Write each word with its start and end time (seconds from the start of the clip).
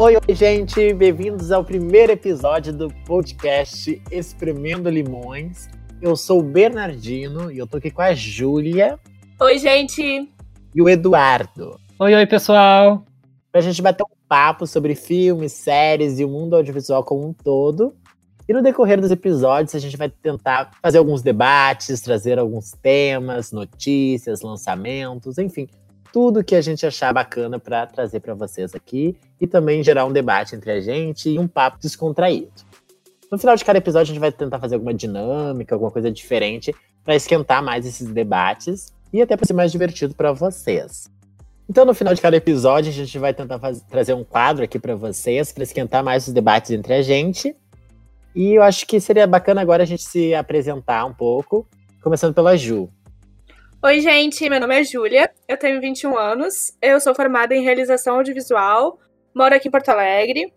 Oi, 0.00 0.14
oi, 0.14 0.32
gente! 0.32 0.94
Bem-vindos 0.94 1.50
ao 1.50 1.64
primeiro 1.64 2.12
episódio 2.12 2.72
do 2.72 2.88
podcast 3.04 4.00
Espremendo 4.12 4.88
Limões. 4.88 5.68
Eu 6.00 6.14
sou 6.14 6.38
o 6.38 6.42
Bernardino 6.42 7.50
e 7.50 7.58
eu 7.58 7.66
tô 7.66 7.78
aqui 7.78 7.90
com 7.90 8.02
a 8.02 8.14
Júlia. 8.14 8.96
Oi, 9.40 9.58
gente! 9.58 10.32
E 10.72 10.80
o 10.80 10.88
Eduardo. 10.88 11.80
Oi, 11.98 12.14
oi, 12.14 12.26
pessoal! 12.28 13.04
Pra 13.50 13.60
gente 13.60 13.82
bater 13.82 14.04
um 14.04 14.16
papo 14.28 14.68
sobre 14.68 14.94
filmes, 14.94 15.50
séries 15.50 16.20
e 16.20 16.24
o 16.24 16.28
mundo 16.28 16.54
audiovisual 16.54 17.02
como 17.02 17.26
um 17.26 17.32
todo. 17.32 17.92
E 18.48 18.52
no 18.52 18.62
decorrer 18.62 19.00
dos 19.00 19.10
episódios, 19.10 19.74
a 19.74 19.80
gente 19.80 19.96
vai 19.96 20.08
tentar 20.08 20.70
fazer 20.80 20.98
alguns 20.98 21.22
debates, 21.22 22.00
trazer 22.00 22.38
alguns 22.38 22.70
temas, 22.70 23.50
notícias, 23.50 24.42
lançamentos, 24.42 25.38
enfim, 25.38 25.66
tudo 26.12 26.44
que 26.44 26.54
a 26.54 26.60
gente 26.60 26.86
achar 26.86 27.12
bacana 27.12 27.58
para 27.58 27.86
trazer 27.86 28.20
para 28.20 28.34
vocês 28.34 28.74
aqui 28.74 29.16
e 29.40 29.46
também 29.46 29.82
gerar 29.82 30.04
um 30.04 30.12
debate 30.12 30.56
entre 30.56 30.70
a 30.70 30.80
gente 30.80 31.30
e 31.30 31.38
um 31.38 31.48
papo 31.48 31.78
descontraído. 31.80 32.52
No 33.30 33.38
final 33.38 33.56
de 33.56 33.64
cada 33.64 33.78
episódio, 33.78 34.10
a 34.10 34.14
gente 34.14 34.20
vai 34.20 34.32
tentar 34.32 34.58
fazer 34.58 34.76
alguma 34.76 34.94
dinâmica, 34.94 35.74
alguma 35.74 35.90
coisa 35.90 36.10
diferente 36.10 36.74
para 37.04 37.14
esquentar 37.14 37.62
mais 37.62 37.86
esses 37.86 38.08
debates 38.08 38.92
e 39.12 39.20
até 39.20 39.36
para 39.36 39.46
ser 39.46 39.52
mais 39.52 39.70
divertido 39.70 40.14
para 40.14 40.32
vocês. 40.32 41.10
Então, 41.68 41.84
no 41.84 41.92
final 41.92 42.14
de 42.14 42.20
cada 42.22 42.36
episódio, 42.36 42.90
a 42.90 42.94
gente 42.94 43.18
vai 43.18 43.34
tentar 43.34 43.60
trazer 43.90 44.14
um 44.14 44.24
quadro 44.24 44.64
aqui 44.64 44.78
para 44.78 44.94
vocês, 44.94 45.52
para 45.52 45.62
esquentar 45.62 46.02
mais 46.02 46.26
os 46.26 46.32
debates 46.32 46.70
entre 46.70 46.94
a 46.94 47.02
gente. 47.02 47.54
E 48.34 48.54
eu 48.54 48.62
acho 48.62 48.86
que 48.86 48.98
seria 49.00 49.26
bacana 49.26 49.60
agora 49.60 49.82
a 49.82 49.86
gente 49.86 50.02
se 50.02 50.34
apresentar 50.34 51.04
um 51.04 51.12
pouco, 51.12 51.66
começando 52.02 52.32
pela 52.32 52.56
Ju. 52.56 52.88
Oi, 53.80 54.00
gente, 54.00 54.50
meu 54.50 54.58
nome 54.58 54.80
é 54.80 54.82
Júlia, 54.82 55.30
eu 55.46 55.56
tenho 55.56 55.80
21 55.80 56.18
anos, 56.18 56.76
eu 56.82 56.98
sou 56.98 57.14
formada 57.14 57.54
em 57.54 57.62
realização 57.62 58.16
audiovisual, 58.16 58.98
moro 59.32 59.54
aqui 59.54 59.68
em 59.68 59.70
Porto 59.70 59.90
Alegre, 59.90 60.52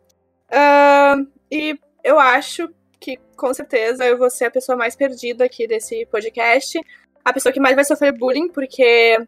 uh, 0.49 1.27
e 1.51 1.77
eu 2.03 2.19
acho 2.19 2.67
que 2.99 3.19
com 3.37 3.53
certeza 3.53 4.03
eu 4.05 4.17
vou 4.17 4.27
ser 4.27 4.45
a 4.45 4.51
pessoa 4.51 4.75
mais 4.75 4.95
perdida 4.95 5.45
aqui 5.45 5.67
desse 5.67 6.03
podcast, 6.07 6.79
a 7.23 7.31
pessoa 7.31 7.53
que 7.53 7.59
mais 7.59 7.75
vai 7.75 7.85
sofrer 7.85 8.11
bullying, 8.11 8.49
porque. 8.49 9.19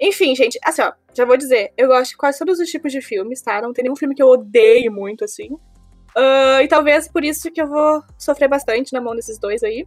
Enfim, 0.00 0.34
gente, 0.34 0.58
assim, 0.64 0.82
ó, 0.82 0.92
já 1.16 1.24
vou 1.24 1.36
dizer, 1.36 1.72
eu 1.76 1.86
gosto 1.86 2.10
de 2.10 2.16
quase 2.16 2.40
todos 2.40 2.58
os 2.58 2.68
tipos 2.68 2.90
de 2.90 3.00
filmes, 3.00 3.40
tá? 3.40 3.62
Não 3.62 3.72
tem 3.72 3.84
nenhum 3.84 3.94
filme 3.94 4.16
que 4.16 4.22
eu 4.22 4.28
odeie 4.28 4.90
muito, 4.90 5.24
assim. 5.24 5.52
Uh, 6.16 6.62
e 6.64 6.66
talvez 6.66 7.06
por 7.06 7.22
isso 7.22 7.48
que 7.52 7.62
eu 7.62 7.68
vou 7.68 8.02
sofrer 8.18 8.48
bastante 8.48 8.92
na 8.92 9.00
mão 9.00 9.14
desses 9.14 9.38
dois 9.38 9.62
aí. 9.62 9.86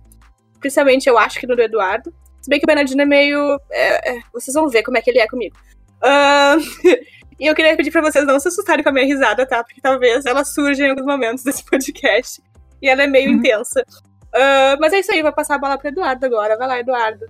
Principalmente 0.62 1.09
eu 1.09 1.17
acho 1.17 1.38
que 1.41 1.45
no 1.45 1.58
do 1.58 1.62
Eduardo. 1.62 2.14
Se 2.48 2.50
bem 2.50 2.62
que 2.62 2.66
o 2.66 2.67
Bernardino 2.67 3.02
é 3.02 3.06
meio. 3.06 3.59
É, 3.70 4.12
é, 4.12 4.20
vocês 4.31 4.53
vão 4.53 4.70
ver 4.70 4.81
como 4.81 4.98
é 4.98 5.02
que 5.02 5.09
ele 5.09 5.20
é 5.20 5.28
comigo. 5.28 5.53
Uh, 5.98 6.64
e 7.38 7.45
eu 7.45 7.53
queria 7.53 7.76
pedir 7.76 7.92
pra 7.92 8.00
vocês 8.00 8.26
não 8.26 8.40
se 8.40 8.48
assustarem 8.48 8.81
com 8.81 8.90
a 8.90 8.94
minha 8.94 9.06
risada, 9.06 9.45
tá? 9.45 9.62
Porque 9.62 9.81
talvez 9.81 10.26
ela 10.26 10.45
surja 10.45 10.86
em 10.86 10.92
alguns 10.92 11.06
momentos 11.06 11.44
desse 11.44 11.66
podcast. 11.66 12.42
E 12.81 12.88
ela 12.88 13.03
é 13.03 13.08
meio 13.08 13.31
uhum. 13.31 13.36
intensa. 13.36 13.84
Uh, 14.28 14.80
mas 14.80 14.94
é 14.94 15.00
isso 15.00 15.12
aí, 15.12 15.22
vou 15.22 15.34
passar 15.34 15.56
a 15.56 15.58
bola 15.58 15.78
pro 15.78 15.90
Eduardo 15.90 16.25
agora. 16.25 16.58
Vai 16.58 16.68
lá, 16.70 16.80
Eduardo. 16.80 17.25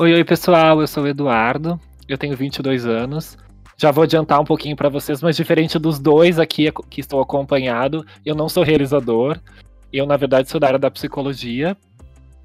Oi, 0.00 0.14
oi, 0.14 0.24
pessoal. 0.24 0.80
Eu 0.80 0.88
sou 0.88 1.04
o 1.04 1.06
Eduardo. 1.06 1.78
Eu 2.08 2.18
tenho 2.18 2.36
22 2.36 2.84
anos. 2.84 3.38
Já 3.76 3.92
vou 3.92 4.02
adiantar 4.02 4.40
um 4.40 4.44
pouquinho 4.44 4.74
para 4.74 4.88
vocês, 4.88 5.22
mas 5.22 5.36
diferente 5.36 5.78
dos 5.78 6.00
dois 6.00 6.40
aqui 6.40 6.72
que 6.90 7.00
estou 7.00 7.20
acompanhado, 7.20 8.04
eu 8.26 8.34
não 8.34 8.48
sou 8.48 8.64
realizador. 8.64 9.38
Eu, 9.92 10.06
na 10.06 10.16
verdade, 10.16 10.50
sou 10.50 10.58
da 10.58 10.66
área 10.66 10.78
da 10.78 10.90
psicologia. 10.90 11.76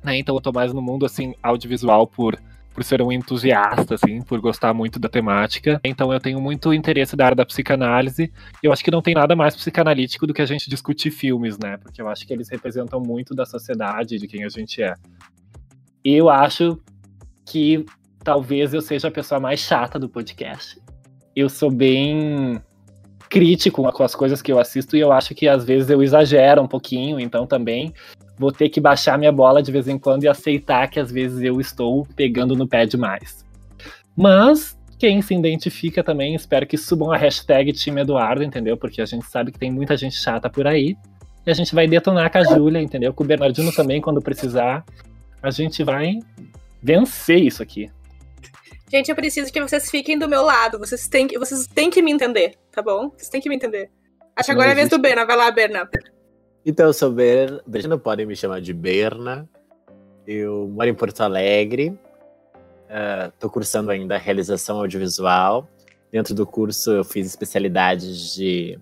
Né? 0.03 0.17
Então 0.17 0.36
eu 0.36 0.42
tô 0.42 0.52
mais 0.52 0.73
no 0.73 0.81
mundo 0.81 1.06
assim 1.06 1.34
audiovisual 1.42 2.08
por 2.08 2.38
por 2.78 2.84
ser 2.84 3.02
um 3.02 3.12
entusiasta, 3.12 3.95
assim, 3.95 4.22
por 4.22 4.39
gostar 4.39 4.72
muito 4.72 4.99
da 4.99 5.10
temática. 5.10 5.82
Então 5.83 6.14
eu 6.14 6.20
tenho 6.20 6.39
muito 6.39 6.72
interesse 6.72 7.16
da 7.16 7.26
área 7.26 7.36
da 7.36 7.44
psicanálise. 7.44 8.32
Eu 8.61 8.72
acho 8.72 8.83
que 8.83 8.92
não 8.92 9.02
tem 9.02 9.16
nada 9.16 9.36
mais 9.36 9.55
psicanalítico 9.55 10.27
do 10.27 10.33
que 10.33 10.44
a 10.44 10.45
gente 10.45 10.70
discutir 10.70 11.10
filmes, 11.10 11.58
né? 11.58 11.77
Porque 11.77 11.99
eu 11.99 12.08
acho 12.08 12.27
que 12.27 12.32
eles 12.32 12.48
representam 12.49 13.02
muito 13.02 13.33
da 13.33 13.48
sociedade, 13.48 14.20
de 14.20 14.27
quem 14.27 14.44
a 14.44 14.49
gente 14.49 14.83
é. 14.83 14.94
E 16.05 16.14
eu 16.14 16.30
acho 16.30 16.80
que 17.48 17.83
talvez 18.23 18.76
eu 18.76 18.82
seja 18.82 19.08
a 19.08 19.11
pessoa 19.11 19.39
mais 19.39 19.60
chata 19.60 19.98
do 19.98 20.08
podcast. 20.08 20.80
Eu 21.36 21.49
sou 21.49 21.72
bem 21.72 22.61
crítico 23.27 23.92
com 23.92 24.04
as 24.04 24.14
coisas 24.14 24.39
que 24.39 24.52
eu 24.52 24.60
assisto 24.60 24.95
e 24.95 24.99
eu 24.99 25.11
acho 25.11 25.33
que 25.33 25.48
às 25.48 25.66
vezes 25.66 25.89
eu 25.89 26.04
exagero 26.04 26.61
um 26.61 26.67
pouquinho, 26.67 27.20
então 27.20 27.48
também 27.48 27.92
vou 28.37 28.52
ter 28.52 28.70
que 28.70 28.80
baixar 28.80 29.17
minha 29.17 29.31
bola 29.31 29.61
de 29.61 29.71
vez 29.71 29.87
em 29.87 29.98
quando 29.98 30.23
e 30.23 30.27
aceitar 30.27 30.87
que 30.89 30.99
às 30.99 31.11
vezes 31.11 31.42
eu 31.42 31.59
estou 31.59 32.05
pegando 32.15 32.55
no 32.55 32.67
pé 32.67 32.86
demais. 32.86 33.45
Mas 34.15 34.77
quem 34.98 35.21
se 35.21 35.36
identifica 35.36 36.03
também, 36.03 36.33
espero 36.33 36.65
que 36.65 36.77
subam 36.77 37.11
a 37.11 37.17
hashtag 37.17 37.71
time 37.73 38.02
Eduardo, 38.02 38.43
entendeu? 38.43 38.75
Porque 38.75 39.02
a 39.02 39.05
gente 39.05 39.25
sabe 39.27 39.52
que 39.52 39.59
tem 39.59 39.71
muita 39.71 39.95
gente 39.95 40.15
chata 40.15 40.49
por 40.49 40.65
aí. 40.65 40.95
E 41.45 41.52
a 41.52 41.53
gente 41.53 41.73
vai 41.73 41.87
detonar 41.87 42.31
com 42.31 42.39
a 42.39 42.43
Júlia, 42.43 42.81
entendeu? 42.81 43.14
Com 43.14 43.23
o 43.23 43.27
Bernardino 43.27 43.71
também, 43.71 44.02
quando 44.02 44.21
precisar. 44.21 44.83
A 45.42 45.52
gente 45.52 45.83
vai 45.83 46.19
vencer 46.81 47.42
isso 47.43 47.64
aqui. 47.64 47.89
Gente, 48.92 49.09
eu 49.09 49.15
preciso 49.15 49.52
que 49.52 49.61
vocês 49.61 49.89
fiquem 49.89 50.17
do 50.17 50.27
meu 50.27 50.42
lado. 50.43 50.80
Vocês 50.80 51.08
têm 51.08 51.27
que, 51.27 51.37
vocês 51.37 51.67
têm 51.67 51.89
que 51.89 52.02
me 52.02 52.11
entender, 52.11 52.55
tá 52.71 52.81
bom? 52.81 53.09
Vocês 53.09 53.30
têm 53.30 53.39
que 53.39 53.49
me 53.49 53.55
entender. 53.55 53.89
Acho 54.36 54.48
que 54.48 54.52
agora 54.52 54.69
é 54.69 54.71
a 54.71 54.75
vez 54.75 54.89
do 54.89 54.99
Berna. 54.99 55.25
Vai 55.25 55.37
lá, 55.37 55.52
Berna. 55.52 55.89
Então, 56.66 56.88
eu 56.88 56.94
sou 56.94 57.12
Berna. 57.12 57.98
Podem 57.98 58.26
me 58.26 58.36
chamar 58.36 58.62
de 58.62 58.73
Berna. 58.73 59.48
Eu 60.26 60.68
moro 60.68 60.90
em 60.90 60.94
Porto 60.94 61.22
Alegre. 61.22 61.98
Estou 63.34 63.50
uh, 63.50 63.54
cursando 63.54 63.92
ainda 63.92 64.18
realização 64.18 64.80
audiovisual. 64.80 65.67
Dentro 66.12 66.34
do 66.34 66.46
curso, 66.46 66.92
eu 66.92 67.04
fiz 67.04 67.28
especialidades 67.28 68.34
de 68.34 68.80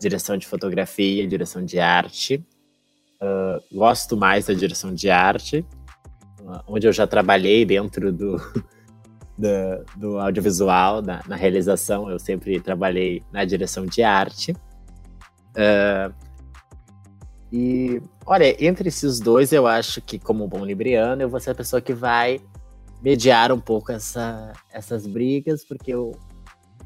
direção 0.00 0.36
de 0.36 0.46
fotografia 0.46 1.26
direção 1.26 1.64
de 1.64 1.78
arte. 1.78 2.44
Uh, 3.20 3.62
gosto 3.72 4.16
mais 4.16 4.46
da 4.46 4.54
direção 4.54 4.94
de 4.94 5.08
arte, 5.08 5.64
uh, 6.40 6.60
onde 6.66 6.86
eu 6.86 6.92
já 6.92 7.06
trabalhei 7.06 7.64
dentro 7.64 8.12
do, 8.12 8.36
do, 9.38 9.84
do 9.96 10.18
audiovisual, 10.18 11.00
na, 11.00 11.22
na, 11.26 11.36
realização, 11.36 12.10
eu 12.10 12.18
sempre 12.18 12.60
trabalhei 12.60 13.22
na 13.32 13.44
direção 13.44 13.86
de 13.86 14.02
arte. 14.02 14.52
Uh, 15.56 16.12
e, 17.56 18.02
olha, 18.26 18.52
entre 18.66 18.88
esses 18.88 19.20
dois, 19.20 19.52
eu 19.52 19.64
acho 19.64 20.02
que, 20.02 20.18
como 20.18 20.48
bom 20.48 20.64
libriano, 20.64 21.22
eu 21.22 21.28
vou 21.28 21.38
ser 21.38 21.50
a 21.50 21.54
pessoa 21.54 21.80
que 21.80 21.94
vai 21.94 22.40
mediar 23.00 23.52
um 23.52 23.60
pouco 23.60 23.92
essa, 23.92 24.52
essas 24.72 25.06
brigas, 25.06 25.64
porque 25.64 25.94
eu, 25.94 26.18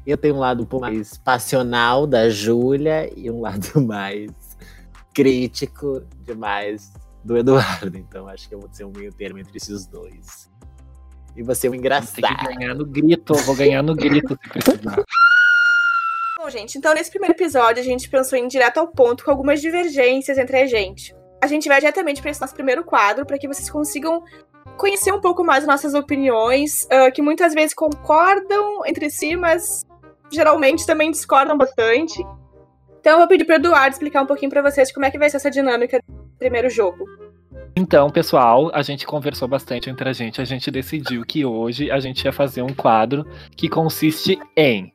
eu 0.05 0.15
tenho 0.15 0.35
um 0.35 0.37
lado 0.37 0.61
um 0.61 0.67
pouco 0.67 0.85
mais 0.85 1.17
passional 1.17 2.05
da 2.05 2.29
Júlia 2.29 3.11
e 3.17 3.31
um 3.31 3.41
lado 3.41 3.65
mais 3.81 4.29
crítico 5.11 6.03
demais 6.23 6.93
do 7.25 7.35
Eduardo. 7.35 7.97
Então, 7.97 8.27
acho 8.27 8.47
que 8.47 8.53
eu 8.53 8.59
vou 8.59 8.69
ser 8.71 8.85
um 8.85 8.91
meio 8.91 9.11
termo 9.11 9.39
entre 9.39 9.57
esses 9.57 9.87
dois. 9.87 10.51
E 11.35 11.41
você 11.41 11.65
é 11.65 11.71
um 11.71 11.73
engraçado. 11.73 12.21
Tem 12.21 12.37
que 12.37 12.57
ganhar 12.57 12.75
no 12.75 12.85
grito, 12.85 13.33
vou 13.33 13.55
ganhar 13.55 13.81
no 13.81 13.95
grito 13.95 14.37
se 14.39 14.49
precisar. 14.49 15.03
Bom, 16.41 16.49
gente, 16.49 16.77
então 16.77 16.93
nesse 16.93 17.09
primeiro 17.09 17.35
episódio 17.35 17.81
a 17.81 17.85
gente 17.85 18.09
pensou 18.09 18.39
em 18.39 18.45
ir 18.45 18.47
direto 18.47 18.77
ao 18.77 18.87
ponto 18.87 19.25
com 19.25 19.29
algumas 19.29 19.59
divergências 19.59 20.37
entre 20.37 20.55
a 20.55 20.65
gente. 20.65 21.13
A 21.43 21.47
gente 21.47 21.67
vai 21.67 21.81
diretamente 21.81 22.21
para 22.21 22.31
esse 22.31 22.39
nosso 22.39 22.53
primeiro 22.53 22.81
quadro 22.81 23.25
para 23.25 23.37
que 23.37 23.45
vocês 23.45 23.69
consigam 23.69 24.23
conhecer 24.77 25.11
um 25.11 25.19
pouco 25.19 25.43
mais 25.43 25.67
nossas 25.67 25.93
opiniões, 25.93 26.85
uh, 26.85 27.11
que 27.13 27.21
muitas 27.21 27.53
vezes 27.53 27.73
concordam 27.73 28.85
entre 28.85 29.09
si, 29.09 29.35
mas 29.35 29.85
geralmente 30.31 30.85
também 30.85 31.11
discordam 31.11 31.57
bastante. 31.57 32.25
Então 33.01 33.11
eu 33.11 33.17
vou 33.17 33.27
pedir 33.27 33.43
para 33.43 33.55
o 33.55 33.59
Eduardo 33.59 33.91
explicar 33.91 34.21
um 34.21 34.25
pouquinho 34.25 34.49
para 34.49 34.61
vocês 34.61 34.93
como 34.93 35.05
é 35.05 35.11
que 35.11 35.19
vai 35.19 35.29
ser 35.29 35.37
essa 35.37 35.51
dinâmica 35.51 35.99
do 36.07 36.37
primeiro 36.39 36.69
jogo. 36.69 37.03
Então, 37.75 38.09
pessoal, 38.09 38.71
a 38.73 38.81
gente 38.81 39.05
conversou 39.05 39.47
bastante 39.47 39.89
entre 39.89 40.07
a 40.07 40.13
gente. 40.13 40.39
A 40.39 40.45
gente 40.45 40.71
decidiu 40.71 41.25
que 41.25 41.43
hoje 41.43 41.91
a 41.91 41.99
gente 41.99 42.23
ia 42.23 42.31
fazer 42.31 42.61
um 42.61 42.73
quadro 42.73 43.25
que 43.57 43.67
consiste 43.67 44.39
em 44.55 44.93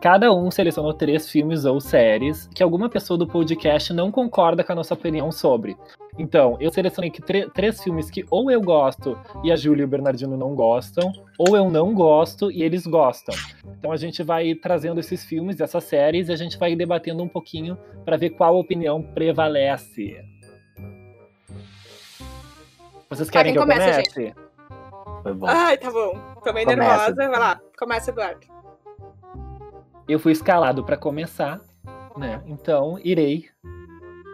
Cada 0.00 0.32
um 0.32 0.50
selecionou 0.50 0.92
três 0.92 1.30
filmes 1.30 1.64
ou 1.64 1.80
séries 1.80 2.48
que 2.52 2.62
alguma 2.62 2.88
pessoa 2.88 3.16
do 3.16 3.26
podcast 3.26 3.92
não 3.92 4.10
concorda 4.10 4.64
com 4.64 4.72
a 4.72 4.74
nossa 4.74 4.94
opinião 4.94 5.30
sobre. 5.30 5.76
Então, 6.18 6.56
eu 6.60 6.72
selecionei 6.72 7.08
aqui 7.08 7.22
três 7.52 7.82
filmes 7.82 8.10
que 8.10 8.24
ou 8.28 8.50
eu 8.50 8.60
gosto 8.60 9.16
e 9.44 9.52
a 9.52 9.56
Júlia 9.56 9.82
e 9.82 9.84
o 9.84 9.88
Bernardino 9.88 10.36
não 10.36 10.54
gostam, 10.54 11.12
ou 11.38 11.56
eu 11.56 11.70
não 11.70 11.94
gosto 11.94 12.50
e 12.50 12.62
eles 12.62 12.86
gostam. 12.86 13.34
Então 13.78 13.92
a 13.92 13.96
gente 13.96 14.22
vai 14.22 14.54
trazendo 14.54 15.00
esses 15.00 15.24
filmes, 15.24 15.60
essas 15.60 15.84
séries, 15.84 16.28
e 16.28 16.32
a 16.32 16.36
gente 16.36 16.58
vai 16.58 16.74
debatendo 16.74 17.22
um 17.22 17.28
pouquinho 17.28 17.78
para 18.04 18.16
ver 18.16 18.30
qual 18.30 18.58
opinião 18.58 19.02
prevalece. 19.02 20.16
Vocês 23.08 23.30
querem 23.30 23.50
ah, 23.50 23.52
que 23.52 23.58
eu 23.58 23.62
começa, 23.62 23.90
comece? 23.90 24.20
Gente? 24.20 24.34
Foi 25.22 25.32
bom. 25.34 25.46
Ai, 25.46 25.78
tá 25.78 25.90
bom. 25.90 26.18
Tô 26.42 26.52
meio 26.52 26.66
nervosa. 26.66 27.14
Vai 27.14 27.28
lá, 27.28 27.60
começa, 27.78 28.10
Eduardo. 28.10 28.61
Eu 30.08 30.18
fui 30.18 30.32
escalado 30.32 30.84
para 30.84 30.96
começar, 30.96 31.60
né? 32.16 32.42
Então 32.46 32.98
irei 33.02 33.46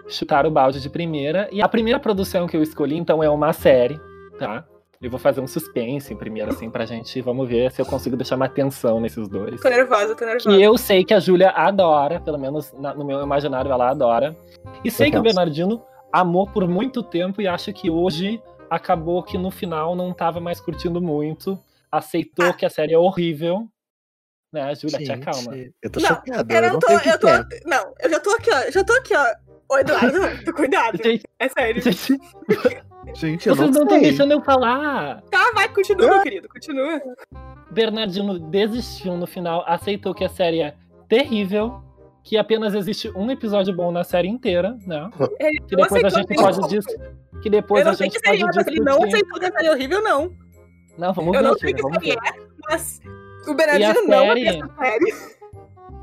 chutar 0.08 0.46
o 0.46 0.50
balde 0.50 0.80
de 0.80 0.88
primeira. 0.88 1.48
E 1.52 1.60
a 1.62 1.68
primeira 1.68 2.00
produção 2.00 2.46
que 2.46 2.56
eu 2.56 2.62
escolhi, 2.62 2.96
então, 2.96 3.22
é 3.22 3.28
uma 3.28 3.52
série, 3.52 4.00
tá? 4.38 4.64
Eu 5.00 5.10
vou 5.10 5.18
fazer 5.20 5.40
um 5.40 5.46
suspense 5.46 6.12
em 6.12 6.16
primeiro, 6.16 6.50
assim, 6.50 6.68
pra 6.68 6.84
gente. 6.84 7.20
Vamos 7.20 7.48
ver 7.48 7.70
se 7.70 7.80
eu 7.80 7.86
consigo 7.86 8.16
deixar 8.16 8.34
uma 8.34 8.46
atenção 8.46 8.98
nesses 9.00 9.28
dois. 9.28 9.60
Tô 9.60 9.68
nervosa, 9.68 10.16
tô 10.16 10.24
nervosa. 10.24 10.48
Que 10.50 10.60
eu 10.60 10.76
sei 10.76 11.04
que 11.04 11.14
a 11.14 11.20
Júlia 11.20 11.50
adora, 11.50 12.18
pelo 12.20 12.38
menos 12.38 12.72
na- 12.72 12.94
no 12.94 13.04
meu 13.04 13.22
imaginário 13.22 13.70
ela 13.70 13.90
adora. 13.90 14.36
E 14.84 14.90
sei 14.90 15.10
que 15.10 15.16
o 15.16 15.22
penso. 15.22 15.36
Bernardino 15.36 15.80
amou 16.12 16.48
por 16.48 16.66
muito 16.66 17.00
tempo 17.02 17.40
e 17.40 17.46
acha 17.46 17.72
que 17.72 17.88
hoje 17.88 18.42
acabou 18.68 19.22
que 19.22 19.38
no 19.38 19.52
final 19.52 19.94
não 19.94 20.12
tava 20.12 20.40
mais 20.40 20.60
curtindo 20.60 21.00
muito. 21.00 21.56
Aceitou 21.92 22.52
que 22.54 22.66
a 22.66 22.70
série 22.70 22.92
é 22.92 22.98
horrível. 22.98 23.68
Né, 24.52 24.74
Júlia, 24.74 24.98
te 24.98 25.12
acalma. 25.12 25.54
Eu 25.82 25.90
tô 25.90 26.00
Não, 26.00 26.08
chocado. 26.08 26.52
Eu 26.52 26.62
Eu, 26.62 26.72
não 26.72 26.78
tô, 26.78 26.86
sei 26.88 26.96
o 26.96 27.00
que 27.00 27.08
eu 27.10 27.18
tô. 27.18 27.26
que 27.26 27.54
é. 27.54 27.60
Não, 27.66 27.94
eu 28.00 28.10
já 28.10 28.20
tô 28.20 28.30
aqui, 28.30 28.50
ó. 28.50 28.70
Já 28.70 28.84
tô 28.84 28.92
aqui, 28.94 29.14
ó. 29.14 29.26
Ô, 29.70 29.78
Eduardo, 29.78 30.18
cuidado. 30.54 30.98
Gente, 31.02 31.24
É 31.38 31.48
sério. 31.48 31.82
gente, 31.82 32.18
Gente, 33.14 33.48
eu 33.48 33.54
vocês 33.56 33.68
não 33.70 33.74
não 33.80 33.82
estão 33.84 34.00
deixando 34.00 34.32
eu 34.32 34.42
falar. 34.42 35.22
Tá, 35.30 35.50
vai, 35.54 35.68
continua, 35.68 36.08
meu 36.08 36.22
querido, 36.22 36.48
continua. 36.48 37.00
Bernardino 37.70 38.38
desistiu 38.38 39.16
no 39.16 39.26
final, 39.26 39.64
aceitou 39.66 40.14
que 40.14 40.24
a 40.24 40.28
série 40.28 40.60
é 40.60 40.74
terrível, 41.08 41.82
que 42.24 42.36
apenas 42.36 42.74
existe 42.74 43.10
um 43.16 43.30
episódio 43.30 43.74
bom 43.74 43.90
na 43.90 44.04
série 44.04 44.28
inteira, 44.28 44.76
né? 44.86 45.08
Ele 45.40 45.60
Que 45.60 45.76
não 45.76 45.82
depois 45.84 46.04
a 46.04 46.08
gente 46.10 46.34
pode 46.34 46.56
como. 46.56 46.68
dis... 46.68 46.84
que 47.42 47.48
depois 47.50 47.80
Eu 47.80 47.84
não 47.86 47.92
a 47.92 47.96
sei 47.96 48.10
gente 48.10 48.20
pode 48.22 48.42
é, 48.42 48.44
mas 48.46 48.66
ele 48.66 48.80
não 48.80 49.02
aceitou 49.02 49.38
que 49.38 49.46
a 49.46 49.52
série 49.52 49.66
é 49.66 49.70
horrível, 49.72 50.02
não. 50.02 50.30
Não, 50.98 51.12
vamos 51.14 51.34
Eu 51.34 51.40
ver, 51.42 51.48
não 51.48 51.58
sei 51.58 51.70
Júlia, 51.70 51.76
que 51.76 52.00
série 52.00 52.14
ver. 52.14 52.28
é, 52.28 52.46
mas 52.68 53.00
o 53.50 53.52
E 53.52 53.62
a 53.62 53.66
Bernardino 53.66 54.06
não 54.06 54.26
série? 54.26 54.46
é 54.46 54.56
essa 54.58 54.68
série. 54.78 55.14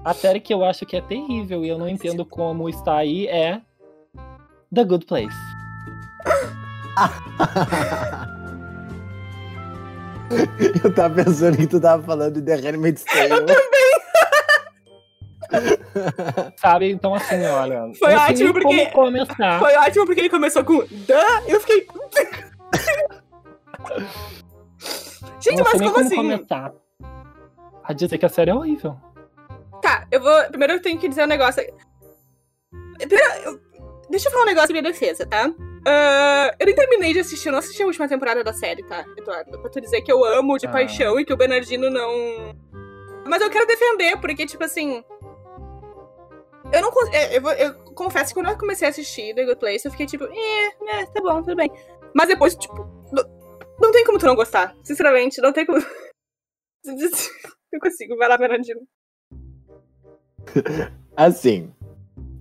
A 0.03 0.13
série 0.13 0.39
que 0.39 0.53
eu 0.53 0.63
acho 0.63 0.85
que 0.85 0.95
é 0.97 1.01
terrível 1.01 1.63
e 1.65 1.69
eu 1.69 1.77
não 1.77 1.87
entendo 1.89 2.25
como 2.25 2.69
está 2.69 2.97
aí 2.97 3.27
é 3.27 3.61
The 4.73 4.83
Good 4.83 5.05
Place. 5.05 5.35
eu 10.83 10.93
tava 10.93 11.15
pensando 11.23 11.57
que 11.57 11.67
tu 11.67 11.79
tava 11.79 12.01
falando 12.03 12.33
de 12.35 12.41
The 12.41 12.55
Handmaid's 12.55 13.03
Tale. 13.03 13.45
Sabe? 16.57 16.91
Então 16.91 17.13
assim, 17.15 17.43
olha, 17.45 17.81
Foi 17.99 18.09
sei 18.11 18.17
ótimo, 18.17 18.53
porque- 18.53 18.85
como 18.87 18.91
começar. 18.91 19.59
Foi 19.59 19.75
ótimo 19.75 20.05
porque 20.05 20.21
ele 20.21 20.29
começou 20.29 20.63
com 20.63 20.83
e 20.83 21.05
eu 21.47 21.59
fiquei. 21.61 21.87
Gente, 25.39 25.57
não 25.57 25.63
mas 25.63 25.81
como 25.81 25.99
assim? 25.99 26.15
começar. 26.15 26.73
A 27.87 27.93
dizer 27.93 28.17
que 28.17 28.25
a 28.25 28.29
série 28.29 28.49
é 28.51 28.53
horrível. 28.55 28.95
Tá, 29.81 30.07
eu 30.11 30.19
vou. 30.21 30.43
Primeiro 30.49 30.73
eu 30.73 30.81
tenho 30.81 30.99
que 30.99 31.07
dizer 31.07 31.23
um 31.23 31.27
negócio. 31.27 31.63
Primeiro, 32.97 33.23
eu- 33.43 33.65
Deixa 34.09 34.27
eu 34.27 34.31
falar 34.31 34.43
um 34.43 34.47
negócio 34.47 34.69
em 34.69 34.73
minha 34.79 34.83
defesa, 34.91 35.25
tá? 35.25 35.51
Ah, 35.87 36.55
eu 36.59 36.65
nem 36.67 36.75
terminei 36.75 37.11
de 37.11 37.19
assistir, 37.19 37.47
eu 37.47 37.51
não 37.53 37.59
assisti 37.59 37.81
a 37.81 37.85
última 37.87 38.07
temporada 38.07 38.43
da 38.43 38.53
série, 38.53 38.83
tá, 38.83 39.03
Eduardo? 39.17 39.59
Pra 39.59 39.69
tu 39.69 39.81
dizer 39.81 40.01
que 40.03 40.11
eu 40.11 40.23
amo 40.23 40.57
de 40.59 40.67
Ah. 40.67 40.71
paixão 40.71 41.19
e 41.19 41.25
que 41.25 41.33
o 41.33 41.37
Bernardino 41.37 41.89
não. 41.89 42.55
Mas 43.27 43.41
eu 43.41 43.49
quero 43.49 43.65
defender, 43.65 44.17
porque, 44.21 44.45
tipo 44.45 44.63
assim. 44.63 45.03
Eu 46.71 46.81
não 46.81 46.91
eu, 47.31 47.41
vou- 47.41 47.51
eu 47.53 47.73
confesso 47.95 48.29
que 48.29 48.35
quando 48.39 48.49
eu 48.49 48.57
comecei 48.57 48.87
a 48.87 48.91
assistir 48.91 49.33
The 49.35 49.43
Good 49.45 49.59
Place, 49.59 49.85
eu 49.85 49.91
fiquei 49.91 50.05
tipo, 50.05 50.23
eh, 50.25 50.67
é, 50.99 51.05
tá 51.07 51.21
bom, 51.21 51.41
tudo 51.41 51.55
bem. 51.55 51.71
Mas 52.13 52.27
depois, 52.27 52.55
tipo, 52.55 52.75
não, 53.11 53.23
não 53.81 53.91
tem 53.91 54.05
como 54.05 54.17
tu 54.19 54.25
não 54.27 54.35
gostar. 54.35 54.75
Sinceramente, 54.83 55.41
não 55.41 55.51
tem 55.51 55.65
como. 55.65 55.79
Não 57.75 57.79
consigo, 57.79 58.15
vai 58.15 58.29
lá, 58.29 58.37
Bernardino. 58.37 58.79
Assim, 61.15 61.69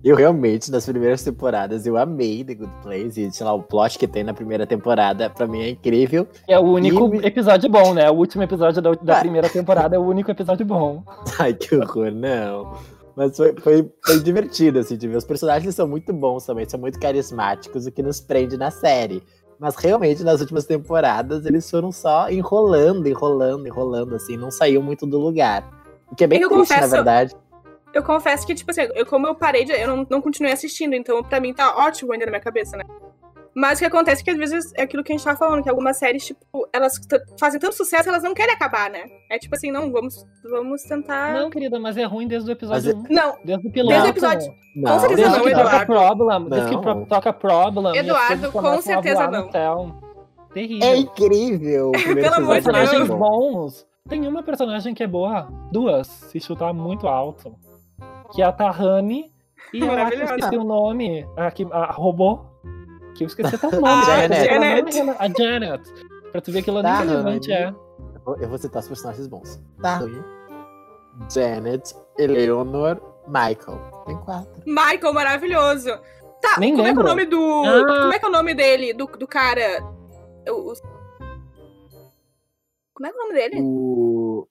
eu 0.03 0.15
realmente, 0.15 0.71
nas 0.71 0.85
primeiras 0.85 1.23
temporadas, 1.23 1.85
eu 1.85 1.97
amei 1.97 2.43
The 2.43 2.55
Good 2.55 2.73
Place. 2.81 3.21
E, 3.21 3.31
sei 3.31 3.45
lá, 3.45 3.53
o 3.53 3.63
plot 3.63 3.97
que 3.97 4.07
tem 4.07 4.23
na 4.23 4.33
primeira 4.33 4.65
temporada, 4.67 5.29
pra 5.29 5.47
mim 5.47 5.61
é 5.61 5.69
incrível. 5.69 6.27
É 6.47 6.57
o 6.59 6.63
único 6.63 7.13
E 7.15 7.25
episódio 7.25 7.69
bom, 7.69 7.93
né? 7.93 8.09
O 8.09 8.13
último 8.15 8.43
episódio 8.43 8.81
da, 8.81 8.91
da 8.91 9.17
Ah. 9.17 9.19
primeira 9.21 9.49
temporada 9.49 9.95
é 9.95 9.99
o 9.99 10.03
único 10.03 10.29
episódio 10.31 10.65
bom. 10.65 11.03
Ai, 11.39 11.53
que 11.53 11.75
horror, 11.75 12.11
não. 12.11 12.77
Mas 13.15 13.35
foi, 13.37 13.55
foi, 13.59 13.89
foi 14.05 14.19
divertido, 14.19 14.79
assim, 14.79 14.97
de 14.97 15.07
ver. 15.07 15.15
Os 15.17 15.23
personagens 15.25 15.73
são 15.73 15.87
muito 15.87 16.11
bons 16.13 16.45
também, 16.45 16.67
são 16.67 16.79
muito 16.79 16.99
carismáticos, 16.99 17.85
o 17.85 17.91
que 17.91 18.03
nos 18.03 18.19
prende 18.19 18.57
na 18.57 18.69
série. 18.71 19.23
Mas 19.59 19.75
realmente, 19.75 20.23
nas 20.23 20.41
últimas 20.41 20.65
temporadas, 20.65 21.45
eles 21.45 21.69
foram 21.69 21.91
só 21.91 22.29
enrolando, 22.29 23.07
enrolando, 23.07 23.65
enrolando, 23.67 24.15
assim, 24.15 24.35
não 24.35 24.51
saiu 24.51 24.81
muito 24.81 25.05
do 25.05 25.17
lugar. 25.19 25.63
O 26.11 26.15
que 26.15 26.23
é 26.23 26.27
bem 26.27 26.39
Eu 26.41 26.49
triste, 26.49 26.67
confesso- 26.69 26.81
na 26.89 26.95
verdade. 26.95 27.35
Eu 27.93 28.03
confesso 28.03 28.45
que, 28.45 28.53
tipo 28.53 28.69
assim, 28.71 28.81
eu, 28.93 29.05
como 29.05 29.25
eu 29.25 29.33
parei 29.33 29.63
de. 29.63 29.71
Eu 29.71 29.87
não, 29.87 30.07
não 30.09 30.21
continuei 30.21 30.51
assistindo, 30.51 30.93
então 30.93 31.23
pra 31.23 31.39
mim 31.39 31.53
tá 31.53 31.77
ótimo 31.77 32.11
ainda 32.11 32.25
na 32.25 32.31
minha 32.31 32.41
cabeça, 32.41 32.75
né? 32.75 32.83
Mas 33.55 33.77
o 33.77 33.81
que 33.81 33.85
acontece 33.85 34.21
é 34.21 34.25
que 34.25 34.31
às 34.31 34.37
vezes 34.37 34.73
é 34.75 34.81
aquilo 34.81 35.01
que 35.01 35.13
a 35.13 35.15
gente 35.15 35.23
tava 35.23 35.37
falando, 35.37 35.63
que 35.63 35.69
algumas 35.69 35.97
séries, 35.97 36.25
tipo, 36.25 36.67
elas 36.73 36.99
fazem 37.39 37.57
tanto 37.59 37.73
sucesso 37.75 38.03
que 38.03 38.09
elas 38.09 38.21
não 38.21 38.33
querem 38.33 38.53
acabar, 38.53 38.89
né? 38.89 39.05
É 39.31 39.39
tipo 39.39 39.55
assim, 39.55 39.71
não, 39.71 39.91
vamos, 39.91 40.25
vamos 40.43 40.81
tentar. 40.83 41.33
Não, 41.33 41.49
querida, 41.49 41.79
mas 41.79 41.95
é 41.95 42.03
ruim 42.03 42.27
desde 42.27 42.49
o 42.49 42.51
episódio 42.51 42.97
1. 42.97 43.03
Não, 43.09 43.37
Desde 43.45 43.67
o 43.67 43.71
piloto. 43.71 43.91
Desde 43.93 44.09
o 44.09 44.11
episódio- 44.11 44.53
Não, 44.75 44.99
certeza 44.99 45.21
Desde 45.21 45.37
não, 45.37 45.45
que 45.45 45.51
toca 45.51 45.61
Eduardo. 45.61 45.85
Problem, 45.85 46.49
desde 46.49 46.69
que 46.69 46.75
Não. 46.75 46.81
pro- 46.81 47.05
toca 47.05 47.33
Problem, 47.33 47.95
Eduardo, 47.97 48.51
com 48.51 48.67
a 48.67 48.81
certeza 48.81 49.27
não. 49.27 49.49
Terrível. 50.53 50.87
É 50.87 50.97
incrível! 50.97 51.91
Pelo 52.03 52.35
amor 52.35 52.45
de 52.45 52.51
é 52.51 52.61
personagens 52.61 53.07
Deus. 53.07 53.19
bons. 53.19 53.87
Tem 54.07 54.27
uma 54.27 54.43
personagem 54.43 54.93
que 54.93 55.01
é 55.03 55.07
boa, 55.07 55.47
duas, 55.71 56.07
se 56.07 56.39
chutar 56.39 56.73
muito 56.73 57.07
alto. 57.07 57.55
Que 58.33 58.41
é 58.41 58.45
a 58.45 58.51
Tahani 58.51 59.31
e 59.73 59.81
a 59.83 60.09
eu 60.13 60.23
esqueci 60.25 60.57
o 60.57 60.63
nome, 60.63 61.25
a, 61.37 61.49
que, 61.51 61.65
a 61.71 61.91
robô. 61.91 62.45
Que 63.15 63.23
eu 63.23 63.27
esqueci 63.27 63.55
até 63.55 63.67
o 63.67 63.71
nome. 63.71 63.83
Ah, 63.87 64.21
gente, 64.27 64.45
Janet. 64.45 64.89
é 64.89 64.91
Janet. 64.91 65.17
A 65.19 65.27
Janet. 65.43 65.93
Pra 66.31 66.41
tu 66.41 66.51
ver 66.51 66.61
que 66.63 66.69
ela 66.69 66.83
nem 66.83 66.91
Tahani. 66.91 67.09
relevante 67.11 67.51
é. 67.51 67.69
Eu 67.69 68.21
vou- 68.25 68.37
Eu 68.37 68.49
vou 68.49 68.57
citar 68.57 68.81
os 68.81 68.87
personagens 68.87 69.27
bons. 69.27 69.61
Tahani, 69.81 70.21
Janet, 71.33 71.95
Eleanor, 72.17 72.99
Michael. 73.27 73.79
Tem 74.05 74.17
quatro. 74.17 74.63
Michael, 74.65 75.13
maravilhoso. 75.13 75.89
Tá, 76.41 76.59
Nem 76.59 76.71
como 76.73 76.83
lembro. 76.83 77.01
é 77.01 77.05
que 77.05 77.09
é 77.09 77.13
o 77.13 77.15
nome 77.15 77.25
do. 77.25 77.63
Ah. 77.65 78.01
Como 78.01 78.13
é 78.13 78.19
que 78.19 78.25
é 78.25 78.27
o 78.27 78.31
nome 78.31 78.53
dele? 78.53 78.93
Do, 78.93 79.05
do 79.07 79.27
cara. 79.27 79.81
O- 80.49 80.71
o- 80.71 80.75
Como 82.93 83.07
é 83.07 83.11
que 83.11 83.17
é 83.17 83.19
o 83.21 83.23
nome 83.23 83.33
dele? 83.33 83.61
O. 83.61 84.47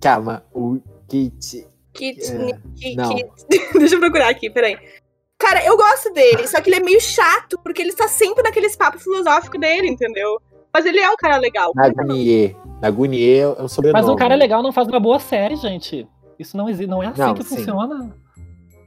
Calma, 0.00 0.44
o 0.52 0.80
Kit. 1.08 1.66
Kit. 1.92 2.20
É, 2.32 2.58
Kit- 2.76 2.96
não. 2.96 3.14
Kit- 3.14 3.30
Deixa 3.78 3.94
eu 3.96 4.00
procurar 4.00 4.28
aqui, 4.28 4.48
peraí. 4.48 4.78
Cara, 5.50 5.66
eu 5.66 5.76
gosto 5.76 6.12
dele, 6.12 6.46
só 6.46 6.60
que 6.60 6.70
ele 6.70 6.76
é 6.76 6.80
meio 6.80 7.00
chato, 7.00 7.58
porque 7.60 7.82
ele 7.82 7.88
está 7.88 8.06
sempre 8.06 8.40
naqueles 8.40 8.76
papos 8.76 9.02
filosóficos 9.02 9.60
dele, 9.60 9.88
entendeu? 9.88 10.40
Mas 10.72 10.86
ele 10.86 11.00
é 11.00 11.10
um 11.10 11.16
cara 11.16 11.38
legal. 11.38 11.72
Nagunier. 11.74 12.54
Nagunier 12.80 13.56
é 13.58 13.62
um 13.62 13.66
sobrenome. 13.66 14.00
Mas 14.00 14.08
um 14.08 14.14
cara 14.14 14.36
legal 14.36 14.62
não 14.62 14.70
faz 14.70 14.86
uma 14.86 15.00
boa 15.00 15.18
série, 15.18 15.56
gente. 15.56 16.06
Isso 16.38 16.56
não 16.56 16.68
existe, 16.68 16.88
não 16.88 17.02
é 17.02 17.08
assim 17.08 17.20
Não, 17.20 17.34
que 17.34 17.42
sim. 17.42 17.56
funciona. 17.56 18.14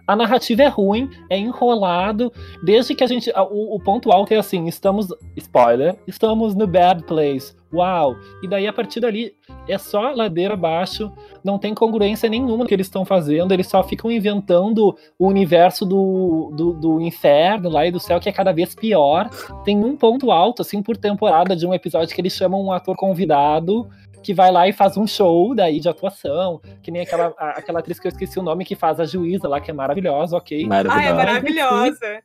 A 0.08 0.16
narrativa 0.16 0.64
é 0.64 0.70
ruim, 0.70 1.10
é 1.30 1.38
enrolado. 1.38 2.32
Desde 2.64 2.96
que 2.96 3.04
a 3.04 3.08
gente. 3.08 3.30
O, 3.52 3.76
o 3.76 3.80
ponto 3.82 4.10
alto 4.10 4.34
é 4.34 4.38
assim: 4.38 4.66
estamos. 4.66 5.08
Spoiler, 5.36 5.98
estamos 6.08 6.56
no 6.56 6.66
bad 6.66 7.04
place. 7.04 7.54
Uau! 7.74 8.16
E 8.44 8.48
daí 8.48 8.68
a 8.68 8.74
partir 8.74 9.00
dali 9.00 9.34
é 9.68 9.78
só 9.78 10.12
ladeira 10.12 10.54
abaixo, 10.54 11.12
não 11.44 11.58
tem 11.58 11.74
congruência 11.74 12.30
nenhuma 12.30 12.58
no 12.64 12.66
que 12.68 12.74
eles 12.74 12.88
estão 12.88 13.04
fazendo, 13.04 13.52
eles 13.54 13.68
só 13.68 13.82
ficam 13.84 14.12
inventando 14.12 14.96
o 15.18 15.28
universo 15.28 15.86
do, 15.86 16.52
do, 16.56 16.74
do 16.74 17.02
inferno 17.02 17.70
lá 17.70 17.86
e 17.88 17.92
do 17.92 18.00
céu, 18.00 18.20
que 18.20 18.30
é 18.30 18.32
cada 18.32 18.52
vez 18.52 18.76
pior. 18.76 19.30
Tem 19.64 19.78
um 19.84 19.96
ponto 19.98 20.32
alto, 20.32 20.62
assim, 20.62 20.82
por 20.84 20.96
temporada 20.98 21.56
de 21.56 21.66
um 21.66 21.74
episódio 21.74 22.14
que 22.14 22.22
eles 22.22 22.34
chamam 22.34 22.62
um 22.64 22.72
ator 22.72 22.96
convidado 22.96 23.90
que 24.22 24.34
vai 24.34 24.52
lá 24.54 24.66
e 24.68 24.72
faz 24.72 24.96
um 24.96 25.06
show 25.06 25.54
daí 25.54 25.82
de 25.82 25.90
atuação, 25.90 26.62
que 26.82 26.90
nem 26.90 27.02
aquela, 27.02 27.34
a- 27.38 27.56
aquela 27.58 27.80
atriz 27.80 28.00
que 28.00 28.08
eu 28.08 28.10
esqueci 28.10 28.40
o 28.40 28.42
nome 28.44 28.64
que 28.64 28.74
faz 28.74 28.98
a 28.98 29.04
juíza 29.06 29.50
lá, 29.50 29.60
que 29.60 29.70
é 29.70 29.74
maravilhosa, 29.74 30.38
ok. 30.38 30.66
Ah, 30.90 31.04
é 31.04 31.14
maravilhosa. 31.14 32.20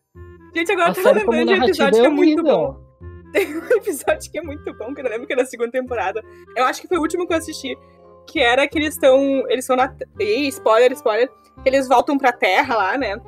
Gente, 0.54 0.70
agora 0.72 0.90
eu 0.90 0.94
tô 0.94 1.00
lembrando 1.12 1.46
de 1.46 1.60
um 1.60 1.64
episódio 1.64 1.98
é 1.98 2.00
que 2.02 2.06
é 2.06 2.10
muito 2.10 2.38
horrível. 2.40 2.56
bom. 2.72 2.87
Tem 3.32 3.56
um 3.56 3.66
episódio 3.76 4.30
que 4.30 4.38
é 4.38 4.42
muito 4.42 4.72
bom, 4.74 4.94
que 4.94 5.00
eu 5.00 5.04
não 5.04 5.10
lembro 5.10 5.26
que 5.26 5.32
era 5.32 5.42
da 5.42 5.48
segunda 5.48 5.70
temporada. 5.70 6.22
Eu 6.56 6.64
acho 6.64 6.80
que 6.80 6.88
foi 6.88 6.98
o 6.98 7.00
último 7.02 7.26
que 7.26 7.32
eu 7.32 7.38
assisti. 7.38 7.76
Que 8.26 8.40
era 8.40 8.66
que 8.68 8.78
eles 8.78 8.94
estão. 8.94 9.20
Eles 9.48 9.64
estão 9.64 9.76
na. 9.76 9.94
Ih, 10.20 10.48
spoiler, 10.48 10.92
spoiler. 10.92 11.30
Eles 11.64 11.88
voltam 11.88 12.16
pra 12.18 12.32
terra 12.32 12.76
lá, 12.76 12.98
né? 12.98 13.20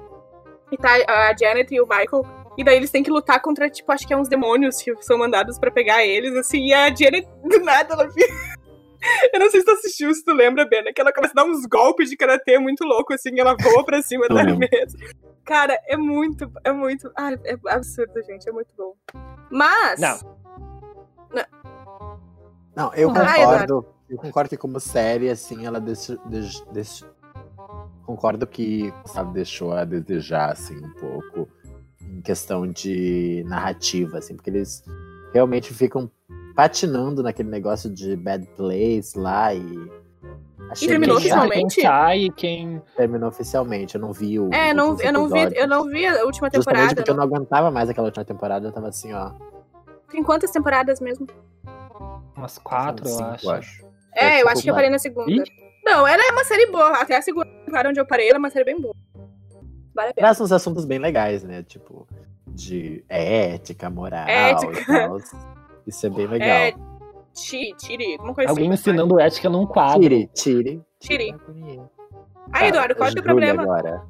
E 0.70 0.76
tá 0.76 0.90
a 1.06 1.34
Janet 1.36 1.74
e 1.74 1.80
o 1.80 1.86
Michael. 1.86 2.24
E 2.58 2.64
daí 2.64 2.76
eles 2.76 2.90
têm 2.90 3.02
que 3.02 3.10
lutar 3.10 3.40
contra, 3.40 3.70
tipo, 3.70 3.90
acho 3.92 4.06
que 4.06 4.12
é 4.12 4.16
uns 4.16 4.28
demônios 4.28 4.82
que 4.82 4.94
são 5.02 5.16
mandados 5.16 5.58
pra 5.58 5.70
pegar 5.70 6.04
eles, 6.04 6.34
assim. 6.36 6.66
E 6.66 6.74
a 6.74 6.94
Janet, 6.94 7.26
do 7.44 7.60
nada, 7.60 7.94
ela 7.94 8.10
fica. 8.10 8.60
Eu 9.32 9.40
não 9.40 9.50
sei 9.50 9.60
se 9.60 9.66
tu 9.66 9.72
assistiu, 9.72 10.12
se 10.14 10.22
tu 10.22 10.32
lembra, 10.34 10.66
Bena, 10.66 10.92
que 10.92 11.00
ela 11.00 11.10
começa 11.12 11.32
a 11.34 11.42
dar 11.42 11.50
uns 11.50 11.64
golpes 11.64 12.10
de 12.10 12.16
karatê 12.18 12.58
muito 12.58 12.84
louco, 12.84 13.14
assim, 13.14 13.30
ela 13.40 13.56
voa 13.58 13.82
pra 13.82 14.02
cima 14.02 14.26
Eu 14.28 14.34
da 14.34 14.42
lembro. 14.42 14.58
mesa. 14.70 14.98
Cara, 15.50 15.76
é 15.88 15.96
muito, 15.96 16.48
é 16.62 16.70
muito. 16.70 17.10
Ai, 17.16 17.36
é 17.44 17.58
absurdo, 17.70 18.22
gente, 18.22 18.48
é 18.48 18.52
muito 18.52 18.72
bom. 18.78 18.94
Mas. 19.50 19.98
Não. 20.00 20.16
Não, 22.76 22.94
eu 22.94 23.10
Ah, 23.10 23.14
concordo. 23.34 23.86
eu 24.08 24.16
concordo 24.16 24.48
que 24.48 24.56
como 24.56 24.78
série, 24.78 25.28
assim, 25.28 25.66
ela 25.66 25.80
deixou. 25.80 26.16
deix- 26.26 26.64
deix- 26.72 27.04
concordo 28.06 28.46
que, 28.46 28.94
sabe, 29.06 29.34
deixou 29.34 29.72
a 29.72 29.84
desejar, 29.84 30.52
assim, 30.52 30.76
um 30.76 30.90
pouco. 30.94 31.48
Em 32.00 32.20
questão 32.22 32.64
de 32.68 33.44
narrativa, 33.48 34.18
assim, 34.18 34.36
porque 34.36 34.50
eles. 34.50 34.84
realmente 35.34 35.74
ficam 35.74 36.08
patinando 36.54 37.22
naquele 37.24 37.48
negócio 37.50 37.90
de 37.90 38.14
bad 38.16 38.46
place 38.56 39.18
lá 39.18 39.52
e. 39.52 40.00
E 40.80 40.86
terminou 40.86 41.16
quem 41.16 41.26
oficialmente? 41.32 41.74
Quem 41.76 41.84
sai 41.84 42.28
quem. 42.36 42.82
Terminou 42.96 43.28
oficialmente, 43.28 43.94
eu 43.94 44.00
não 44.00 44.12
vi 44.12 44.38
o. 44.38 44.52
É, 44.52 44.72
não, 44.74 44.96
eu 45.00 45.12
não 45.12 45.28
vi, 45.28 45.56
eu 45.56 45.66
não 45.68 45.84
vi 45.86 46.06
a 46.06 46.24
última 46.24 46.48
Justamente 46.52 46.64
temporada. 46.64 46.94
porque 46.96 47.10
eu 47.10 47.14
não 47.14 47.22
aguentava 47.24 47.70
mais 47.70 47.88
aquela 47.88 48.06
última 48.06 48.24
temporada, 48.24 48.68
eu 48.68 48.72
tava 48.72 48.88
assim, 48.88 49.12
ó. 49.12 49.32
Tem 50.10 50.22
quantas 50.22 50.50
temporadas 50.50 51.00
mesmo? 51.00 51.26
Umas 52.36 52.58
quatro, 52.58 53.06
eu 53.06 53.12
cinco, 53.12 53.50
acho. 53.50 53.84
É, 54.14 54.38
É, 54.38 54.42
eu 54.42 54.48
acho 54.48 54.62
que 54.62 54.70
eu 54.70 54.74
parei 54.74 54.90
na 54.90 54.98
segunda. 54.98 55.30
Ih. 55.30 55.42
Não, 55.84 56.06
ela 56.06 56.22
é 56.22 56.32
uma 56.32 56.44
série 56.44 56.66
boa. 56.66 56.90
Até 56.90 57.16
a 57.16 57.22
segunda 57.22 57.46
temporada 57.46 57.88
onde 57.88 58.00
eu 58.00 58.06
parei, 58.06 58.28
ela 58.28 58.36
é 58.36 58.38
uma 58.38 58.50
série 58.50 58.64
bem 58.64 58.80
boa. 58.80 58.94
Vale. 59.94 60.12
Traz 60.12 60.40
uns 60.40 60.52
assuntos 60.52 60.84
bem 60.84 60.98
legais, 60.98 61.42
né? 61.42 61.62
Tipo, 61.62 62.06
de 62.46 63.04
ética, 63.08 63.88
moral 63.90 64.26
Ética. 64.28 64.80
e 64.80 64.84
tal. 64.86 65.18
Isso 65.86 66.06
é 66.06 66.10
bem 66.10 66.26
legal. 66.26 66.48
É, 66.48 66.74
Tiri, 67.32 67.74
Tiri, 67.76 68.12
alguma 68.12 68.34
coisa 68.34 68.50
Alguém 68.50 68.70
assim. 68.72 68.90
ensinando 68.90 69.20
ética 69.20 69.48
num 69.48 69.66
quadro. 69.66 70.02
Tire, 70.02 70.30
tire. 70.34 70.82
Tire. 70.98 71.32
Tire. 71.32 71.80
Aí, 72.52 72.68
Eduardo, 72.68 72.94
qual 72.96 73.08
é 73.08 73.12
o 73.12 73.14
teu 73.14 73.22
problema? 73.22 73.62
Agora. 73.62 74.02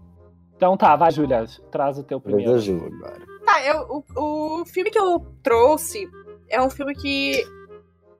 Então 0.57 0.77
tá, 0.77 0.95
vai, 0.97 1.11
Júlia, 1.11 1.45
traz 1.71 1.99
o 1.99 2.05
teu 2.05 2.21
primeiro. 2.21 2.59
Júlia 2.59 2.87
agora. 2.87 3.23
Tá, 3.45 3.65
eu, 3.65 4.05
o, 4.15 4.61
o 4.61 4.67
filme 4.67 4.91
que 4.91 4.99
eu 4.99 5.27
trouxe 5.43 6.09
é 6.49 6.61
um 6.61 6.71
filme 6.71 6.95
que 6.95 7.43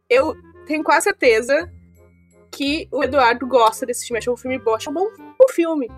eu 0.09 0.35
tenho 0.67 0.83
quase 0.83 1.05
certeza 1.05 1.71
que 2.51 2.89
o 2.91 3.05
Eduardo 3.05 3.47
gosta 3.47 3.87
desse 3.87 4.07
filme. 4.07 4.19
Achou 4.19 4.35
um 4.35 4.37
filme 4.37 4.59
bom, 4.59 4.75
achou 4.75 4.91
um 4.91 4.95
bom, 4.95 5.07
bom 5.39 5.49
filme. 5.51 5.91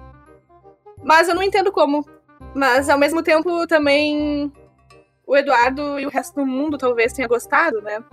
Mas 1.03 1.29
eu 1.29 1.35
não 1.35 1.43
entendo 1.43 1.73
como. 1.73 2.05
Mas 2.55 2.89
ao 2.89 2.99
mesmo 2.99 3.23
tempo 3.23 3.67
também 3.67 4.53
o 5.27 5.37
Eduardo 5.37 5.99
e 5.99 6.07
o 6.07 6.11
resto 6.11 6.35
do 6.35 6.47
mundo 6.47 6.77
talvez 6.77 7.13
tenha 7.13 7.29
gostado, 7.29 7.81
né? 7.81 8.05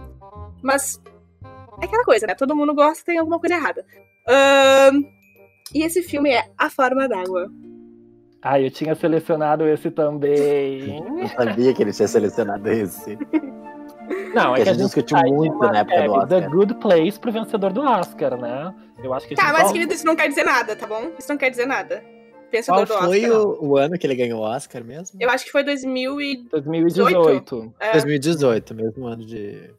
Mas 0.61 1.01
é 1.81 1.85
aquela 1.85 2.03
coisa, 2.03 2.27
né? 2.27 2.35
Todo 2.35 2.55
mundo 2.55 2.73
gosta, 2.73 3.03
tem 3.05 3.17
alguma 3.17 3.39
coisa 3.39 3.55
errada. 3.55 3.85
E 5.73 5.83
esse 5.83 6.01
filme 6.03 6.31
é 6.31 6.45
A 6.57 6.69
Forma 6.69 7.07
d'Água. 7.07 7.47
Ah, 8.41 8.59
eu 8.59 8.71
tinha 8.71 8.95
selecionado 8.95 9.67
esse 9.67 9.91
também. 9.91 10.97
Eu 11.21 11.27
sabia 11.27 11.73
que 11.73 11.83
ele 11.83 11.91
tinha 11.91 12.07
selecionado 12.07 12.67
esse. 12.69 13.17
Não, 14.33 14.55
é 14.55 14.63
que 14.63 14.69
a 14.69 14.73
gente 14.73 14.85
discutiu 14.85 15.17
muito 15.27 15.53
uma 15.55 15.71
na 15.71 15.79
época 15.79 15.95
do 15.95 15.99
série 16.13 16.27
The 16.27 16.35
Oscar. 16.37 16.51
Good 16.51 16.73
Place 16.75 17.19
pro 17.19 17.31
vencedor 17.31 17.73
do 17.73 17.81
Oscar, 17.81 18.37
né? 18.39 18.73
Eu 19.03 19.13
acho 19.13 19.27
que 19.27 19.35
Tá, 19.35 19.51
mas 19.53 19.67
só- 19.67 19.73
querido, 19.73 19.93
isso 19.93 20.05
não 20.05 20.15
quer 20.15 20.27
dizer 20.29 20.43
nada, 20.43 20.75
tá 20.75 20.87
bom? 20.87 21.11
Isso 21.19 21.29
não 21.29 21.37
quer 21.37 21.49
dizer 21.49 21.65
nada. 21.65 22.03
Vencedor 22.51 22.87
Qual 22.87 23.01
do 23.01 23.05
foi 23.07 23.25
Oscar. 23.25 23.29
não. 23.39 23.49
o, 23.49 23.67
o 23.71 23.77
ano 23.77 23.97
que 23.97 24.07
ele 24.07 24.15
ganhou 24.15 24.39
o 24.39 24.43
Oscar 24.43 24.83
mesmo? 24.83 25.17
Eu 25.21 25.29
acho 25.29 25.45
que 25.45 25.51
foi 25.51 25.63
2000 25.63 26.21
e... 26.21 26.37
2018. 26.49 27.73
é. 27.79 27.91
2018, 27.91 28.73
mesmo 28.75 29.05
ano 29.05 29.25
de. 29.25 29.69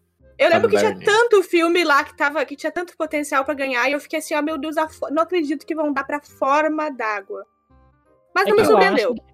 Eu 0.40 0.49
lembro 0.49 0.70
que 0.70 0.78
tinha 0.78 0.99
tanto 1.04 1.42
filme 1.42 1.85
lá 1.85 2.02
que, 2.02 2.16
tava, 2.16 2.44
que 2.47 2.56
tinha 2.56 2.73
tanto 2.73 2.97
potencial 2.97 3.44
pra 3.44 3.52
ganhar 3.54 3.88
e 3.88 3.92
eu 3.92 4.00
fiquei 4.00 4.18
assim, 4.20 4.35
ó, 4.35 4.40
meu 4.40 4.56
Deus, 4.56 4.75
não 5.11 5.23
acredito 5.23 5.66
que 5.66 5.75
vão 5.75 5.92
dar 5.92 6.04
pra 6.04 6.18
forma 6.20 6.90
d'água. 6.90 7.44
Mas 8.35 8.47
É 8.47 8.50
não 8.50 8.56
que 8.56 8.62
me 8.62 8.66
eu 8.66 8.70
surpreendeu. 8.73 9.12
acho- 9.12 9.30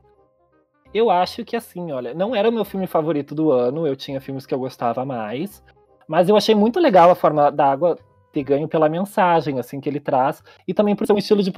Eu 0.92 1.10
acho 1.10 1.44
que 1.44 1.56
assim, 1.56 1.92
olha, 1.92 2.12
não 2.14 2.34
era 2.34 2.48
o 2.48 2.52
meu 2.52 2.64
filme 2.64 2.86
favorito 2.86 3.34
do 3.34 3.52
ano, 3.52 3.86
eu 3.86 3.94
tinha 3.94 4.20
filmes 4.20 4.46
que 4.46 4.52
eu 4.54 4.58
gostava 4.58 5.04
mais, 5.04 5.62
mas 6.08 6.28
eu 6.28 6.36
achei 6.36 6.54
muito 6.54 6.80
legal 6.80 7.10
a 7.10 7.14
forma 7.14 7.50
da 7.52 7.70
água 7.70 7.98
ter 8.32 8.42
ganho 8.42 8.68
pela 8.68 8.88
mensagem, 8.88 9.58
assim, 9.58 9.80
que 9.80 9.88
ele 9.88 10.00
traz, 10.00 10.42
e 10.66 10.74
também 10.74 10.94
por 10.94 11.06
ser 11.06 11.12
um 11.12 11.18
estilo 11.18 11.42
de, 11.42 11.52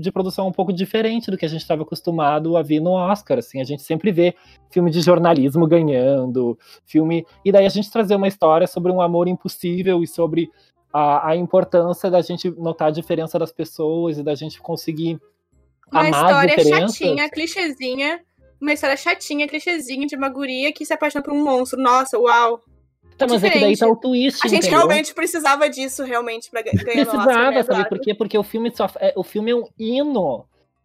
de 0.00 0.12
produção 0.12 0.48
um 0.48 0.52
pouco 0.52 0.72
diferente 0.72 1.30
do 1.30 1.36
que 1.36 1.44
a 1.44 1.48
gente 1.48 1.60
estava 1.60 1.82
acostumado 1.82 2.56
a 2.56 2.62
ver 2.62 2.80
no 2.80 2.92
Oscar, 2.92 3.38
assim, 3.38 3.60
a 3.60 3.64
gente 3.64 3.82
sempre 3.82 4.10
vê 4.10 4.34
filme 4.70 4.90
de 4.90 5.00
jornalismo 5.00 5.66
ganhando, 5.66 6.58
filme, 6.84 7.26
e 7.44 7.52
daí 7.52 7.66
a 7.66 7.70
gente 7.70 7.90
trazer 7.90 8.16
uma 8.16 8.28
história 8.28 8.66
sobre 8.66 8.90
um 8.90 9.00
amor 9.00 9.28
impossível 9.28 10.02
e 10.02 10.06
sobre 10.06 10.50
a, 10.92 11.30
a 11.30 11.36
importância 11.36 12.08
da 12.08 12.20
gente 12.20 12.48
notar 12.50 12.88
a 12.88 12.92
diferença 12.92 13.36
das 13.36 13.50
pessoas 13.50 14.16
e 14.16 14.22
da 14.22 14.36
gente 14.36 14.60
conseguir 14.60 15.20
Uma 15.90 16.08
história 16.08 16.56
chatinha, 16.62 17.28
clichêzinha. 17.28 18.20
Uma 18.60 18.72
história 18.72 18.96
chatinha, 18.96 19.48
clichêzinha 19.48 20.06
de 20.06 20.16
uma 20.16 20.28
guria 20.28 20.72
que 20.72 20.86
se 20.86 20.92
apaixona 20.92 21.22
por 21.22 21.34
um 21.34 21.42
monstro. 21.42 21.80
Nossa, 21.80 22.18
uau. 22.18 22.62
Tá, 23.16 23.26
mas 23.28 23.44
é 23.44 23.50
que 23.50 23.60
daí 23.60 23.76
tá 23.76 23.86
o 23.88 23.96
twist, 23.96 24.40
A 24.44 24.48
gente 24.48 24.60
entendeu? 24.66 24.78
realmente 24.78 25.14
precisava 25.14 25.68
disso, 25.70 26.02
realmente, 26.04 26.50
pra 26.50 26.62
ga- 26.62 26.72
ganhar 26.72 27.06
Precisava, 27.06 27.50
né, 27.50 27.62
sabe 27.62 27.88
por 27.88 28.00
quê? 28.00 28.14
Porque 28.14 28.36
o 28.36 28.42
filme, 28.42 28.72
só, 28.74 28.88
é, 28.98 29.12
o 29.16 29.22
filme 29.22 29.52
é 29.52 29.54
um 29.54 29.64
hino 29.78 30.44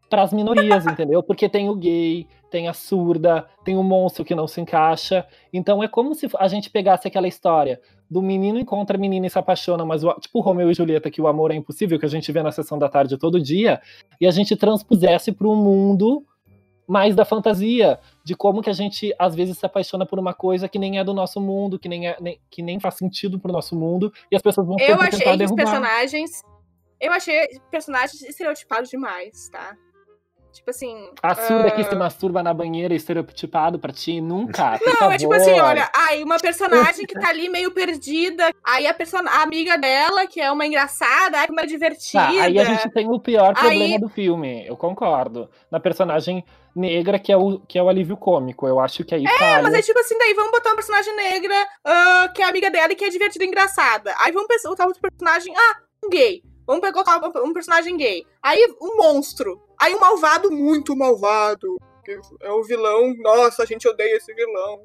pras 0.09 0.33
minorias, 0.33 0.85
entendeu? 0.85 1.21
Porque 1.21 1.47
tem 1.47 1.69
o 1.69 1.75
gay, 1.75 2.27
tem 2.49 2.67
a 2.67 2.73
surda, 2.73 3.47
tem 3.63 3.77
o 3.77 3.83
monstro 3.83 4.25
que 4.25 4.33
não 4.33 4.47
se 4.47 4.59
encaixa. 4.59 5.25
Então 5.53 5.83
é 5.83 5.87
como 5.87 6.15
se 6.15 6.27
a 6.37 6.47
gente 6.47 6.69
pegasse 6.69 7.07
aquela 7.07 7.27
história 7.27 7.79
do 8.09 8.21
menino 8.23 8.59
encontra 8.59 8.97
a 8.97 8.99
menina 8.99 9.27
e 9.27 9.29
se 9.29 9.37
apaixona, 9.37 9.85
mas 9.85 10.03
o, 10.03 10.11
tipo 10.15 10.39
Romeu 10.39 10.71
e 10.71 10.73
Julieta, 10.73 11.11
que 11.11 11.21
o 11.21 11.27
amor 11.27 11.51
é 11.51 11.55
impossível, 11.55 11.99
que 11.99 12.05
a 12.07 12.09
gente 12.09 12.31
vê 12.31 12.41
na 12.41 12.51
sessão 12.51 12.79
da 12.79 12.89
tarde 12.89 13.17
todo 13.17 13.39
dia, 13.39 13.79
e 14.19 14.25
a 14.25 14.31
gente 14.31 14.55
transpusesse 14.55 15.31
para 15.31 15.47
um 15.47 15.55
mundo 15.55 16.25
mais 16.89 17.15
da 17.15 17.23
fantasia, 17.23 17.99
de 18.23 18.35
como 18.35 18.63
que 18.63 18.69
a 18.69 18.73
gente 18.73 19.13
às 19.19 19.35
vezes 19.35 19.59
se 19.59 19.65
apaixona 19.65 20.07
por 20.07 20.17
uma 20.17 20.33
coisa 20.33 20.67
que 20.67 20.79
nem 20.79 20.97
é 20.97 21.03
do 21.03 21.13
nosso 21.13 21.39
mundo, 21.39 21.77
que 21.77 21.87
nem, 21.87 22.07
é, 22.07 22.17
nem- 22.19 22.39
que 22.49 22.63
nem 22.63 22.79
faz 22.79 22.95
sentido 22.95 23.39
pro 23.39 23.53
nosso 23.53 23.75
mundo, 23.75 24.11
e 24.31 24.35
as 24.35 24.41
pessoas 24.41 24.65
vão 24.65 24.75
Eu 24.79 24.95
achei 24.99 25.19
tentar 25.19 25.23
que 25.23 25.31
os 25.31 25.37
derrubar. 25.37 25.55
personagens. 25.65 26.41
Eu 26.99 27.11
achei 27.13 27.47
personagens 27.69 28.21
estereotipados 28.23 28.89
demais, 28.89 29.49
tá? 29.49 29.77
Tipo 30.59 30.71
assim. 30.71 31.09
A 31.23 31.35
surda 31.35 31.69
ah, 31.69 31.71
que 31.71 31.83
se 31.85 31.95
masturba 31.95 32.43
na 32.43 32.53
banheira 32.53 32.93
estereotipado 32.93 33.79
pra 33.79 33.93
ti, 33.93 34.19
nunca. 34.19 34.77
Não, 34.85 35.09
é 35.09 35.17
tipo 35.17 35.33
assim, 35.33 35.51
favor. 35.55 35.69
olha, 35.69 35.89
aí 35.95 36.21
uma 36.21 36.37
personagem 36.37 37.05
que 37.05 37.17
tá 37.17 37.29
ali 37.29 37.47
meio 37.47 37.71
perdida, 37.71 38.53
aí 38.63 38.85
a, 38.85 38.93
person... 38.93 39.19
a 39.25 39.41
amiga 39.41 39.77
dela, 39.77 40.27
que 40.27 40.41
é 40.41 40.51
uma 40.51 40.65
engraçada, 40.65 41.39
aí 41.39 41.47
uma 41.49 41.65
divertida. 41.65 42.23
Tá, 42.23 42.29
aí 42.29 42.59
a 42.59 42.65
gente 42.65 42.89
tem 42.89 43.09
o 43.09 43.19
pior 43.19 43.53
Aí- 43.55 43.69
problema 43.69 43.99
do 43.99 44.09
filme, 44.09 44.67
eu 44.67 44.75
concordo. 44.75 45.49
Na 45.71 45.79
personagem 45.79 46.43
negra, 46.75 47.17
que 47.17 47.31
é 47.31 47.37
o, 47.37 47.59
que 47.61 47.79
é 47.79 47.83
o 47.83 47.87
alívio 47.87 48.17
cômico. 48.17 48.67
Eu 48.67 48.81
acho 48.81 49.05
que 49.05 49.15
aí 49.15 49.25
É, 49.25 49.37
falha. 49.37 49.63
mas 49.63 49.73
é 49.73 49.81
tipo 49.81 49.97
assim, 49.99 50.17
daí 50.17 50.33
vamos 50.33 50.51
botar 50.51 50.69
uma 50.71 50.75
personagem 50.75 51.15
negra, 51.15 51.55
ah, 51.85 52.31
que 52.35 52.41
é 52.41 52.45
amiga 52.45 52.69
dela 52.69 52.91
e 52.91 52.95
que 52.95 53.05
é 53.05 53.09
divertida 53.09 53.45
e 53.45 53.47
engraçada. 53.47 54.13
Aí 54.19 54.31
vamos 54.33 54.49
botar 54.63 54.85
outro 54.85 55.01
personagem, 55.01 55.53
ah, 55.55 55.77
um 56.05 56.09
gay. 56.09 56.43
Vamos 56.67 56.81
pegar 56.81 57.03
colocar 57.03 57.39
um 57.41 57.53
personagem 57.53 57.95
gay. 57.97 58.25
Aí 58.43 58.63
um 58.81 58.97
monstro. 58.97 59.68
Aí 59.81 59.95
um 59.95 59.99
malvado 59.99 60.51
muito 60.51 60.95
malvado. 60.95 61.77
que 62.03 62.19
É 62.41 62.51
o 62.51 62.63
vilão. 62.63 63.13
Nossa, 63.17 63.63
a 63.63 63.65
gente 63.65 63.87
odeia 63.87 64.17
esse 64.17 64.33
vilão. 64.33 64.81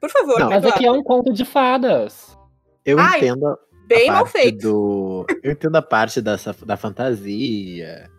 Por 0.00 0.10
favor, 0.10 0.38
Não, 0.38 0.48
Mas 0.48 0.64
aqui 0.64 0.86
é 0.86 0.92
um 0.92 1.02
conto 1.02 1.32
de 1.32 1.44
fadas. 1.44 2.36
Eu 2.84 2.98
Ai, 2.98 3.18
entendo 3.18 3.46
a 3.46 3.58
bem 3.86 4.08
mal 4.08 4.24
parte 4.24 4.32
feito. 4.32 4.62
do. 4.62 5.26
Eu 5.42 5.52
entendo 5.52 5.76
a 5.76 5.82
parte 5.82 6.20
dessa, 6.22 6.54
da 6.64 6.76
fantasia 6.76 8.10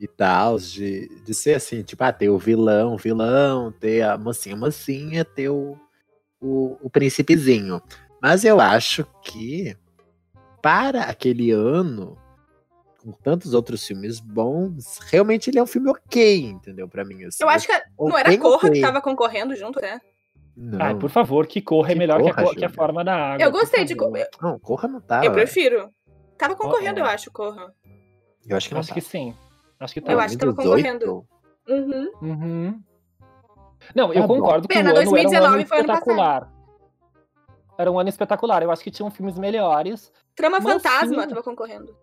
e 0.00 0.06
tal, 0.06 0.58
de, 0.58 1.08
de 1.24 1.34
ser 1.34 1.54
assim, 1.54 1.82
tipo, 1.82 2.02
ah, 2.04 2.12
ter 2.12 2.30
o 2.30 2.38
vilão, 2.38 2.94
o 2.94 2.98
vilão, 2.98 3.72
ter 3.72 4.02
a 4.02 4.16
mocinha, 4.16 4.56
mocinha, 4.56 5.24
ter 5.24 5.48
o, 5.48 5.76
o, 6.40 6.76
o 6.80 6.88
príncipezinho. 6.88 7.82
Mas 8.22 8.44
eu 8.44 8.60
acho 8.60 9.04
que 9.22 9.76
para 10.62 11.02
aquele 11.02 11.50
ano, 11.50 12.16
com 13.02 13.12
tantos 13.12 13.54
outros 13.54 13.86
filmes 13.86 14.20
bons, 14.20 14.98
realmente 15.10 15.48
ele 15.48 15.58
é 15.58 15.62
um 15.62 15.66
filme 15.66 15.88
ok, 15.90 16.44
entendeu? 16.46 16.88
Pra 16.88 17.04
mim, 17.04 17.24
assim. 17.24 17.42
Eu 17.42 17.48
acho 17.48 17.66
que 17.66 17.82
não 17.98 18.18
era 18.18 18.28
bem 18.28 18.38
Corra 18.38 18.60
que 18.60 18.66
ok. 18.68 18.80
tava 18.80 19.00
concorrendo 19.00 19.54
junto, 19.56 19.80
né? 19.80 20.00
Não, 20.56 20.84
Ai, 20.84 20.94
por 20.96 21.08
favor, 21.08 21.46
que 21.46 21.62
corra 21.62 21.90
é 21.90 21.92
Que 21.92 21.98
melhor 22.00 22.20
que 22.20 22.28
a, 22.30 22.34
corra, 22.34 22.54
que 22.56 22.64
a 22.64 22.68
forma 22.68 23.04
da 23.04 23.14
água. 23.34 23.44
Eu 23.46 23.52
gostei 23.52 23.84
de. 23.84 23.94
Corra. 23.94 24.26
não, 24.42 24.58
Corra 24.58 24.88
não 24.88 25.00
tava. 25.00 25.24
Eu 25.24 25.32
prefiro. 25.32 25.88
Tava 26.36 26.56
concorrendo, 26.56 26.98
é. 26.98 27.02
eu 27.02 27.06
acho, 27.06 27.30
Corra. 27.30 27.72
Eu 28.46 28.56
acho 28.56 28.68
que 28.68 28.74
não 28.74 28.80
Acho 28.80 28.92
que 28.92 29.00
tava. 29.00 29.10
sim. 29.10 29.34
Acho 29.78 29.94
que 29.94 30.00
tá. 30.00 30.12
Eu 30.12 30.18
acho 30.18 30.34
que 30.36 30.40
tava 30.40 30.52
2018? 30.52 31.06
concorrendo. 31.06 31.28
Uhum. 31.68 32.10
Uhum. 32.28 32.82
Não, 33.94 34.12
eu 34.12 34.22
Tá 34.22 34.26
bom. 34.26 34.34
concordo 34.40 34.66
que 34.66 34.74
Pena, 34.74 34.90
o 34.90 34.96
ano 34.96 35.00
era 35.00 35.08
um 35.08 35.12
2019 35.12 35.54
ano 35.60 35.66
foi 35.68 35.78
ano 35.78 35.86
espetacular. 35.92 36.52
Era 37.78 37.92
um 37.92 37.98
ano 38.00 38.08
espetacular. 38.08 38.62
Eu 38.64 38.70
acho 38.72 38.82
que 38.82 38.90
tinham 38.90 39.10
filmes 39.10 39.38
melhores. 39.38 40.12
Trama 40.34 40.60
Fantasma 40.60 41.22
sim. 41.22 41.28
tava 41.28 41.42
concorrendo. 41.44 41.96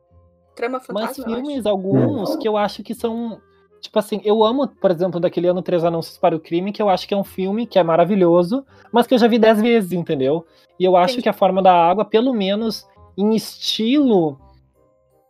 Trama 0.55 0.81
Mas 0.89 1.17
eu 1.17 1.25
acho. 1.25 1.33
filmes, 1.35 1.65
alguns, 1.65 2.35
que 2.37 2.47
eu 2.47 2.55
acho 2.57 2.81
que 2.83 2.93
são. 2.93 3.39
Tipo 3.81 3.99
assim, 3.99 4.19
eu 4.23 4.43
amo, 4.43 4.67
por 4.67 4.89
exemplo, 4.89 5.19
daquele 5.19 5.47
ano 5.47 5.61
Três 5.61 5.83
Anúncios 5.83 6.17
para 6.17 6.35
o 6.35 6.39
Crime, 6.39 6.71
que 6.71 6.81
eu 6.81 6.89
acho 6.89 7.07
que 7.07 7.13
é 7.13 7.17
um 7.17 7.23
filme 7.23 7.67
que 7.67 7.77
é 7.77 7.83
maravilhoso, 7.83 8.65
mas 8.91 9.05
que 9.05 9.13
eu 9.13 9.17
já 9.19 9.27
vi 9.27 9.37
dez 9.37 9.61
vezes, 9.61 9.91
entendeu? 9.91 10.45
E 10.79 10.83
eu 10.85 10.95
acho 10.97 11.13
Entendi. 11.13 11.23
que 11.23 11.29
a 11.29 11.33
Forma 11.33 11.61
da 11.61 11.71
Água, 11.73 12.03
pelo 12.03 12.33
menos 12.33 12.87
em 13.17 13.35
estilo 13.35 14.39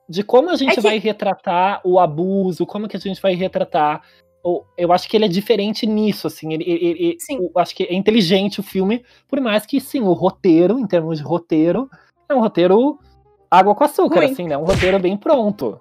de 0.07 0.23
como 0.23 0.49
a 0.51 0.55
gente 0.55 0.71
É 0.71 0.75
que- 0.75 0.81
vai 0.81 0.97
retratar 0.99 1.81
o 1.83 1.99
abuso, 1.99 2.65
como 2.65 2.87
que 2.87 2.95
a 2.95 2.99
gente 2.99 3.21
vai 3.21 3.33
retratar. 3.35 4.01
Eu 4.77 4.93
acho 4.93 5.09
que 5.09 5.17
ele 5.17 5.25
é 5.25 5.27
diferente 5.27 5.87
nisso, 5.87 6.27
assim. 6.27 6.53
Ele, 6.53 6.63
ele- 6.63 7.17
eu 7.31 7.51
acho 7.55 7.75
que 7.75 7.83
é 7.83 7.93
inteligente 7.95 8.59
o 8.59 8.63
filme, 8.63 9.03
por 9.27 9.41
mais 9.41 9.65
que, 9.65 9.81
sim, 9.81 10.01
o 10.01 10.13
roteiro, 10.13 10.77
em 10.79 10.85
termos 10.85 11.17
de 11.17 11.23
roteiro, 11.23 11.89
é 12.29 12.35
um 12.35 12.39
roteiro 12.39 12.99
água 13.57 13.75
com 13.75 13.83
açúcar, 13.83 14.19
Ruim. 14.21 14.31
assim, 14.31 14.47
né? 14.47 14.57
Um 14.57 14.63
roteiro 14.63 14.99
bem 14.99 15.17
pronto. 15.17 15.79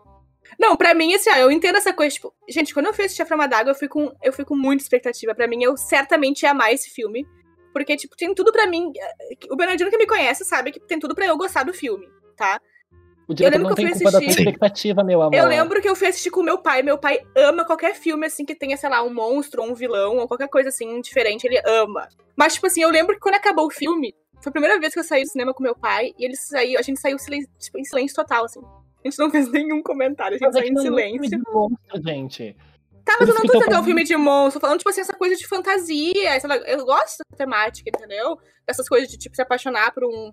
Não, 0.59 0.77
pra 0.77 0.95
mim, 0.95 1.15
assim, 1.15 1.31
ó, 1.31 1.37
eu 1.37 1.51
entendo 1.51 1.77
essa 1.77 1.93
coisa, 1.93 2.15
tipo, 2.15 2.33
gente, 2.49 2.73
quando 2.73 2.87
eu 2.87 2.95
fui 2.95 3.05
assistir 3.05 3.23
A 3.23 3.27
Forma 3.27 3.49
d'Água, 3.49 3.73
eu 3.73 3.75
fui 3.75 3.89
com, 3.89 4.13
eu 4.23 4.33
fui 4.33 4.45
com 4.45 4.55
muita 4.55 4.83
expectativa. 4.83 5.35
Pra 5.35 5.49
mim, 5.49 5.63
eu 5.63 5.77
certamente 5.77 6.43
ia 6.43 6.51
amar 6.53 6.73
esse 6.73 6.91
filme. 6.91 7.27
Porque, 7.73 7.97
tipo, 7.97 8.17
tem 8.17 8.33
tudo 8.33 8.53
pra 8.53 8.67
mim. 8.69 8.93
O 9.51 9.57
Bernardino 9.57 9.91
que 9.91 9.97
me 9.99 10.07
conhece 10.07 10.45
sabe 10.45 10.71
que 10.71 10.79
tem 10.79 10.99
tudo 10.99 11.13
pra 11.15 11.27
eu 11.27 11.37
gostar 11.37 11.65
do 11.65 11.75
filme, 11.75 12.07
tá? 12.37 12.61
O 13.27 13.35
diretor 13.35 13.57
lembro 13.57 13.69
não 13.71 13.75
que 13.75 13.83
eu 13.83 13.87
tem 13.87 13.95
fui 13.95 14.03
culpa 14.03 14.13
da 14.13 14.19
assistir- 14.19 14.43
expectativa, 14.43 15.03
meu 15.03 15.23
amor. 15.23 15.35
Eu 15.35 15.47
lembro 15.49 15.81
que 15.83 15.89
eu 15.89 15.97
fui 15.97 16.07
assistir 16.07 16.31
com 16.31 16.43
meu 16.43 16.59
pai. 16.59 16.83
Meu 16.83 16.99
pai 16.99 17.19
ama 17.37 17.65
qualquer 17.65 17.95
filme, 17.97 18.27
assim, 18.27 18.45
que 18.45 18.55
tenha, 18.55 18.77
sei 18.77 18.89
lá, 18.89 19.03
um 19.03 19.13
monstro, 19.13 19.63
ou 19.63 19.71
um 19.71 19.75
vilão, 19.75 20.19
ou 20.19 20.29
qualquer 20.29 20.47
coisa 20.49 20.69
assim, 20.69 21.01
diferente. 21.01 21.45
Ele 21.49 21.61
ama. 21.67 22.07
Mas, 22.37 22.55
tipo 22.55 22.67
assim, 22.69 22.83
eu 22.83 22.91
lembro 22.91 23.15
que 23.15 23.21
quando 23.21 23.35
acabou 23.35 23.67
o 23.67 23.71
filme, 23.71 24.15
foi 24.43 24.51
a 24.51 24.53
primeira 24.53 24.79
vez 24.79 24.93
que 24.93 25.01
eu 25.01 25.05
saí 25.05 25.23
do 25.23 25.29
cinema 25.31 25.53
com 25.55 25.63
meu 25.63 25.75
pai, 25.77 26.13
e 26.19 26.25
ele 26.25 26.37
saiu, 26.37 26.79
a 26.79 26.83
gente 26.83 27.01
saiu 27.01 27.19
silen- 27.19 27.47
tipo, 27.59 27.79
em 27.79 27.85
silêncio 27.85 28.15
total, 28.17 28.45
assim. 28.45 28.61
A 28.61 29.09
gente 29.09 29.19
não 29.19 29.31
fez 29.31 29.51
nenhum 29.51 29.83
comentário, 29.83 30.37
a 30.37 30.39
gente 30.39 30.47
Mas 30.47 30.55
saiu 30.55 30.67
em 30.67 30.77
é 30.77 30.79
um 30.79 30.83
filme 30.83 31.03
silêncio. 31.29 31.31
de 31.31 31.51
monstro, 31.53 32.03
gente. 32.03 32.57
Tá, 33.05 33.17
mas 33.21 33.29
eu 33.29 33.35
não 33.35 33.43
tô 33.43 33.53
dizendo 33.53 33.69
que 33.69 33.75
é 33.75 33.81
um 33.81 33.85
filme 33.85 34.05
de 34.05 34.17
monstro, 34.17 34.61
falando, 34.61 34.79
tipo 34.79 34.89
assim, 34.89 35.03
essa 35.03 35.13
coisa 35.13 35.37
de 35.37 35.47
fantasia. 35.47 36.39
lá, 36.45 36.57
eu 36.57 36.85
gosto 36.87 37.19
dessa 37.19 37.37
temática, 37.37 37.91
entendeu? 37.95 38.39
Essas 38.67 38.89
coisas 38.89 39.11
de, 39.11 39.19
tipo, 39.19 39.37
se 39.37 39.43
apaixonar 39.43 39.93
por 39.93 40.05
um 40.05 40.33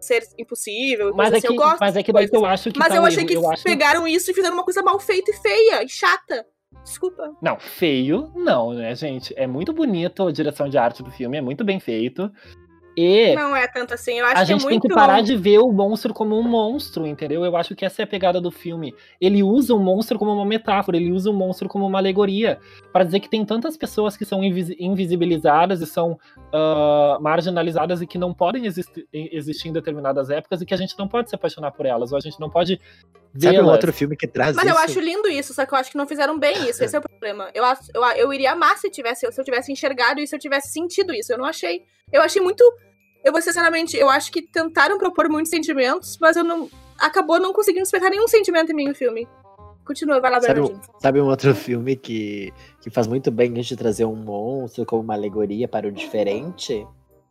ser 0.00 0.22
impossível. 0.38 1.12
Mas 1.14 1.30
coisa 1.30 1.36
é 1.36 1.38
assim, 1.38 1.46
que, 1.46 1.52
eu 1.52 1.56
gosto 1.56 1.78
mas 1.80 1.96
é 1.96 2.02
que 2.02 2.12
daí 2.12 2.28
eu 2.32 2.46
acho 2.46 2.72
que 2.72 2.78
Mas 2.78 2.88
tá 2.88 2.96
eu 2.96 3.04
achei 3.04 3.18
erro. 3.20 3.28
que 3.28 3.34
eu 3.36 3.50
acho... 3.50 3.62
pegaram 3.62 4.08
isso 4.08 4.30
e 4.30 4.34
fizeram 4.34 4.54
uma 4.54 4.64
coisa 4.64 4.82
mal 4.82 4.98
feita 4.98 5.30
e 5.30 5.34
feia 5.34 5.84
e 5.84 5.88
chata. 5.88 6.46
Desculpa. 6.82 7.36
Não, 7.42 7.60
feio, 7.60 8.32
não, 8.34 8.72
né, 8.72 8.94
gente? 8.94 9.34
É 9.36 9.46
muito 9.46 9.72
bonito 9.72 10.26
a 10.26 10.32
direção 10.32 10.68
de 10.68 10.78
arte 10.78 11.02
do 11.02 11.10
filme, 11.10 11.36
é 11.36 11.40
muito 11.40 11.64
bem 11.64 11.78
feito. 11.78 12.32
E 13.00 13.34
Não 13.34 13.54
é 13.56 13.66
tanto 13.66 13.94
assim. 13.94 14.18
Eu 14.18 14.26
acho 14.26 14.36
a 14.36 14.40
que 14.40 14.46
gente 14.46 14.56
é 14.60 14.68
tem 14.68 14.70
muito. 14.78 14.88
que 14.88 14.94
parar 14.94 15.22
de 15.22 15.36
ver 15.36 15.58
o 15.58 15.72
monstro 15.72 16.12
como 16.12 16.38
um 16.38 16.42
monstro, 16.42 17.06
entendeu? 17.06 17.44
Eu 17.44 17.56
acho 17.56 17.74
que 17.74 17.84
essa 17.84 18.02
é 18.02 18.04
a 18.04 18.06
pegada 18.06 18.40
do 18.40 18.50
filme. 18.50 18.94
Ele 19.20 19.42
usa 19.42 19.74
o 19.74 19.78
monstro 19.78 20.18
como 20.18 20.32
uma 20.32 20.44
metáfora, 20.44 20.96
ele 20.96 21.12
usa 21.12 21.30
o 21.30 21.32
monstro 21.32 21.68
como 21.68 21.86
uma 21.86 21.98
alegoria. 21.98 22.58
Para 22.92 23.04
dizer 23.04 23.20
que 23.20 23.28
tem 23.28 23.44
tantas 23.44 23.76
pessoas 23.76 24.16
que 24.16 24.24
são 24.24 24.42
invis- 24.44 24.74
invisibilizadas 24.78 25.80
e 25.80 25.86
são 25.86 26.18
ah, 26.52 27.18
marginalizadas 27.20 28.00
e 28.02 28.06
que 28.06 28.18
não 28.18 28.32
podem 28.34 28.66
existir, 28.66 29.06
existir 29.12 29.68
em 29.68 29.72
determinadas 29.72 30.30
épocas 30.30 30.60
e 30.60 30.66
que 30.66 30.74
a 30.74 30.76
gente 30.76 30.98
não 30.98 31.08
pode 31.08 31.28
se 31.30 31.34
apaixonar 31.34 31.70
por 31.72 31.86
elas, 31.86 32.12
ou 32.12 32.18
a 32.18 32.20
gente 32.20 32.38
não 32.40 32.50
pode 32.50 32.80
Sabe 33.38 33.60
um 33.60 33.66
outro 33.66 33.92
filme 33.92 34.16
que 34.16 34.26
traz 34.26 34.56
Mas 34.56 34.64
isso? 34.66 34.74
eu 34.74 34.78
acho 34.80 34.98
lindo 35.00 35.28
isso, 35.28 35.54
só 35.54 35.64
que 35.64 35.72
eu 35.72 35.78
acho 35.78 35.92
que 35.92 35.96
não 35.96 36.04
fizeram 36.06 36.36
bem 36.36 36.68
isso. 36.68 36.82
Esse 36.82 36.96
é 36.96 36.98
o 36.98 37.02
problema. 37.02 37.48
Eu, 37.54 37.64
acho- 37.64 37.88
eu, 37.94 38.02
eu 38.16 38.32
iria 38.34 38.50
amar 38.50 38.76
se, 38.76 38.90
tivesse, 38.90 39.30
se 39.30 39.40
eu 39.40 39.44
tivesse 39.44 39.70
enxergado 39.70 40.18
isso, 40.20 40.30
se 40.30 40.36
eu 40.36 40.40
tivesse 40.40 40.72
sentido 40.72 41.14
isso. 41.14 41.32
Eu 41.32 41.38
não 41.38 41.44
achei. 41.44 41.84
Eu 42.12 42.22
achei 42.22 42.42
muito. 42.42 42.64
Eu 43.24 43.32
vou 43.32 43.40
sinceramente, 43.42 43.96
eu 43.96 44.08
acho 44.08 44.32
que 44.32 44.42
tentaram 44.42 44.98
propor 44.98 45.28
muitos 45.28 45.50
sentimentos, 45.50 46.16
mas 46.20 46.36
eu 46.36 46.44
não. 46.44 46.68
Acabou 46.98 47.38
não 47.40 47.52
conseguindo 47.52 47.82
despertar 47.82 48.10
nenhum 48.10 48.28
sentimento 48.28 48.72
em 48.72 48.74
mim 48.74 48.88
no 48.88 48.94
filme. 48.94 49.26
Continua, 49.84 50.20
vai 50.20 50.30
lá, 50.30 50.40
Sabe, 50.40 50.60
um- 50.60 50.80
sabe 50.98 51.20
um 51.20 51.26
outro 51.26 51.52
filme 51.56 51.96
que, 51.96 52.52
que 52.80 52.90
faz 52.90 53.06
muito 53.06 53.30
bem 53.30 53.58
isso 53.58 53.70
de 53.70 53.76
trazer 53.76 54.04
um 54.04 54.14
monstro 54.14 54.84
como 54.86 55.02
uma 55.02 55.14
alegoria 55.14 55.66
para 55.66 55.88
o 55.88 55.92
diferente? 55.92 56.86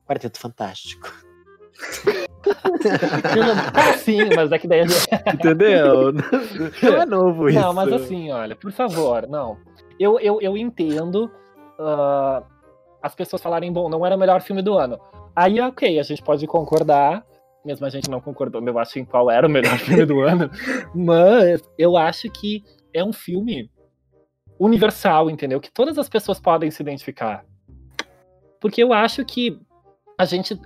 Quarteto 0.07 0.39
Fantástico. 0.39 1.09
Sim, 3.99 4.29
mas 4.35 4.51
é 4.51 4.57
que 4.59 4.67
daí 4.67 4.87
gente... 4.87 5.07
Entendeu? 5.33 6.11
Não 6.13 7.01
é 7.01 7.05
novo 7.05 7.49
isso. 7.49 7.59
Não, 7.59 7.73
mas 7.73 7.91
assim, 7.93 8.31
olha, 8.31 8.55
por 8.55 8.71
favor, 8.71 9.27
não. 9.27 9.57
Eu, 9.99 10.19
eu, 10.19 10.41
eu 10.41 10.57
entendo 10.57 11.29
ah, 11.79 12.43
as 13.01 13.13
pessoas 13.15 13.41
falarem, 13.41 13.71
bom, 13.71 13.89
não 13.89 14.05
era 14.05 14.15
o 14.15 14.19
melhor 14.19 14.41
filme 14.41 14.61
do 14.61 14.77
ano. 14.77 14.99
Aí, 15.39 15.61
ok, 15.61 15.97
a 15.97 16.03
gente 16.03 16.21
pode 16.21 16.45
concordar, 16.45 17.25
mesmo 17.63 17.85
a 17.85 17.89
gente 17.89 18.09
não 18.09 18.19
concordando, 18.19 18.69
eu 18.69 18.77
acho 18.77 18.99
em 18.99 19.05
qual 19.05 19.31
era 19.31 19.47
o 19.47 19.49
melhor 19.49 19.77
filme 19.79 20.05
do 20.05 20.19
ano, 20.19 20.51
mas 20.93 21.61
eu 21.77 21.95
acho 21.95 22.29
que 22.29 22.61
é 22.93 23.01
um 23.01 23.13
filme 23.13 23.71
universal, 24.59 25.29
entendeu? 25.29 25.61
Que 25.61 25.71
todas 25.71 25.97
as 25.97 26.09
pessoas 26.09 26.41
podem 26.41 26.69
se 26.69 26.83
identificar. 26.83 27.45
Porque 28.59 28.83
eu 28.83 28.91
acho 28.91 29.23
que 29.23 29.57
a 30.17 30.25
gente, 30.25 30.59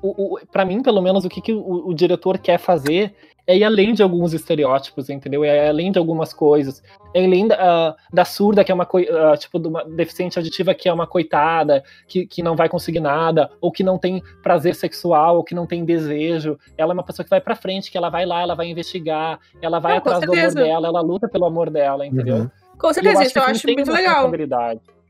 para 0.52 0.65
mim, 0.65 0.82
pelo 0.82 1.04
menos, 1.04 1.24
o 1.24 1.30
que, 1.30 1.39
que 1.39 1.54
o, 1.54 1.89
o 1.89 1.93
diretor 1.93 2.39
quer 2.39 2.58
fazer 2.58 3.13
é 3.45 3.58
ir 3.58 3.63
além 3.63 3.93
de 3.93 4.01
alguns 4.01 4.34
estereótipos, 4.34 5.10
entendeu? 5.10 5.43
É 5.43 5.67
além 5.69 5.91
de 5.91 5.99
algumas 5.99 6.34
coisas. 6.34 6.82
É 7.13 7.23
além 7.23 7.47
da, 7.47 7.56
ah, 7.60 7.95
da 8.12 8.25
surda, 8.25 8.63
que 8.63 8.71
é 8.71 8.75
uma 8.75 8.88
ah, 9.32 9.38
tipo, 9.38 9.60
de 9.60 9.67
uma 9.67 9.84
deficiente 9.84 10.39
auditiva 10.39 10.73
que 10.73 10.88
é 10.88 10.93
uma 10.93 11.06
coitada, 11.06 11.84
que, 12.08 12.25
que 12.25 12.41
não 12.41 12.56
vai 12.56 12.69
conseguir 12.69 12.99
nada, 13.01 13.49
ou 13.60 13.71
que 13.71 13.84
não 13.84 13.97
tem 13.97 14.21
prazer 14.41 14.75
sexual, 14.75 15.38
ou 15.38 15.43
que 15.43 15.53
não 15.53 15.65
tem 15.67 15.84
desejo. 15.84 16.58
Ela 16.77 16.93
é 16.93 16.95
uma 16.95 17.03
pessoa 17.03 17.23
que 17.23 17.29
vai 17.29 17.41
pra 17.41 17.56
frente, 17.56 17.91
que 17.91 17.97
ela 17.97 18.10
vai 18.10 18.25
lá, 18.25 18.41
ela 18.41 18.56
vai 18.56 18.67
investigar, 18.67 19.39
ela 19.62 19.79
vai 19.79 19.93
Não, 19.93 19.97
atrás 19.99 20.25
do 20.25 20.34
amor 20.34 20.53
dela, 20.53 20.88
ela 20.88 21.01
luta 21.01 21.27
pelo 21.27 21.45
amor 21.45 21.69
dela, 21.69 22.06
entendeu? 22.06 22.38
Uhum. 22.38 22.51
Com 22.79 22.93
certeza, 22.93 23.23
isso 23.23 23.38
eu 23.38 23.41
o 23.41 23.45
filme 23.45 23.58
acho 23.58 23.67
muito 23.67 23.91
legal. 23.91 24.32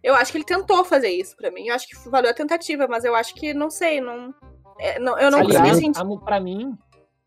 Eu 0.03 0.15
acho 0.15 0.31
que 0.33 0.37
ele 0.37 0.45
tentou 0.45 0.83
fazer 0.83 1.09
isso 1.09 1.35
pra 1.37 1.49
mim. 1.49 1.67
Eu 1.67 1.75
acho 1.75 1.87
que 1.87 2.09
valeu 2.09 2.29
a 2.29 2.33
tentativa, 2.33 2.87
mas 2.89 3.05
eu 3.05 3.15
acho 3.15 3.33
que, 3.33 3.53
não 3.53 3.69
sei, 3.69 4.01
não. 4.01 4.33
é, 4.77 4.99
não- 4.99 5.17
eu 5.17 5.31
não 5.31 5.39
Aliás, 5.39 5.69
consegui 5.69 5.93
sentir. 5.95 6.25
pra 6.25 6.39
mim, 6.41 6.77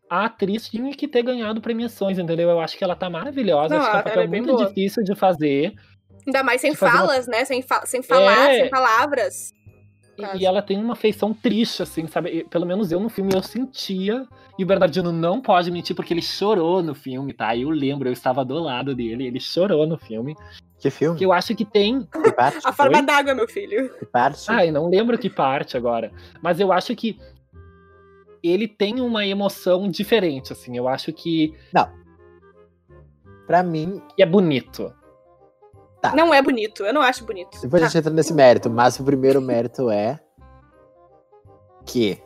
a 0.09 0.25
atriz 0.25 0.69
tinha 0.69 0.91
que 0.93 1.07
ter 1.07 1.23
ganhado 1.23 1.59
premiações, 1.61 2.17
entendeu? 2.17 2.49
Eu 2.49 2.59
acho 2.59 2.77
que 2.77 2.83
ela 2.83 2.95
tá 2.95 3.09
maravilhosa. 3.09 3.75
Não, 3.75 3.81
acho 3.81 3.91
que 3.91 3.97
é 3.97 3.99
um 3.99 4.03
papel 4.03 4.23
é 4.23 4.27
muito 4.27 4.53
boa. 4.53 4.65
difícil 4.67 5.03
de 5.03 5.15
fazer. 5.15 5.73
Ainda 6.25 6.43
mais 6.43 6.61
sem 6.61 6.73
fazer 6.75 6.91
uma- 6.97 7.07
falas, 7.07 7.27
né? 7.27 7.45
Sem, 7.45 7.61
fa- 7.61 7.85
sem 7.85 8.01
falar, 8.01 8.49
É. 8.53 8.61
sem 8.61 8.69
palavras. 8.69 9.51
E-. 10.17 10.37
E 10.39 10.45
ela 10.45 10.61
tem 10.61 10.77
uma 10.83 10.95
feição 10.95 11.33
triste, 11.33 11.83
assim, 11.83 12.07
sabe? 12.07 12.29
E, 12.39 12.43
pelo 12.43 12.65
menos 12.65 12.91
eu 12.91 12.99
no 12.99 13.09
filme 13.09 13.31
eu 13.33 13.41
sentia. 13.43 14.25
E 14.57 14.63
o 14.63 14.67
Bernardino 14.67 15.11
não 15.11 15.39
pode 15.39 15.69
mentir, 15.69 15.95
porque 15.95 16.13
ele 16.13 16.21
chorou 16.21 16.81
no 16.81 16.95
filme, 16.95 17.31
tá? 17.33 17.55
Eu 17.55 17.69
lembro, 17.69 18.09
eu 18.09 18.13
estava 18.13 18.43
do 18.43 18.55
lado 18.55 18.95
dele, 18.95 19.27
ele 19.27 19.39
chorou 19.39 19.85
no 19.85 19.97
filme. 19.97 20.35
Que 20.79 20.89
filme? 20.89 21.17
Que 21.17 21.25
eu 21.25 21.31
acho 21.31 21.55
que 21.55 21.63
tem. 21.65 22.01
Que 22.23 22.31
parte? 22.31 22.59
A 22.63 22.71
forma 22.73 23.01
d'água, 23.03 23.33
meu 23.35 23.47
filho. 23.47 23.89
Que 23.97 24.05
parte? 24.05 24.45
Ai, 24.49 24.71
não 24.71 24.89
lembro 24.89 25.17
que 25.17 25.29
parte 25.29 25.77
agora. 25.77 26.11
Mas 26.41 26.59
eu 26.59 26.71
acho 26.71 26.95
que 26.95 27.17
ele 28.49 28.67
tem 28.67 28.99
uma 29.01 29.25
emoção 29.25 29.89
diferente, 29.89 30.53
assim. 30.53 30.75
Eu 30.77 30.87
acho 30.87 31.11
que, 31.13 31.53
Pra 33.45 33.63
mim, 33.63 34.01
que 34.15 34.21
é 34.21 34.25
bonito. 34.25 34.93
Tá. 36.01 36.13
Não 36.13 36.33
é 36.33 36.41
bonito, 36.41 36.83
eu 36.85 36.93
não 36.93 37.01
acho 37.01 37.25
bonito. 37.25 37.57
depois 37.61 37.81
a 37.81 37.85
Tá. 37.85 37.89
gente 37.89 37.97
entra 37.99 38.13
nesse 38.13 38.33
mérito, 38.33 38.69
mas 38.69 38.99
o 38.99 39.03
primeiro 39.03 39.41
mérito 39.41 39.89
é 39.89 40.19
que 41.85 42.21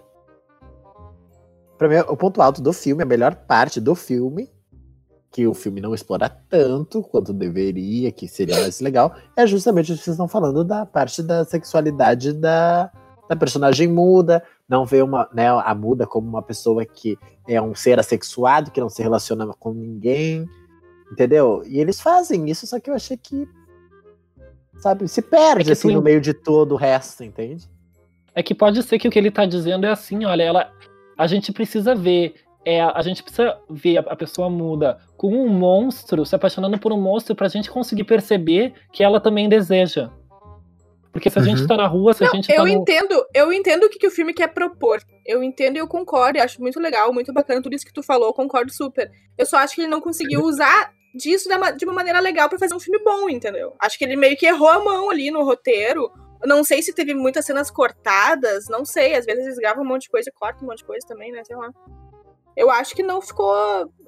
pra 1.77 1.87
mim, 1.87 1.95
o 2.09 2.17
ponto 2.17 2.41
alto 2.41 2.61
do 2.61 2.73
filme, 2.73 3.03
a 3.03 3.05
melhor 3.05 3.35
parte 3.35 3.79
do 3.79 3.95
filme, 3.95 4.51
que 5.31 5.47
o 5.47 5.53
filme 5.53 5.79
não 5.79 5.93
explora 5.95 6.27
tanto 6.29 7.01
quanto 7.01 7.31
deveria, 7.33 8.11
que 8.11 8.27
seria 8.27 8.59
mais 8.59 8.81
legal, 8.81 9.15
é 9.37 9.47
justamente 9.47 9.93
o 9.93 9.95
que 9.95 10.03
vocês 10.03 10.13
estão 10.15 10.27
falando 10.27 10.63
da 10.63 10.85
parte 10.85 11.23
da 11.23 11.45
sexualidade 11.45 12.33
da, 12.33 12.91
da 13.29 13.35
personagem 13.35 13.87
muda, 13.87 14.43
não 14.71 14.85
vê 14.85 15.01
uma, 15.01 15.27
né, 15.33 15.49
a 15.49 15.75
muda 15.75 16.07
como 16.07 16.29
uma 16.29 16.41
pessoa 16.41 16.85
que 16.85 17.17
é 17.45 17.61
um 17.61 17.75
ser 17.75 17.99
assexuado, 17.99 18.71
que 18.71 18.79
não 18.79 18.87
se 18.87 19.03
relaciona 19.03 19.45
com 19.59 19.73
ninguém, 19.73 20.49
entendeu? 21.11 21.61
E 21.67 21.77
eles 21.77 21.99
fazem 21.99 22.49
isso, 22.49 22.65
só 22.65 22.79
que 22.79 22.89
eu 22.89 22.93
achei 22.93 23.17
que, 23.17 23.45
sabe, 24.77 25.09
se 25.09 25.21
perde 25.21 25.69
É 25.69 25.73
assim 25.73 25.89
tu- 25.89 25.93
no 25.95 26.01
meio 26.01 26.21
de 26.21 26.33
todo 26.33 26.71
o 26.71 26.77
resto, 26.77 27.21
entende? 27.21 27.69
É 28.33 28.41
que 28.41 28.55
pode 28.55 28.81
ser 28.81 28.97
que 28.97 29.09
o 29.09 29.11
que 29.11 29.19
ele 29.19 29.29
tá 29.29 29.45
dizendo 29.45 29.85
é 29.85 29.89
assim, 29.91 30.23
olha, 30.23 30.43
ela, 30.43 30.71
a 31.17 31.27
gente 31.27 31.51
precisa 31.51 31.93
ver, 31.93 32.35
é, 32.63 32.81
a 32.81 33.01
gente 33.01 33.21
precisa 33.21 33.57
ver 33.69 33.97
a, 33.97 34.01
a 34.13 34.15
pessoa 34.15 34.49
muda 34.49 34.99
com 35.17 35.35
um 35.35 35.49
monstro, 35.49 36.25
se 36.25 36.33
apaixonando 36.33 36.79
por 36.79 36.93
um 36.93 37.01
monstro, 37.01 37.35
pra 37.35 37.49
gente 37.49 37.69
conseguir 37.69 38.05
perceber 38.05 38.73
que 38.93 39.03
ela 39.03 39.19
também 39.19 39.49
deseja. 39.49 40.09
Porque 41.11 41.29
se 41.29 41.37
a 41.37 41.41
gente 41.41 41.61
Uhum. 41.61 41.67
tá 41.67 41.75
na 41.75 41.87
rua, 41.87 42.13
se 42.13 42.23
a 42.23 42.27
Não, 42.27 42.33
gente 42.35 42.49
eu 42.49 42.57
tá 42.57 42.61
no... 42.63 42.67
entendo, 42.69 43.25
eu 43.33 43.51
entendo 43.51 43.83
o 43.83 43.89
que, 43.89 43.99
que 43.99 44.07
o 44.07 44.11
filme 44.11 44.33
quer 44.33 44.47
propor. 44.47 45.01
Eu 45.25 45.43
entendo 45.43 45.75
e 45.75 45.79
eu 45.79 45.87
concordo, 45.87 46.37
eu 46.39 46.43
acho 46.43 46.61
muito 46.61 46.79
legal, 46.79 47.13
muito 47.13 47.33
bacana 47.33 47.61
tudo 47.61 47.75
isso 47.75 47.85
que 47.85 47.93
tu 47.93 48.01
falou, 48.01 48.27
eu 48.29 48.33
concordo 48.33 48.71
super. 48.71 49.11
Eu 49.37 49.45
só 49.45 49.57
acho 49.57 49.75
que 49.75 49.81
ele 49.81 49.89
não 49.89 49.99
conseguiu 49.99 50.41
usar 50.41 50.93
disso 51.13 51.49
de 51.77 51.85
uma 51.85 51.93
maneira 51.93 52.19
legal 52.21 52.47
pra 52.47 52.57
fazer 52.57 52.73
um 52.73 52.79
filme 52.79 53.03
bom, 53.03 53.29
entendeu? 53.29 53.75
Acho 53.79 53.97
que 53.97 54.05
ele 54.05 54.15
meio 54.15 54.37
que 54.37 54.45
errou 54.45 54.69
a 54.69 54.81
mão 54.83 55.09
ali 55.09 55.29
no 55.31 55.43
roteiro. 55.43 56.09
Não 56.45 56.63
sei 56.63 56.81
se 56.81 56.93
teve 56.93 57.13
muitas 57.13 57.45
cenas 57.45 57.69
cortadas, 57.69 58.67
não 58.69 58.85
sei. 58.85 59.13
Às 59.15 59.25
vezes 59.25 59.45
eles 59.45 59.57
gravam 59.57 59.83
um 59.83 59.87
monte 59.87 60.03
de 60.03 60.09
coisa 60.09 60.29
e 60.29 60.33
cortam 60.33 60.63
um 60.63 60.67
monte 60.71 60.79
de 60.79 60.85
coisa 60.85 61.05
também, 61.05 61.31
né? 61.31 61.43
Sei 61.43 61.55
lá. 61.55 61.69
Eu 62.55 62.71
acho 62.71 62.95
que 62.95 63.03
não 63.03 63.21
ficou. 63.21 63.53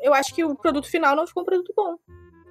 Eu 0.02 0.14
acho 0.14 0.34
que 0.34 0.44
o 0.44 0.56
produto 0.56 0.90
final 0.90 1.16
não 1.16 1.28
ficou 1.28 1.44
um 1.44 1.46
produto 1.46 1.74
bom. 1.76 1.96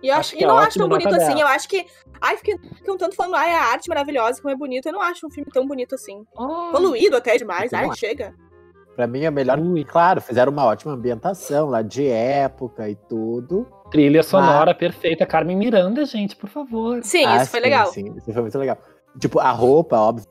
E, 0.03 0.09
eu 0.09 0.13
Acho 0.15 0.21
acho, 0.21 0.37
que 0.37 0.43
e 0.43 0.45
é 0.45 0.47
não 0.47 0.57
acho 0.59 0.67
ótimo, 0.69 0.89
tão 0.89 0.99
bonito 0.99 1.15
assim. 1.15 1.27
dez. 1.29 1.41
Eu 1.41 1.47
acho 1.47 1.69
que. 1.69 1.87
Ai, 2.21 2.37
ficam 2.37 2.59
ficam 2.77 2.97
tanto 2.97 3.15
falando, 3.17 3.37
ai, 3.37 3.53
a 3.53 3.63
arte 3.73 3.89
maravilhosa, 3.89 4.41
como 4.41 4.53
é 4.53 4.57
bonito. 4.57 4.87
Eu 4.87 4.93
não 4.93 5.01
acho 5.03 5.27
um 5.27 5.31
filme 5.31 5.51
tão 5.53 5.67
bonito 5.67 5.95
assim. 5.95 6.25
Poluído 6.35 7.17
até 7.17 7.37
demais. 7.37 7.73
Ai, 7.73 7.87
acho. 7.87 7.99
chega. 7.99 8.35
Pra 8.97 9.07
mim 9.07 9.23
é 9.25 9.31
melhor. 9.31 9.59
Ui. 9.59 9.85
Claro, 9.85 10.21
fizeram 10.21 10.53
uma 10.53 10.65
ótima 10.67 10.93
ambientação 10.93 11.69
lá 11.69 11.81
de 11.83 12.07
época 12.07 12.89
e 12.91 12.95
tudo. 12.95 13.67
Trilha 13.91 14.23
sonora 14.23 14.75
perfeita, 14.75 15.25
Carmen 15.25 15.57
Miranda, 15.57 16.05
gente, 16.05 16.35
por 16.37 16.49
favor. 16.49 17.03
Sim, 17.03 17.25
Ah, 17.25 17.37
isso 17.43 17.51
foi 17.51 17.61
sim, 17.61 17.65
legal. 17.65 17.87
Sim, 17.89 18.15
isso 18.17 18.33
foi 18.33 18.43
muito 18.43 18.59
legal. 18.59 18.79
Tipo, 19.19 19.39
a 19.39 19.51
roupa, 19.51 19.97
óbvio, 19.99 20.27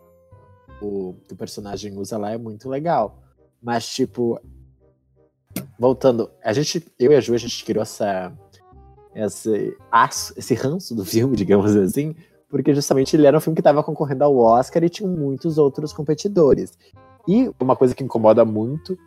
o, 0.82 1.16
que 1.28 1.34
o 1.34 1.38
personagem 1.38 1.98
usa 1.98 2.18
lá 2.18 2.32
é 2.32 2.38
muito 2.38 2.68
legal. 2.70 3.20
Mas, 3.62 3.88
tipo, 3.88 4.40
voltando, 5.78 6.32
a 6.44 6.54
gente, 6.54 6.86
eu 7.00 7.12
e 7.12 7.16
a 7.16 7.22
Ju, 7.22 7.34
a 7.34 7.38
gente 7.38 7.64
criou 7.64 7.84
essa, 7.84 8.32
esse, 9.15 9.76
aço, 9.91 10.34
esse 10.38 10.54
ranço 10.54 10.95
do 10.95 11.06
filme, 11.06 11.36
digamos 11.38 11.76
assim, 11.76 12.15
porque 12.50 12.74
justamente 12.74 13.15
ele 13.15 13.28
era 13.28 13.38
um 13.38 13.41
filme 13.41 13.56
que 13.56 13.62
estava 13.62 13.84
concorrendo 13.84 14.24
ao 14.24 14.38
Oscar 14.38 14.84
e 14.84 14.89
tinha 14.89 15.10
muitos 15.10 15.58
outros 15.58 15.93
competidores. 15.93 16.78
E 17.28 17.52
uma 17.60 17.76
coisa 17.76 17.95
que 17.95 18.04
incomoda 18.04 18.43
muito 18.43 18.97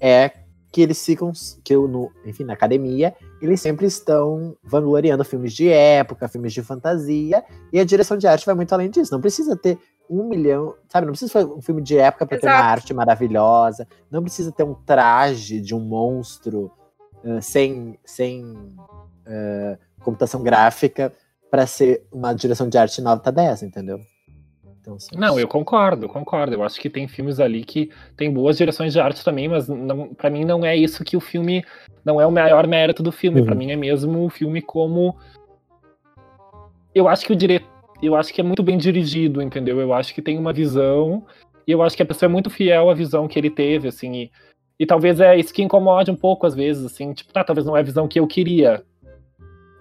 é 0.00 0.30
que 0.72 0.80
eles 0.80 1.04
ficam, 1.04 1.32
que 1.64 1.74
eu, 1.74 1.88
no, 1.88 2.12
enfim, 2.24 2.44
na 2.44 2.52
academia, 2.52 3.14
eles 3.42 3.60
sempre 3.60 3.86
estão 3.86 4.56
vangloriando 4.62 5.24
filmes 5.24 5.52
de 5.52 5.68
época, 5.68 6.28
filmes 6.28 6.52
de 6.52 6.62
fantasia, 6.62 7.44
e 7.72 7.80
a 7.80 7.84
direção 7.84 8.16
de 8.16 8.26
arte 8.28 8.46
vai 8.46 8.54
muito 8.54 8.72
além 8.72 8.88
disso. 8.88 9.12
Não 9.12 9.20
precisa 9.20 9.56
ter 9.56 9.78
um 10.08 10.28
milhão, 10.28 10.74
sabe? 10.88 11.06
Não 11.06 11.12
precisa 11.12 11.32
fazer 11.32 11.52
um 11.52 11.60
filme 11.60 11.82
de 11.82 11.98
época 11.98 12.24
para 12.24 12.38
ter 12.38 12.46
uma 12.46 12.54
arte 12.54 12.94
maravilhosa, 12.94 13.86
não 14.10 14.22
precisa 14.22 14.52
ter 14.52 14.62
um 14.62 14.74
traje 14.74 15.60
de 15.60 15.74
um 15.74 15.80
monstro 15.80 16.70
uh, 17.24 17.42
sem, 17.42 17.98
sem 18.04 18.56
uh, 19.30 19.78
computação 20.02 20.42
gráfica 20.42 21.12
para 21.50 21.66
ser 21.66 22.04
uma 22.12 22.32
direção 22.32 22.68
de 22.68 22.76
arte 22.76 23.00
nota 23.00 23.32
10, 23.32 23.62
entendeu? 23.62 24.00
Então, 24.80 24.96
não, 25.14 25.38
eu 25.38 25.46
concordo, 25.46 26.08
concordo. 26.08 26.54
Eu 26.54 26.62
acho 26.62 26.80
que 26.80 26.88
tem 26.88 27.06
filmes 27.06 27.38
ali 27.38 27.64
que 27.64 27.90
tem 28.16 28.32
boas 28.32 28.56
direções 28.56 28.92
de 28.92 29.00
arte 29.00 29.22
também, 29.22 29.46
mas 29.46 29.66
para 30.16 30.30
mim 30.30 30.44
não 30.44 30.64
é 30.64 30.74
isso 30.74 31.04
que 31.04 31.16
o 31.16 31.20
filme. 31.20 31.64
Não 32.02 32.18
é 32.18 32.26
o 32.26 32.32
maior 32.32 32.66
mérito 32.66 33.02
do 33.02 33.12
filme. 33.12 33.40
Uhum. 33.40 33.46
Para 33.46 33.54
mim 33.54 33.70
é 33.70 33.76
mesmo 33.76 34.24
o 34.24 34.30
filme 34.30 34.62
como. 34.62 35.16
Eu 36.94 37.08
acho 37.08 37.26
que 37.26 37.32
o 37.32 37.36
diretor. 37.36 37.68
Eu 38.02 38.16
acho 38.16 38.32
que 38.32 38.40
é 38.40 38.44
muito 38.44 38.62
bem 38.62 38.78
dirigido, 38.78 39.42
entendeu? 39.42 39.78
Eu 39.78 39.92
acho 39.92 40.14
que 40.14 40.22
tem 40.22 40.38
uma 40.38 40.52
visão. 40.52 41.26
E 41.66 41.72
eu 41.72 41.82
acho 41.82 41.94
que 41.94 42.02
a 42.02 42.06
pessoa 42.06 42.28
é 42.28 42.32
muito 42.32 42.48
fiel 42.48 42.88
à 42.88 42.94
visão 42.94 43.28
que 43.28 43.38
ele 43.38 43.50
teve, 43.50 43.88
assim. 43.88 44.12
E, 44.14 44.30
e 44.78 44.86
talvez 44.86 45.20
é 45.20 45.36
isso 45.36 45.52
que 45.52 45.62
incomode 45.62 46.10
um 46.10 46.16
pouco 46.16 46.46
às 46.46 46.54
vezes, 46.54 46.86
assim. 46.86 47.12
Tipo, 47.12 47.34
tá, 47.34 47.44
talvez 47.44 47.66
não 47.66 47.76
é 47.76 47.80
a 47.80 47.84
visão 47.84 48.08
que 48.08 48.18
eu 48.18 48.26
queria, 48.26 48.82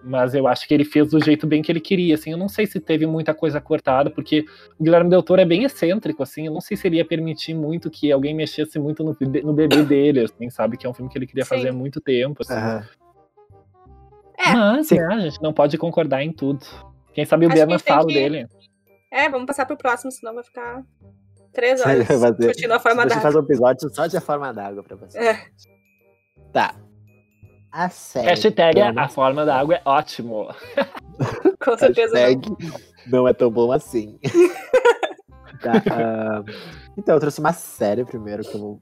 mas 0.03 0.33
eu 0.33 0.47
acho 0.47 0.67
que 0.67 0.73
ele 0.73 0.85
fez 0.85 1.09
do 1.09 1.23
jeito 1.23 1.45
bem 1.45 1.61
que 1.61 1.71
ele 1.71 1.79
queria, 1.79 2.15
assim, 2.15 2.31
eu 2.31 2.37
não 2.37 2.47
sei 2.47 2.65
se 2.65 2.79
teve 2.79 3.05
muita 3.05 3.33
coisa 3.33 3.59
cortada, 3.59 4.09
porque 4.09 4.45
o 4.79 4.83
Guilherme 4.83 5.09
Del 5.09 5.23
Toro 5.23 5.41
é 5.41 5.45
bem 5.45 5.63
excêntrico, 5.63 6.23
assim, 6.23 6.45
eu 6.47 6.53
não 6.53 6.61
sei 6.61 6.77
se 6.77 6.87
ele 6.87 6.97
ia 6.97 7.05
permitir 7.05 7.53
muito 7.53 7.89
que 7.89 8.11
alguém 8.11 8.33
mexesse 8.33 8.79
muito 8.79 9.03
no, 9.03 9.15
no 9.43 9.53
bebê 9.53 9.83
dele, 9.83 10.21
assim, 10.21 10.49
sabe, 10.49 10.77
que 10.77 10.85
é 10.85 10.89
um 10.89 10.93
filme 10.93 11.11
que 11.11 11.17
ele 11.17 11.27
queria 11.27 11.43
Sim. 11.43 11.49
fazer 11.49 11.69
há 11.69 11.73
muito 11.73 11.99
tempo, 11.99 12.41
assim. 12.41 12.53
Uhum. 12.53 12.83
É. 14.37 14.53
Mas, 14.53 14.89
né, 14.89 15.05
a 15.05 15.19
gente 15.19 15.41
não 15.41 15.53
pode 15.53 15.77
concordar 15.77 16.23
em 16.23 16.31
tudo. 16.31 16.65
Quem 17.13 17.25
sabe 17.25 17.45
o 17.45 17.49
Berna 17.49 17.77
fala 17.77 18.07
que... 18.07 18.13
dele. 18.13 18.47
É, 19.11 19.27
vamos 19.29 19.47
passar 19.47 19.65
pro 19.65 19.75
próximo, 19.75 20.11
senão 20.11 20.33
vai 20.33 20.43
ficar 20.43 20.83
três 21.51 21.81
horas 21.85 22.07
discutindo 22.37 22.71
a 22.71 22.79
forma 22.79 23.05
d'água. 23.05 23.15
Deixa 23.15 23.19
eu 23.19 23.21
fazer 23.21 23.37
um 23.37 23.43
episódio 23.43 23.89
só 23.93 24.07
de 24.07 24.15
a 24.15 24.21
forma 24.21 24.53
d'água 24.53 24.83
pra 24.83 24.95
você. 24.95 25.17
É. 25.17 25.45
Tá, 26.53 26.73
a 27.71 27.89
série. 27.89 28.27
Hashtag 28.27 28.81
a 28.81 29.07
forma 29.07 29.45
da 29.45 29.57
água 29.57 29.75
é 29.75 29.81
ótimo. 29.85 30.47
Com 31.63 31.77
certeza. 31.77 32.17
Hashtag 32.17 32.49
não. 32.49 32.79
não 33.07 33.27
é 33.27 33.33
tão 33.33 33.51
bom 33.51 33.71
assim. 33.71 34.19
tá, 35.61 35.73
uh, 35.73 36.45
então, 36.97 37.15
eu 37.15 37.19
trouxe 37.19 37.39
uma 37.39 37.53
série 37.53 38.05
primeiro 38.05 38.43
que 38.43 38.55
eu 38.55 38.59
vou 38.59 38.81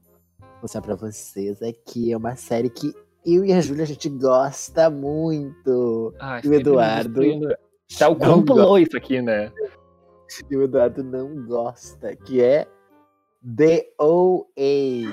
mostrar 0.62 0.82
pra 0.82 0.95
vocês. 0.95 1.62
É 1.62 1.71
que 1.71 2.12
é 2.12 2.17
uma 2.17 2.36
série 2.36 2.69
que 2.69 2.93
eu 3.26 3.43
e 3.43 3.52
a 3.52 3.60
Júlia 3.60 3.84
a 3.84 3.88
gente 3.88 4.10
gosta 4.10 4.89
muito. 4.89 6.13
Ah, 6.19 6.39
e 6.43 6.47
o 6.47 6.54
Eduardo. 6.54 7.21
Tá 7.97 8.10
o 8.10 8.15
complô 8.15 8.78
isso 8.78 8.97
aqui, 8.97 9.21
né? 9.21 9.52
E 10.50 10.58
o 10.58 10.63
Eduardo 10.63 11.04
não 11.04 11.45
gosta, 11.45 12.15
que 12.15 12.41
é 12.41 12.67
The 13.56 13.86
OA. 14.00 15.08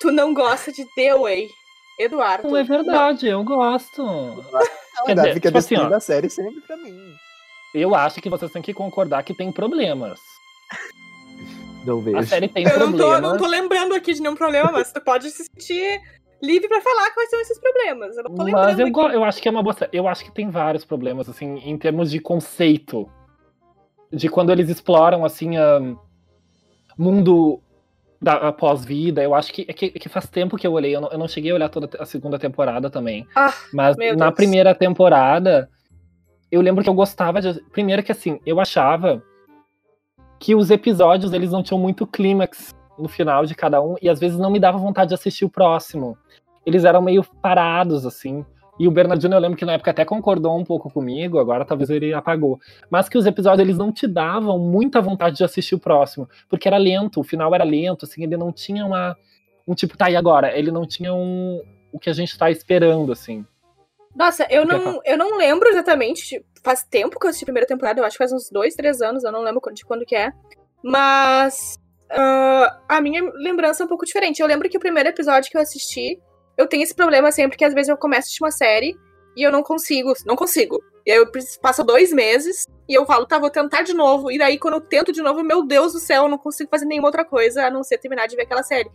Tu 0.00 0.12
não 0.12 0.32
gosta 0.32 0.72
de 0.72 0.84
The 0.94 1.16
Way. 1.16 1.48
Eduardo. 1.98 2.48
Não 2.48 2.56
é 2.56 2.62
verdade, 2.62 3.26
não. 3.26 3.32
eu 3.32 3.44
gosto. 3.44 4.02
Não, 4.02 5.04
Quer 5.04 5.14
dizer, 5.14 5.34
fica 5.34 5.48
tipo 5.48 5.58
assim, 5.58 5.76
ó, 5.76 5.88
da 5.88 6.00
série 6.00 6.30
sempre 6.30 6.60
pra 6.60 6.76
mim. 6.76 7.14
Eu 7.74 7.94
acho 7.94 8.20
que 8.20 8.30
vocês 8.30 8.50
têm 8.50 8.62
que 8.62 8.72
concordar 8.72 9.22
que 9.22 9.34
tem 9.34 9.50
problemas. 9.52 10.20
Não 11.84 12.00
vejo. 12.00 12.18
A 12.18 12.22
série 12.22 12.48
tem 12.48 12.64
eu 12.64 12.74
problemas. 12.74 13.14
Eu 13.16 13.20
não, 13.20 13.30
não 13.30 13.38
tô 13.38 13.46
lembrando 13.46 13.94
aqui 13.94 14.14
de 14.14 14.20
nenhum 14.20 14.34
problema, 14.34 14.70
mas 14.72 14.92
tu 14.92 15.00
pode 15.00 15.30
se 15.30 15.44
sentir 15.44 16.00
livre 16.42 16.68
para 16.68 16.80
falar 16.80 17.10
quais 17.12 17.30
são 17.30 17.40
esses 17.40 17.58
problemas. 17.58 18.16
Eu 18.16 18.24
não 18.24 18.34
tô 18.34 18.42
lembrando. 18.42 18.66
Mas 18.66 18.78
eu, 18.78 19.10
eu 19.12 19.24
acho 19.24 19.42
que 19.42 19.48
é 19.48 19.50
uma 19.50 19.62
boa. 19.62 19.76
Eu 19.92 20.08
acho 20.08 20.24
que 20.24 20.32
tem 20.32 20.50
vários 20.50 20.84
problemas, 20.84 21.28
assim, 21.28 21.56
em 21.58 21.76
termos 21.76 22.10
de 22.10 22.20
conceito. 22.20 23.08
De 24.10 24.28
quando 24.28 24.50
eles 24.50 24.70
exploram, 24.70 25.24
assim, 25.24 25.58
a 25.58 25.80
mundo 26.96 27.60
da 28.20 28.52
pós-vida, 28.52 29.22
eu 29.22 29.34
acho 29.34 29.52
que, 29.52 29.64
é 29.68 29.72
que, 29.72 29.86
é 29.86 29.98
que, 29.98 30.08
faz 30.08 30.28
tempo 30.28 30.56
que 30.56 30.66
eu 30.66 30.72
olhei, 30.72 30.94
eu 30.94 31.00
não, 31.00 31.08
eu 31.10 31.18
não, 31.18 31.28
cheguei 31.28 31.52
a 31.52 31.54
olhar 31.54 31.68
toda 31.68 31.88
a 32.00 32.04
segunda 32.04 32.38
temporada 32.38 32.90
também. 32.90 33.26
Ah, 33.34 33.54
mas 33.72 33.96
na 34.16 34.32
primeira 34.32 34.74
temporada, 34.74 35.70
eu 36.50 36.60
lembro 36.60 36.82
que 36.82 36.90
eu 36.90 36.94
gostava 36.94 37.40
de. 37.40 37.60
Primeiro 37.70 38.02
que 38.02 38.10
assim, 38.10 38.40
eu 38.44 38.58
achava 38.58 39.22
que 40.40 40.54
os 40.54 40.70
episódios 40.70 41.32
eles 41.32 41.52
não 41.52 41.62
tinham 41.62 41.80
muito 41.80 42.06
clímax 42.06 42.74
no 42.98 43.08
final 43.08 43.46
de 43.46 43.54
cada 43.54 43.80
um, 43.80 43.94
e 44.02 44.08
às 44.08 44.18
vezes 44.18 44.38
não 44.38 44.50
me 44.50 44.58
dava 44.58 44.78
vontade 44.78 45.08
de 45.08 45.14
assistir 45.14 45.44
o 45.44 45.50
próximo. 45.50 46.18
Eles 46.66 46.84
eram 46.84 47.00
meio 47.00 47.24
parados, 47.40 48.04
assim. 48.04 48.44
E 48.78 48.86
o 48.86 48.90
Bernardino, 48.90 49.34
eu 49.34 49.40
lembro 49.40 49.56
que 49.56 49.64
na 49.64 49.72
época 49.72 49.90
até 49.90 50.04
concordou 50.04 50.56
um 50.56 50.64
pouco 50.64 50.90
comigo, 50.90 51.38
agora 51.38 51.64
talvez 51.64 51.90
ele 51.90 52.14
apagou. 52.14 52.60
Mas 52.88 53.08
que 53.08 53.18
os 53.18 53.26
episódios 53.26 53.66
eles 53.66 53.76
não 53.76 53.90
te 53.90 54.06
davam 54.06 54.58
muita 54.58 55.00
vontade 55.00 55.36
de 55.36 55.44
assistir 55.44 55.74
o 55.74 55.80
próximo, 55.80 56.28
porque 56.48 56.68
era 56.68 56.76
lento, 56.76 57.20
o 57.20 57.24
final 57.24 57.54
era 57.54 57.64
lento, 57.64 58.04
assim, 58.04 58.22
ele 58.22 58.36
não 58.36 58.52
tinha 58.52 58.84
uma 58.86 59.16
um 59.66 59.74
tipo, 59.74 59.98
tá, 59.98 60.10
e 60.10 60.16
agora? 60.16 60.56
Ele 60.56 60.70
não 60.70 60.86
tinha 60.86 61.12
um 61.12 61.60
o 61.92 61.98
que 61.98 62.08
a 62.08 62.12
gente 62.12 62.36
tá 62.38 62.50
esperando, 62.50 63.12
assim. 63.12 63.44
Nossa, 64.14 64.46
eu 64.50 64.64
não, 64.64 65.00
eu 65.04 65.16
não 65.16 65.36
lembro 65.36 65.68
exatamente, 65.68 66.44
faz 66.62 66.82
tempo 66.82 67.18
que 67.18 67.26
eu 67.26 67.30
assisti 67.30 67.44
a 67.44 67.46
primeira 67.46 67.66
temporada, 67.66 68.00
eu 68.00 68.04
acho 68.04 68.14
que 68.14 68.18
faz 68.18 68.32
uns 68.32 68.50
dois, 68.50 68.74
três 68.74 69.00
anos, 69.00 69.24
eu 69.24 69.32
não 69.32 69.42
lembro 69.42 69.60
de 69.72 69.84
quando 69.84 70.04
que 70.04 70.16
é. 70.16 70.32
Mas 70.82 71.78
uh, 72.10 72.76
a 72.88 73.00
minha 73.00 73.22
lembrança 73.34 73.82
é 73.82 73.86
um 73.86 73.88
pouco 73.88 74.04
diferente. 74.04 74.40
Eu 74.40 74.46
lembro 74.46 74.68
que 74.68 74.76
o 74.76 74.80
primeiro 74.80 75.08
episódio 75.08 75.50
que 75.50 75.56
eu 75.56 75.60
assisti, 75.60 76.18
eu 76.58 76.66
tenho 76.66 76.82
esse 76.82 76.94
problema 76.94 77.30
sempre 77.30 77.56
que 77.56 77.64
às 77.64 77.72
vezes 77.72 77.88
eu 77.88 77.96
começo 77.96 78.18
a 78.18 78.24
assistir 78.24 78.42
uma 78.42 78.50
série 78.50 78.98
e 79.36 79.42
eu 79.42 79.52
não 79.52 79.62
consigo, 79.62 80.12
não 80.26 80.34
consigo. 80.34 80.82
E 81.06 81.12
aí 81.12 81.18
eu 81.18 81.30
passo 81.62 81.84
dois 81.84 82.12
meses 82.12 82.66
e 82.88 82.94
eu 82.94 83.06
falo, 83.06 83.24
tá, 83.24 83.38
vou 83.38 83.48
tentar 83.48 83.82
de 83.82 83.94
novo. 83.94 84.28
E 84.30 84.36
daí 84.36 84.58
quando 84.58 84.74
eu 84.74 84.80
tento 84.80 85.12
de 85.12 85.22
novo, 85.22 85.44
meu 85.44 85.64
Deus 85.64 85.92
do 85.92 86.00
céu, 86.00 86.24
eu 86.24 86.28
não 86.28 86.36
consigo 86.36 86.68
fazer 86.68 86.84
nenhuma 86.84 87.08
outra 87.08 87.24
coisa 87.24 87.66
a 87.66 87.70
não 87.70 87.84
ser 87.84 87.98
terminar 87.98 88.26
de 88.26 88.34
ver 88.34 88.42
aquela 88.42 88.64
série. 88.64 88.90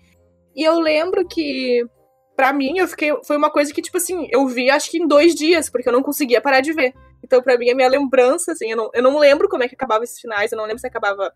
E 0.53 0.61
eu 0.61 0.77
lembro 0.77 1.25
que, 1.25 1.87
para 2.35 2.51
mim, 2.51 2.77
eu 2.77 2.87
fiquei. 2.87 3.11
Foi 3.23 3.37
uma 3.37 3.49
coisa 3.49 3.73
que, 3.73 3.81
tipo 3.81 3.97
assim, 3.97 4.27
eu 4.29 4.45
vi 4.47 4.69
acho 4.69 4.91
que 4.91 5.01
em 5.01 5.07
dois 5.07 5.33
dias, 5.33 5.69
porque 5.69 5.87
eu 5.87 5.93
não 5.93 6.03
conseguia 6.03 6.41
parar 6.41 6.59
de 6.59 6.73
ver. 6.73 6.93
Então, 7.23 7.41
para 7.41 7.57
mim, 7.57 7.71
a 7.71 7.75
minha 7.75 7.87
lembrança, 7.87 8.51
assim, 8.51 8.69
eu 8.69 8.77
não, 8.77 8.91
eu 8.93 9.01
não 9.01 9.17
lembro 9.17 9.47
como 9.47 9.63
é 9.63 9.67
que 9.67 9.75
acabava 9.75 10.03
esses 10.03 10.19
finais, 10.19 10.51
eu 10.51 10.57
não 10.57 10.65
lembro 10.65 10.79
se 10.79 10.87
acabava 10.87 11.33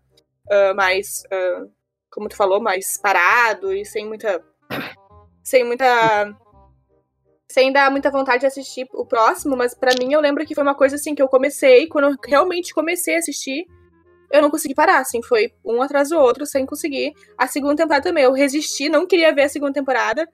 uh, 0.50 0.74
mais. 0.76 1.22
Uh, 1.32 1.70
como 2.10 2.28
tu 2.28 2.36
falou, 2.36 2.60
mais 2.60 2.98
parado 2.98 3.72
e 3.72 3.84
sem 3.84 4.06
muita 4.06 4.42
sem 5.48 5.64
muita. 5.64 6.36
Sem 7.50 7.72
dar 7.72 7.90
muita 7.90 8.10
vontade 8.10 8.40
de 8.40 8.46
assistir 8.46 8.86
o 8.92 9.06
próximo, 9.06 9.56
mas 9.56 9.74
para 9.74 9.94
mim 9.98 10.12
eu 10.12 10.20
lembro 10.20 10.44
que 10.44 10.54
foi 10.54 10.62
uma 10.62 10.74
coisa 10.74 10.96
assim 10.96 11.14
que 11.14 11.22
eu 11.22 11.28
comecei, 11.28 11.86
quando 11.86 12.10
eu 12.10 12.16
realmente 12.22 12.74
comecei 12.74 13.16
a 13.16 13.18
assistir, 13.20 13.66
eu 14.30 14.42
não 14.42 14.50
consegui 14.50 14.74
parar, 14.74 14.98
assim, 14.98 15.22
foi 15.22 15.50
um 15.64 15.80
atrás 15.80 16.10
do 16.10 16.18
outro, 16.18 16.44
sem 16.44 16.66
conseguir. 16.66 17.14
A 17.38 17.46
segunda 17.46 17.74
temporada 17.74 18.04
também, 18.04 18.24
eu 18.24 18.34
resisti, 18.34 18.90
não 18.90 19.06
queria 19.06 19.34
ver 19.34 19.44
a 19.44 19.48
segunda 19.48 19.72
temporada, 19.72 20.28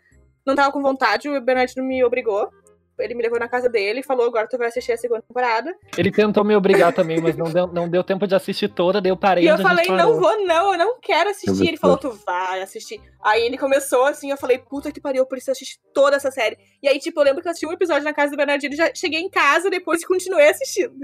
não 0.45 0.57
tava 0.57 0.73
com 0.73 0.83
vontade, 0.83 1.29
o 1.29 1.41
Bernardino 1.41 1.87
me 1.87 2.03
obrigou 2.05 2.51
ele 2.99 3.15
me 3.15 3.23
levou 3.23 3.39
na 3.39 3.49
casa 3.49 3.69
dele 3.69 4.01
e 4.01 4.03
falou: 4.03 4.27
agora 4.27 4.49
tu 4.49 4.57
vai 4.57 4.69
assistir 4.69 4.93
a 4.93 4.97
segunda 4.97 5.23
temporada. 5.23 5.75
Ele 5.97 6.11
tentou 6.11 6.45
me 6.45 6.55
obrigar 6.55 6.93
também, 6.93 7.21
mas 7.21 7.37
não 7.37 7.51
deu, 7.51 7.67
não 7.67 7.89
deu 7.89 8.05
tempo 8.05 8.27
de 8.27 8.35
assistir 8.35 8.69
toda, 8.69 9.01
daí 9.01 9.11
eu 9.11 9.17
parei. 9.17 9.45
E 9.45 9.49
eu 9.49 9.59
falei: 9.59 9.87
não 9.89 10.19
vou, 10.19 10.47
não, 10.47 10.73
eu 10.73 10.79
não 10.79 11.01
quero 11.01 11.31
assistir. 11.31 11.69
Ele 11.69 11.77
falou: 11.77 11.97
tu 11.97 12.11
vai 12.27 12.63
assistir. 12.63 13.01
Aí 13.23 13.43
ele 13.43 13.59
começou 13.59 14.05
assim, 14.05 14.31
eu 14.31 14.37
falei: 14.37 14.59
puta 14.59 14.93
que 14.93 15.01
pariu, 15.01 15.23
eu 15.23 15.27
preciso 15.27 15.53
assistir 15.53 15.79
toda 15.93 16.17
essa 16.17 16.31
série. 16.31 16.57
E 16.83 16.89
aí, 16.89 16.99
tipo, 16.99 17.21
eu 17.21 17.25
lembro 17.25 17.43
que 17.43 17.49
eu 17.49 17.51
assisti 17.51 17.67
um 17.67 17.73
episódio 17.73 18.05
na 18.05 18.15
casa 18.15 18.31
do 18.31 18.37
Bernardino 18.37 18.75
e 18.75 18.77
já 18.77 18.91
cheguei 18.95 19.21
em 19.21 19.31
casa 19.31 19.71
depois 19.71 20.03
e 20.03 20.07
continuei 20.09 20.49
assistindo. 20.49 20.95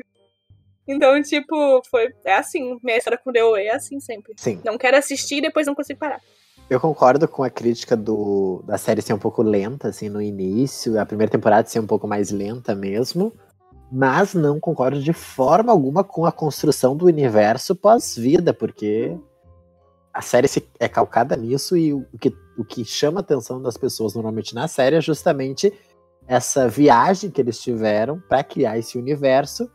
Então, 0.87 1.20
tipo, 1.22 1.83
foi. 1.90 2.12
É 2.24 2.35
assim, 2.35 2.79
minha 2.83 2.96
história 2.96 3.18
com 3.18 3.33
The 3.33 3.42
Way 3.44 3.66
é 3.66 3.74
assim 3.74 4.00
sempre. 4.00 4.33
Sim. 4.37 4.61
Não 4.64 4.76
quero 4.76 4.96
assistir 4.96 5.37
e 5.37 5.42
depois 5.42 5.66
não 5.66 5.74
consigo 5.74 5.98
parar. 5.98 6.20
Eu 6.70 6.78
concordo 6.78 7.26
com 7.26 7.42
a 7.42 7.50
crítica 7.50 7.96
do, 7.96 8.62
da 8.64 8.78
série 8.78 9.02
ser 9.02 9.12
um 9.12 9.18
pouco 9.18 9.42
lenta, 9.42 9.88
assim, 9.88 10.09
no 10.09 10.22
início, 10.22 11.00
a 11.00 11.04
primeira 11.04 11.28
temporada 11.28 11.66
ser 11.66 11.80
um 11.80 11.87
pouco 11.87 12.06
mais 12.06 12.30
lenta 12.30 12.76
mesmo, 12.76 13.33
mas 13.90 14.35
não 14.35 14.61
concordo 14.61 15.02
de 15.02 15.12
forma 15.12 15.72
alguma 15.72 16.04
com 16.04 16.24
a 16.24 16.30
construção 16.30 16.96
do 16.96 17.06
universo 17.06 17.74
pós-vida, 17.74 18.54
porque 18.54 19.18
a 20.14 20.22
série 20.22 20.46
é 20.78 20.88
calcada 20.88 21.37
nisso 21.37 21.76
e 21.76 21.92
o 21.92 22.06
que, 22.20 22.33
o 22.56 22.64
que 22.64 22.85
chama 22.85 23.18
a 23.18 23.22
atenção 23.22 23.61
das 23.61 23.76
pessoas 23.76 24.14
normalmente 24.14 24.54
na 24.54 24.68
série 24.68 24.94
é 24.94 25.00
justamente 25.00 25.76
essa 26.24 26.68
viagem 26.68 27.33
que 27.33 27.40
eles 27.40 27.61
tiveram 27.61 28.20
para 28.28 28.44
criar 28.44 28.78
esse 28.78 28.96
universo 28.96 29.68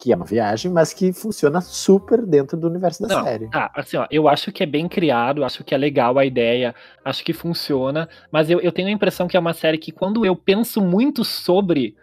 que 0.00 0.12
é 0.12 0.16
uma 0.16 0.24
viagem, 0.24 0.72
mas 0.72 0.94
que 0.94 1.12
funciona 1.12 1.60
super 1.60 2.24
dentro 2.24 2.56
do 2.56 2.66
universo 2.66 3.02
da 3.06 3.14
Não, 3.14 3.22
série. 3.22 3.50
Tá, 3.50 3.70
assim, 3.74 3.98
ó, 3.98 4.06
eu 4.10 4.26
acho 4.26 4.50
que 4.50 4.62
é 4.62 4.66
bem 4.66 4.88
criado, 4.88 5.44
acho 5.44 5.62
que 5.62 5.74
é 5.74 5.78
legal 5.78 6.18
a 6.18 6.24
ideia, 6.24 6.74
acho 7.04 7.22
que 7.22 7.34
funciona, 7.34 8.08
mas 8.32 8.48
eu, 8.48 8.60
eu 8.60 8.72
tenho 8.72 8.88
a 8.88 8.92
impressão 8.92 9.28
que 9.28 9.36
é 9.36 9.40
uma 9.40 9.52
série 9.52 9.76
que 9.76 9.92
quando 9.92 10.24
eu 10.24 10.34
penso 10.34 10.80
muito 10.80 11.22
sobre, 11.22 11.94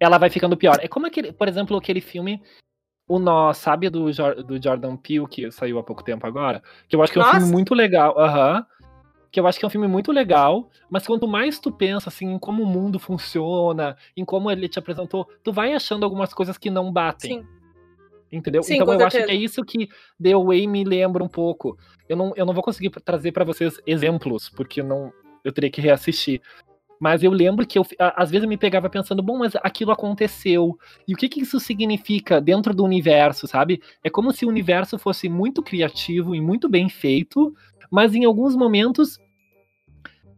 ela 0.00 0.18
vai 0.18 0.30
ficando 0.30 0.56
pior. 0.56 0.78
É 0.82 0.88
como 0.88 1.06
aquele, 1.06 1.32
por 1.32 1.46
exemplo, 1.46 1.76
aquele 1.76 2.00
filme 2.00 2.42
o 3.08 3.18
Nó, 3.18 3.52
sabe 3.52 3.88
do, 3.88 4.10
do 4.10 4.62
Jordan 4.62 4.96
Peele, 4.96 5.26
que 5.28 5.50
saiu 5.50 5.78
há 5.78 5.82
pouco 5.82 6.02
tempo 6.02 6.26
agora? 6.26 6.62
Que 6.88 6.96
eu 6.96 7.02
acho 7.02 7.12
que 7.12 7.18
é 7.18 7.22
um 7.22 7.24
Nossa. 7.24 7.38
filme 7.38 7.52
muito 7.52 7.74
legal. 7.74 8.18
Aham. 8.18 8.66
Que 9.32 9.40
eu 9.40 9.46
acho 9.46 9.58
que 9.58 9.64
é 9.64 9.68
um 9.68 9.70
filme 9.70 9.88
muito 9.88 10.12
legal, 10.12 10.70
mas 10.88 11.06
quanto 11.06 11.26
mais 11.26 11.58
tu 11.58 11.72
pensa 11.72 12.08
assim, 12.08 12.26
em 12.26 12.38
como 12.38 12.62
o 12.62 12.66
mundo 12.66 13.00
funciona, 13.00 13.96
em 14.16 14.24
como 14.24 14.50
ele 14.50 14.68
te 14.68 14.78
apresentou, 14.78 15.26
tu 15.42 15.52
vai 15.52 15.72
achando 15.72 16.04
algumas 16.04 16.32
coisas 16.32 16.56
que 16.56 16.70
não 16.70 16.92
batem. 16.92 17.40
Sim. 17.40 17.46
Entendeu? 18.30 18.62
Sim, 18.62 18.76
então 18.76 18.92
eu 18.92 19.06
acho 19.06 19.24
que 19.24 19.30
é 19.30 19.34
isso 19.34 19.64
que 19.64 19.88
The 20.22 20.36
Way 20.36 20.66
me 20.66 20.84
lembra 20.84 21.24
um 21.24 21.28
pouco. 21.28 21.76
Eu 22.08 22.16
não, 22.16 22.32
eu 22.36 22.46
não 22.46 22.54
vou 22.54 22.62
conseguir 22.62 22.90
trazer 22.90 23.32
pra 23.32 23.44
vocês 23.44 23.80
exemplos, 23.86 24.48
porque 24.48 24.80
eu 24.80 24.84
não 24.84 25.12
eu 25.44 25.52
teria 25.52 25.70
que 25.70 25.80
reassistir. 25.80 26.40
Mas 27.02 27.24
eu 27.24 27.32
lembro 27.32 27.66
que 27.66 27.76
eu, 27.76 27.84
às 27.98 28.30
vezes 28.30 28.44
eu 28.44 28.48
me 28.48 28.56
pegava 28.56 28.88
pensando, 28.88 29.24
bom, 29.24 29.36
mas 29.36 29.56
aquilo 29.56 29.90
aconteceu. 29.90 30.78
E 31.06 31.14
o 31.14 31.16
que, 31.16 31.28
que 31.28 31.40
isso 31.40 31.58
significa 31.58 32.40
dentro 32.40 32.72
do 32.72 32.84
universo, 32.84 33.48
sabe? 33.48 33.82
É 34.04 34.08
como 34.08 34.30
se 34.30 34.46
o 34.46 34.48
universo 34.48 34.96
fosse 34.96 35.28
muito 35.28 35.64
criativo 35.64 36.32
e 36.32 36.40
muito 36.40 36.68
bem 36.68 36.88
feito, 36.88 37.52
mas 37.92 38.14
em 38.14 38.24
alguns 38.24 38.56
momentos, 38.56 39.20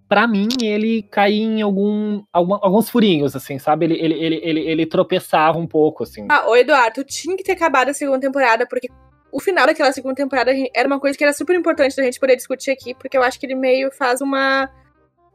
pra 0.08 0.26
mim, 0.26 0.48
ele 0.60 1.02
caía 1.04 1.42
em 1.44 1.62
algum, 1.62 2.22
algum- 2.32 2.58
alguns 2.60 2.90
furinhos, 2.90 3.34
assim, 3.34 3.58
sabe? 3.58 3.86
Ele, 3.86 3.94
ele, 3.94 4.14
ele, 4.14 4.40
ele, 4.42 4.60
ele 4.60 4.86
tropeçava 4.86 5.56
um 5.58 5.66
pouco, 5.66 6.02
assim. 6.02 6.26
Ah, 6.30 6.48
ô 6.48 6.56
Eduardo, 6.56 7.04
tinha 7.04 7.36
que 7.36 7.44
ter 7.44 7.52
acabado 7.52 7.88
a 7.88 7.94
segunda 7.94 8.20
temporada, 8.20 8.66
porque 8.66 8.88
o 9.32 9.40
final 9.40 9.66
daquela 9.66 9.92
segunda 9.92 10.14
temporada 10.14 10.52
era 10.74 10.86
uma 10.86 11.00
coisa 11.00 11.16
que 11.16 11.24
era 11.24 11.32
super 11.32 11.56
importante 11.56 11.96
da 11.96 12.02
gente 12.02 12.20
poder 12.20 12.36
discutir 12.36 12.70
aqui, 12.70 12.94
porque 12.94 13.16
eu 13.16 13.22
acho 13.22 13.38
que 13.40 13.46
ele 13.46 13.54
meio 13.54 13.90
faz 13.90 14.20
uma. 14.20 14.68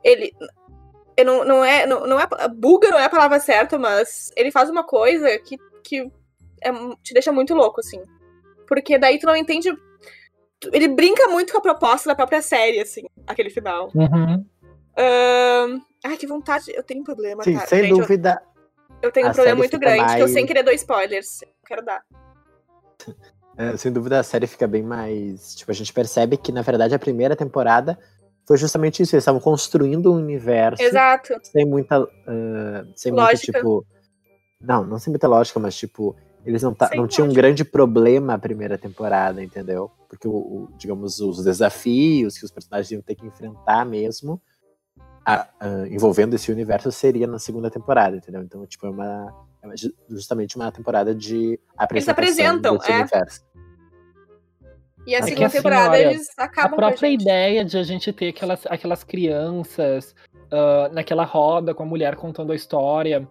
Ele. 0.03 0.31
ele 1.17 1.29
não, 1.29 1.43
não 1.45 1.65
é. 1.65 1.85
Não, 1.85 2.05
não 2.07 2.19
é. 2.19 2.27
Buga 2.55 2.89
não 2.89 2.99
é 2.99 3.05
a 3.05 3.09
palavra 3.09 3.39
certa, 3.39 3.77
mas 3.77 4.31
ele 4.37 4.51
faz 4.51 4.69
uma 4.69 4.83
coisa 4.83 5.37
que, 5.39 5.57
que 5.83 6.01
é- 6.61 6.71
te 7.03 7.13
deixa 7.13 7.31
muito 7.31 7.53
louco, 7.53 7.79
assim. 7.81 8.01
Porque 8.67 8.97
daí 8.97 9.19
tu 9.19 9.25
não 9.25 9.35
entende. 9.35 9.69
Ele 10.73 10.87
brinca 10.89 11.27
muito 11.29 11.51
com 11.53 11.59
a 11.59 11.61
proposta 11.61 12.09
da 12.09 12.15
própria 12.15 12.41
série, 12.41 12.79
assim, 12.79 13.03
aquele 13.25 13.49
final. 13.49 13.89
Uhum. 13.95 14.45
Ahn, 14.97 15.79
Ai, 16.03 16.17
que 16.17 16.27
vontade. 16.27 16.71
Eu 16.73 16.83
tenho 16.83 17.01
um 17.01 17.03
problema, 17.03 17.43
Sim, 17.43 17.53
cara. 17.55 17.67
sem 17.67 17.79
Gente, 17.81 17.91
eu- 17.91 17.97
dúvida. 17.99 18.41
Eu, 19.01 19.11
tenho 19.11 19.27
um 19.27 19.29
a 19.29 19.33
problema 19.33 19.57
muito 19.57 19.79
grande, 19.79 20.05
que 20.05 20.15
eu 20.15 20.19
mais- 20.19 20.31
sem 20.31 20.45
querer 20.45 20.63
dou 20.63 20.73
spoilers. 20.73 21.41
Eu 21.41 21.47
quero 21.65 21.83
dar. 21.85 22.03
é, 23.57 23.77
sem 23.77 23.91
dúvida 23.91 24.19
a 24.19 24.23
série 24.23 24.47
fica 24.47 24.67
bem 24.67 24.83
mais. 24.83 25.55
Tipo, 25.55 25.71
a 25.71 25.73
gente 25.73 25.93
percebe 25.93 26.37
que, 26.37 26.51
na 26.51 26.61
verdade, 26.61 26.93
a 26.95 26.99
primeira 26.99 27.35
temporada 27.35 27.97
foi 28.45 28.57
justamente 28.57 29.01
isso. 29.03 29.15
Eles 29.15 29.23
estavam 29.23 29.39
construindo 29.39 30.11
um 30.11 30.17
universo 30.17 30.81
Exato. 30.83 31.33
sem 31.43 31.65
muita. 31.65 31.97
ah, 32.27 32.85
sem 32.95 33.11
muita, 33.11 33.27
Lógica. 33.31 33.53
tipo. 33.59 33.85
Não, 34.61 34.83
não 34.83 34.99
sem 34.99 35.11
muita 35.11 35.27
lógica, 35.27 35.57
mas 35.59 35.75
tipo, 35.77 36.13
eles 36.49 36.63
não, 36.63 36.73
tá, 36.73 36.89
não 36.95 37.07
tinham 37.07 37.27
um 37.29 37.33
grande 37.33 37.63
problema 37.63 38.33
a 38.33 38.37
primeira 38.39 38.77
temporada, 38.77 39.43
entendeu? 39.43 39.91
Porque, 40.09 40.27
o, 40.27 40.31
o- 40.31 40.69
digamos, 40.77 41.19
os 41.19 41.43
desafios 41.43 42.37
que 42.37 42.45
os 42.45 42.51
personagens 42.51 42.91
iam 42.91 43.01
ter 43.01 43.15
que 43.15 43.25
enfrentar 43.25 43.85
mesmo, 43.85 44.41
a- 45.25 45.47
ah, 45.59 45.87
envolvendo 45.89 46.33
esse 46.35 46.51
universo, 46.51 46.91
seria 46.91 47.27
na 47.27 47.37
segunda 47.39 47.69
temporada, 47.69 48.15
entendeu? 48.17 48.41
Então, 48.41 48.65
tipo, 48.65 48.85
é 48.87 48.89
uma. 48.89 49.47
É 49.61 49.67
justamente 50.09 50.55
uma 50.55 50.71
temporada 50.71 51.13
de 51.13 51.59
apresentação 51.77 52.13
apresentam, 52.23 52.77
desse 52.77 52.91
é. 52.91 52.95
universo. 52.95 53.41
E 55.05 55.15
a 55.15 55.19
É 55.19 55.21
segunda 55.21 55.45
assim, 55.47 55.57
temporada 55.57 55.89
olha, 55.91 56.11
eles 56.11 56.29
A 56.37 56.43
acabam 56.45 56.69
com 56.71 56.75
a 56.85 56.87
própria 56.89 57.09
gente. 57.09 57.21
ideia 57.21 57.65
de 57.65 57.77
a 57.77 57.83
gente 57.83 58.13
ter 58.13 58.29
aquelas, 58.29 58.65
aquelas 58.67 59.03
crianças 59.03 60.15
ah, 60.51 60.89
naquela 60.93 61.25
roda 61.25 61.73
com 61.73 61.83
a 61.83 61.85
mulher 61.85 62.15
contando 62.15 62.51
a 62.51 62.55
história. 62.55 63.27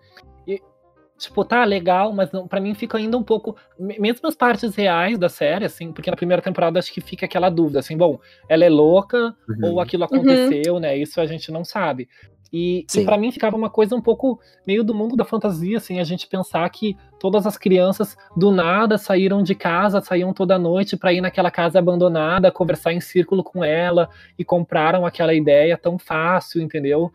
Tipo, 1.19 1.45
tá 1.45 1.65
legal, 1.65 2.13
mas 2.13 2.31
não, 2.31 2.47
pra 2.47 2.61
mim 2.61 2.75
fica 2.75 2.97
ainda 2.97 3.19
um 3.19 3.23
pouco. 3.25 3.57
me- 3.79 3.99
Mesmo 3.99 4.29
as 4.29 4.37
partes 4.37 4.77
reais 4.77 5.19
da 5.19 5.29
série, 5.29 5.65
assim, 5.65 5.93
porque 5.93 6.11
na 6.11 6.17
primeira 6.17 6.41
temporada 6.41 6.79
acho 6.79 6.93
que 6.93 7.01
fica 7.01 7.27
aquela 7.27 7.51
dúvida, 7.51 7.81
assim, 7.81 7.97
bom, 7.97 8.21
ela 8.49 8.65
é 8.65 8.69
louca 8.69 9.35
Uhum. 9.49 9.73
ou 9.73 9.81
aquilo 9.81 10.05
aconteceu, 10.05 10.79
né? 10.79 10.97
Isso 10.97 11.21
a 11.21 11.27
gente 11.27 11.51
não 11.51 11.65
sabe. 11.65 12.09
E, 12.53 12.87
e 13.03 13.05
para 13.05 13.19
mim 13.19 13.31
ficava 13.31 13.57
uma 13.57 13.69
coisa 13.69 13.95
um 13.95 14.01
pouco 14.01 14.41
meio 14.67 14.83
do 14.83 14.95
mundo 14.95 15.15
da 15.17 15.25
fantasia, 15.25 15.77
assim, 15.77 16.01
a 16.01 16.05
gente 16.05 16.27
pensar 16.27 16.67
que 16.71 16.97
todas 17.21 17.47
as 17.47 17.59
crianças 17.59 18.17
do 18.37 18.51
nada 18.51 18.97
saíram 18.97 19.43
de 19.43 19.55
casa, 19.55 20.01
saíam 20.01 20.33
toda 20.33 20.59
noite 20.59 20.97
para 20.97 21.13
ir 21.13 21.21
naquela 21.21 21.51
casa 21.51 21.79
abandonada, 21.79 22.51
conversar 22.51 22.93
em 22.95 23.01
círculo 23.01 23.43
com 23.45 23.63
ela 23.63 24.09
e 24.39 24.45
compraram 24.45 25.05
aquela 25.05 25.35
ideia 25.35 25.77
tão 25.77 25.99
fácil, 25.99 26.63
entendeu? 26.63 27.13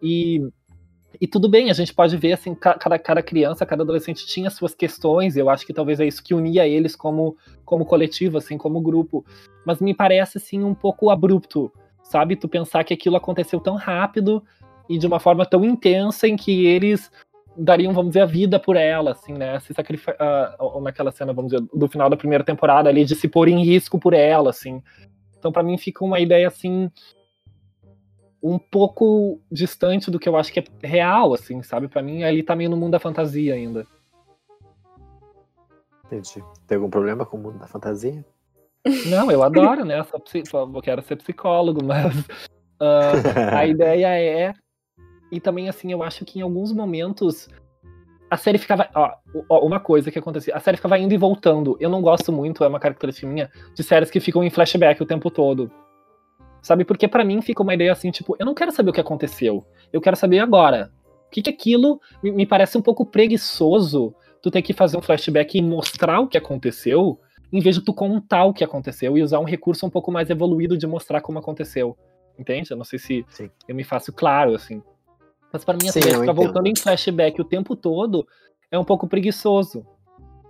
E 0.00 0.40
e 1.20 1.26
tudo 1.26 1.48
bem, 1.48 1.70
a 1.70 1.72
gente 1.74 1.94
pode 1.94 2.16
ver 2.16 2.32
assim, 2.32 2.54
ca- 2.54 2.74
cada, 2.74 2.98
cada 2.98 3.22
criança, 3.22 3.66
cada 3.66 3.82
adolescente 3.82 4.26
tinha 4.26 4.50
suas 4.50 4.74
questões, 4.74 5.36
eu 5.36 5.48
acho 5.50 5.66
que 5.66 5.72
talvez 5.72 6.00
é 6.00 6.06
isso 6.06 6.22
que 6.22 6.34
unia 6.34 6.66
eles 6.66 6.96
como, 6.96 7.36
como 7.64 7.84
coletivo, 7.84 8.38
assim, 8.38 8.56
como 8.58 8.80
grupo. 8.80 9.24
Mas 9.64 9.80
me 9.80 9.94
parece 9.94 10.38
assim 10.38 10.62
um 10.62 10.74
pouco 10.74 11.10
abrupto, 11.10 11.72
sabe? 12.02 12.36
Tu 12.36 12.48
pensar 12.48 12.84
que 12.84 12.94
aquilo 12.94 13.16
aconteceu 13.16 13.60
tão 13.60 13.76
rápido 13.76 14.42
e 14.88 14.98
de 14.98 15.06
uma 15.06 15.18
forma 15.18 15.44
tão 15.44 15.64
intensa 15.64 16.28
em 16.28 16.36
que 16.36 16.66
eles 16.66 17.10
dariam, 17.56 17.92
vamos 17.92 18.10
dizer, 18.10 18.20
a 18.20 18.26
vida 18.26 18.60
por 18.60 18.76
ela, 18.76 19.12
assim, 19.12 19.32
né? 19.32 19.58
Se 19.60 19.72
sacrifi- 19.72 20.14
ah, 20.18 20.54
ou 20.58 20.80
naquela 20.80 21.10
cena, 21.10 21.32
vamos 21.32 21.50
dizer, 21.52 21.66
do 21.72 21.88
final 21.88 22.10
da 22.10 22.16
primeira 22.16 22.44
temporada 22.44 22.88
ali, 22.88 23.04
de 23.04 23.14
se 23.14 23.28
pôr 23.28 23.48
em 23.48 23.64
risco 23.64 23.98
por 23.98 24.12
ela, 24.12 24.50
assim. 24.50 24.82
Então, 25.38 25.50
pra 25.50 25.62
mim, 25.62 25.78
fica 25.78 26.04
uma 26.04 26.20
ideia, 26.20 26.48
assim, 26.48 26.90
um 28.50 28.58
pouco 28.58 29.40
distante 29.50 30.10
do 30.10 30.18
que 30.18 30.28
eu 30.28 30.36
acho 30.36 30.52
que 30.52 30.60
é 30.60 30.86
real, 30.86 31.34
assim, 31.34 31.62
sabe? 31.62 31.88
Pra 31.88 32.02
mim, 32.02 32.22
ali 32.22 32.42
tá 32.42 32.54
meio 32.54 32.70
no 32.70 32.76
mundo 32.76 32.92
da 32.92 33.00
fantasia 33.00 33.54
ainda. 33.54 33.86
Entendi. 36.04 36.44
Tem 36.66 36.76
algum 36.76 36.90
problema 36.90 37.26
com 37.26 37.36
o 37.36 37.40
mundo 37.40 37.58
da 37.58 37.66
fantasia? 37.66 38.24
Não, 39.10 39.30
eu 39.30 39.42
adoro, 39.42 39.84
né? 39.84 39.98
Eu 39.98 40.82
quero 40.82 41.02
ser 41.02 41.16
psicólogo, 41.16 41.82
mas 41.84 42.24
ah, 42.80 43.58
a 43.58 43.66
ideia 43.66 44.08
é. 44.08 44.52
E 45.30 45.40
também, 45.40 45.68
assim, 45.68 45.90
eu 45.90 46.02
acho 46.02 46.24
que 46.24 46.38
em 46.38 46.42
alguns 46.42 46.72
momentos 46.72 47.48
a 48.30 48.36
série 48.36 48.58
ficava. 48.58 48.88
Ó, 48.94 49.12
ó, 49.48 49.66
uma 49.66 49.80
coisa 49.80 50.10
que 50.10 50.18
acontecia: 50.18 50.54
a 50.54 50.60
série 50.60 50.76
ficava 50.76 50.98
indo 50.98 51.12
e 51.12 51.18
voltando. 51.18 51.76
Eu 51.80 51.90
não 51.90 52.00
gosto 52.00 52.32
muito, 52.32 52.62
é 52.62 52.68
uma 52.68 52.80
característica 52.80 53.26
minha, 53.26 53.50
de 53.74 53.82
séries 53.82 54.10
que 54.10 54.20
ficam 54.20 54.44
em 54.44 54.50
flashback 54.50 55.02
o 55.02 55.06
tempo 55.06 55.30
todo. 55.30 55.70
Sabe? 56.66 56.84
Porque 56.84 57.06
pra 57.06 57.24
mim 57.24 57.40
fica 57.40 57.62
uma 57.62 57.74
ideia 57.74 57.92
assim, 57.92 58.10
tipo, 58.10 58.34
eu 58.40 58.44
não 58.44 58.52
quero 58.52 58.72
saber 58.72 58.90
o 58.90 58.92
que 58.92 59.00
aconteceu. 59.00 59.64
Eu 59.92 60.00
quero 60.00 60.16
saber 60.16 60.40
agora. 60.40 60.90
O 61.28 61.30
que, 61.30 61.40
que 61.40 61.48
aquilo 61.48 62.00
me, 62.20 62.44
parece 62.44 62.76
um 62.76 62.82
pouco 62.82 63.06
preguiçoso 63.06 64.12
tu 64.42 64.50
ter 64.50 64.62
que 64.62 64.72
fazer 64.72 64.96
um 64.96 65.00
flashback 65.00 65.56
e 65.56 65.62
mostrar 65.62 66.18
o 66.18 66.26
que 66.26 66.36
aconteceu, 66.36 67.20
em 67.52 67.60
vez 67.60 67.76
de 67.76 67.84
tu 67.84 67.94
contar 67.94 68.46
o 68.46 68.52
que 68.52 68.64
aconteceu 68.64 69.16
e 69.16 69.22
usar 69.22 69.38
um 69.38 69.44
recurso 69.44 69.86
um 69.86 69.90
pouco 69.90 70.10
mais 70.10 70.28
evoluído 70.28 70.76
de 70.76 70.88
mostrar 70.88 71.20
como 71.20 71.38
aconteceu. 71.38 71.96
Entende? 72.36 72.72
Eu 72.72 72.76
não 72.76 72.84
sei 72.84 72.98
se 72.98 73.24
Sim. 73.28 73.48
eu 73.68 73.74
me 73.76 73.84
faço 73.84 74.12
claro, 74.12 74.52
assim. 74.52 74.82
Mas 75.52 75.64
pra 75.64 75.74
mim, 75.80 75.88
a 75.88 75.92
Sim, 75.92 76.02
série 76.02 76.16
eu 76.16 76.20
ficar 76.22 76.32
voltando 76.32 76.66
em 76.66 76.74
flashback 76.74 77.40
o 77.40 77.44
tempo 77.44 77.76
todo 77.76 78.26
é 78.72 78.76
um 78.76 78.84
pouco 78.84 79.06
preguiçoso. 79.06 79.86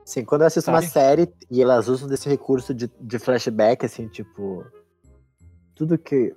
Sim, 0.03 0.25
quando 0.25 0.41
eu 0.41 0.47
assisto 0.47 0.71
uma 0.71 0.81
Sabe? 0.81 0.93
série 0.93 1.33
e 1.51 1.61
elas 1.61 1.89
usam 1.89 2.09
desse 2.09 2.27
recurso 2.27 2.73
de, 2.73 2.91
de 2.99 3.19
flashback, 3.19 3.85
assim, 3.85 4.09
tipo. 4.09 4.65
Tudo 5.77 5.97
que. 5.97 6.35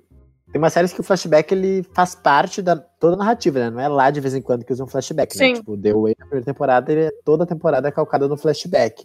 Tem 0.52 0.60
umas 0.60 0.72
séries 0.72 0.92
que 0.92 1.00
o 1.00 1.04
flashback 1.04 1.52
ele 1.54 1.84
faz 1.94 2.14
parte 2.14 2.60
da 2.60 2.76
toda 2.76 3.14
a 3.14 3.18
narrativa, 3.18 3.58
né? 3.58 3.70
Não 3.70 3.80
é 3.80 3.88
lá 3.88 4.10
de 4.10 4.20
vez 4.20 4.34
em 4.34 4.42
quando 4.42 4.64
que 4.64 4.72
usam 4.72 4.86
flashback, 4.86 5.32
Sim. 5.32 5.52
né? 5.52 5.54
Tipo, 5.54 5.76
The 5.76 5.92
Way 5.92 6.16
na 6.18 6.26
primeira 6.26 6.44
temporada, 6.44 6.92
ele 6.92 7.02
é 7.02 7.10
toda 7.24 7.44
a 7.44 7.46
temporada 7.46 7.88
é 7.88 7.92
calcada 7.92 8.28
no 8.28 8.36
flashback. 8.36 9.04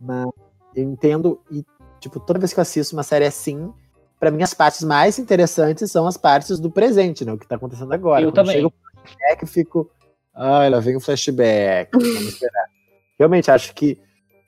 Mas 0.00 0.28
eu 0.74 0.84
entendo, 0.84 1.40
e, 1.50 1.64
tipo, 1.98 2.20
toda 2.20 2.38
vez 2.38 2.52
que 2.52 2.60
eu 2.60 2.62
assisto 2.62 2.94
uma 2.94 3.02
série 3.02 3.24
assim, 3.24 3.72
pra 4.20 4.30
mim 4.30 4.42
as 4.42 4.52
partes 4.52 4.82
mais 4.82 5.18
interessantes 5.18 5.90
são 5.90 6.06
as 6.06 6.18
partes 6.18 6.60
do 6.60 6.70
presente, 6.70 7.24
né? 7.24 7.32
O 7.32 7.38
que 7.38 7.48
tá 7.48 7.56
acontecendo 7.56 7.92
agora. 7.92 8.22
Eu 8.22 8.30
Quando 8.30 8.46
também. 8.46 8.56
chega 8.56 8.66
o 8.68 8.72
flashback, 9.00 9.42
eu 9.42 9.48
fico. 9.48 9.90
Ai, 10.34 10.68
lá 10.68 10.78
vem 10.78 10.96
o 10.96 11.00
flashback. 11.00 11.90
Vamos 11.92 12.28
esperar. 12.28 12.66
Realmente, 13.18 13.50
acho 13.50 13.74
que 13.74 13.98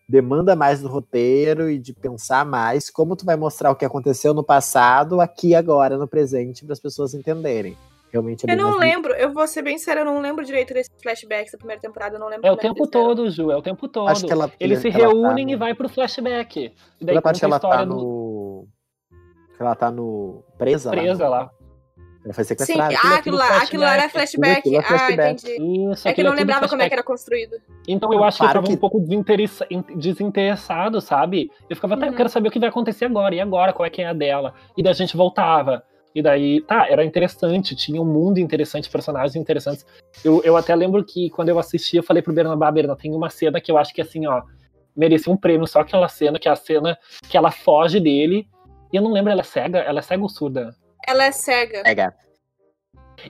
demanda 0.09 0.57
mais 0.57 0.81
do 0.81 0.88
roteiro 0.88 1.68
e 1.68 1.79
de 1.79 1.92
pensar 1.92 2.44
mais 2.47 2.88
como 2.88 3.14
tu 3.14 3.25
vai 3.27 3.37
mostrar 3.37 3.71
o 3.71 3.77
que 3.77 3.85
aconteceu 3.85 4.33
no 4.33 4.42
passado, 4.42 5.21
aqui 5.21 5.55
agora, 5.55 5.99
no 5.99 6.09
presente, 6.09 6.64
para 6.64 6.73
as 6.73 6.81
pessoas 6.81 7.12
entenderem. 7.14 7.77
Realmente 8.11 8.49
é 8.49 8.53
Eu 8.55 8.57
não 8.57 8.71
mais- 8.79 8.81
lembro, 8.81 9.12
eu 9.12 9.31
vou 9.35 9.47
ser 9.47 9.61
bem 9.61 9.77
séria, 9.77 10.01
eu 10.01 10.05
não 10.07 10.18
lembro 10.23 10.42
direito 10.42 10.73
desses 10.73 10.90
flashbacks 11.03 11.53
da 11.53 11.59
primeira 11.59 11.83
temporada, 11.83 12.16
eu 12.16 12.21
não 12.21 12.29
lembro 12.29 12.47
É 12.47 12.51
o 12.51 12.57
como 12.57 12.75
tempo 12.75 12.87
todo, 12.90 13.31
Ju, 13.31 13.51
é 13.51 13.57
o 13.57 13.61
tempo 13.61 13.87
todo. 13.87 14.09
Acho 14.09 14.25
que 14.25 14.33
ela, 14.33 14.51
Eles 14.59 14.81
se 14.81 14.90
tá 14.90 14.97
reúnem 14.97 15.44
no- 15.44 15.51
e 15.51 15.57
vai 15.57 15.75
pro 15.75 15.90
flashback. 15.90 16.73
E 16.99 17.05
daí 17.05 17.21
parte 17.21 17.38
que 17.40 17.44
ela 17.44 17.61
tá 17.61 17.85
do- 17.85 17.94
no. 17.94 18.68
Que 19.55 19.62
ela 19.62 19.75
tá 19.75 19.90
no. 19.90 20.42
presa, 20.57 20.88
presa 20.90 21.29
lá. 21.29 21.38
lá. 21.40 21.51
Ela 22.28 22.34
foi 22.34 22.44
Sim, 22.44 22.48
sequestrada. 22.48 22.94
ah, 23.02 23.14
é 23.14 23.16
aquilo 23.16 23.36
lá, 23.38 23.56
aquilo 23.56 23.82
lá 23.82 23.94
era 23.94 24.08
flashback. 24.10 24.10
flashback. 24.10 24.58
Aquilo 24.58 24.74
é 24.76 24.78
Ah, 24.78 24.82
flashback. 24.82 25.42
entendi. 25.50 25.92
Isso, 25.92 26.08
É 26.08 26.12
que 26.12 26.20
eu 26.20 26.26
aquilo 26.26 26.28
não 26.28 26.32
tudo 26.32 26.38
lembrava 26.40 26.68
como 26.68 26.82
é 26.82 26.84
flashback. 26.84 26.88
que 26.90 26.94
era 26.94 27.02
construído. 27.02 27.56
Então 27.88 28.12
eu 28.12 28.22
acho 28.24 28.36
que 28.38 28.44
eu 28.44 28.46
Claro 28.48 28.58
ficava 28.60 28.66
que- 28.66 28.72
um 28.74 28.76
pouco 28.76 29.00
desinteressa- 29.00 29.66
in- 29.70 29.84
desinteressado, 29.96 31.00
sabe? 31.00 31.50
Eu 31.70 31.74
ficava, 31.76 31.96
tá, 31.96 32.04
eu 32.06 32.10
Uhum. 32.10 32.16
quero 32.16 32.28
saber 32.28 32.48
o 32.48 32.50
que 32.50 32.58
vai 32.60 32.68
acontecer 32.68 33.06
agora, 33.06 33.34
e 33.34 33.40
agora, 33.40 33.72
qual 33.72 33.86
é 33.86 33.90
que 33.90 34.02
é 34.02 34.06
a 34.06 34.12
dela? 34.12 34.52
E 34.76 34.82
daí 34.82 34.90
a 34.90 34.94
gente 34.94 35.16
voltava. 35.16 35.82
E 36.14 36.20
daí, 36.20 36.60
tá, 36.60 36.86
era 36.86 37.02
interessante, 37.02 37.74
tinha 37.74 38.00
um 38.00 38.04
mundo 38.04 38.38
interessante, 38.38 38.90
personagens 38.90 39.34
interessantes. 39.34 39.86
Eu, 40.22 40.42
eu 40.44 40.54
até 40.56 40.74
lembro 40.74 41.02
que 41.04 41.30
quando 41.30 41.48
eu 41.48 41.58
assisti, 41.58 41.96
eu 41.96 42.02
falei 42.02 42.22
pro 42.22 42.32
Bernabá, 42.34 42.70
Berna, 42.70 42.94
tem 42.94 43.14
uma 43.14 43.30
cena 43.30 43.58
que 43.58 43.70
eu 43.72 43.78
acho 43.78 43.94
que 43.94 44.02
assim, 44.02 44.26
ó, 44.26 44.42
merecia 44.94 45.32
um 45.32 45.36
prêmio 45.36 45.66
só 45.66 45.80
aquela 45.80 46.08
cena, 46.08 46.38
que 46.38 46.46
é 46.48 46.50
a 46.50 46.56
cena 46.56 46.98
que 47.28 47.36
ela 47.38 47.50
foge 47.50 48.00
dele. 48.00 48.46
E 48.92 48.96
eu 48.96 49.02
não 49.02 49.12
lembro, 49.12 49.30
ela 49.30 49.40
é 49.40 49.44
cega? 49.44 49.78
Ela 49.78 50.00
é 50.00 50.02
cega 50.02 50.22
ou 50.22 50.28
surda? 50.28 50.74
Ela 51.09 51.25
é 51.25 51.33
cega. 51.33 51.83
Pega. 51.83 52.14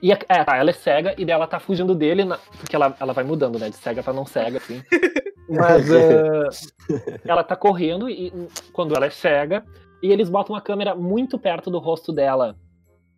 E 0.02 0.12
a- 0.12 0.18
é, 0.28 0.44
tá, 0.44 0.56
ela 0.56 0.70
é 0.70 0.72
cega 0.72 1.14
e 1.16 1.24
daí 1.24 1.34
ela 1.34 1.46
tá 1.46 1.58
fugindo 1.58 1.94
dele, 1.94 2.24
na- 2.24 2.38
porque 2.58 2.76
ela, 2.76 2.94
ela 3.00 3.12
vai 3.12 3.24
mudando, 3.24 3.58
né? 3.58 3.70
De 3.70 3.76
cega 3.76 4.02
pra 4.02 4.12
não 4.12 4.26
cega, 4.26 4.58
assim. 4.58 4.82
Mas 5.48 5.90
eh, 5.90 6.48
ela 7.24 7.42
tá 7.42 7.56
correndo 7.56 8.08
e 8.10 8.30
quando 8.72 8.94
ela 8.94 9.06
é 9.06 9.10
cega, 9.10 9.64
e 10.02 10.12
eles 10.12 10.28
botam 10.28 10.54
a 10.54 10.60
câmera 10.60 10.94
muito 10.94 11.38
perto 11.38 11.70
do 11.70 11.78
rosto 11.78 12.12
dela. 12.12 12.54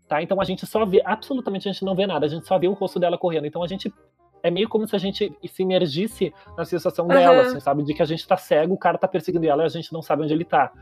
Tá? 0.08 0.22
Então 0.22 0.40
a 0.40 0.44
gente 0.44 0.64
só 0.66 0.84
vê, 0.84 1.02
absolutamente 1.04 1.68
a 1.68 1.72
gente 1.72 1.84
não 1.84 1.94
vê 1.94 2.06
nada, 2.06 2.26
a 2.26 2.28
gente 2.28 2.46
só 2.46 2.56
vê 2.58 2.68
o 2.68 2.72
rosto 2.72 2.98
dela 3.00 3.18
correndo. 3.18 3.46
Então 3.46 3.62
a 3.62 3.66
gente. 3.68 3.92
É 4.42 4.50
meio 4.50 4.68
como 4.70 4.88
se 4.88 4.96
a 4.96 4.98
gente 4.98 5.30
se 5.46 5.62
imergisse 5.62 6.32
na 6.56 6.64
sensação 6.64 7.06
dela, 7.06 7.40
Aham. 7.42 7.48
assim, 7.48 7.60
sabe? 7.60 7.82
De 7.82 7.92
que 7.92 8.00
a 8.00 8.06
gente 8.06 8.26
tá 8.26 8.38
cego, 8.38 8.72
o 8.72 8.78
cara 8.78 8.96
tá 8.96 9.06
perseguindo 9.06 9.46
ela 9.46 9.64
e 9.64 9.66
a 9.66 9.68
gente 9.68 9.92
não 9.92 10.00
sabe 10.00 10.22
onde 10.22 10.32
ele 10.32 10.46
tá. 10.46 10.72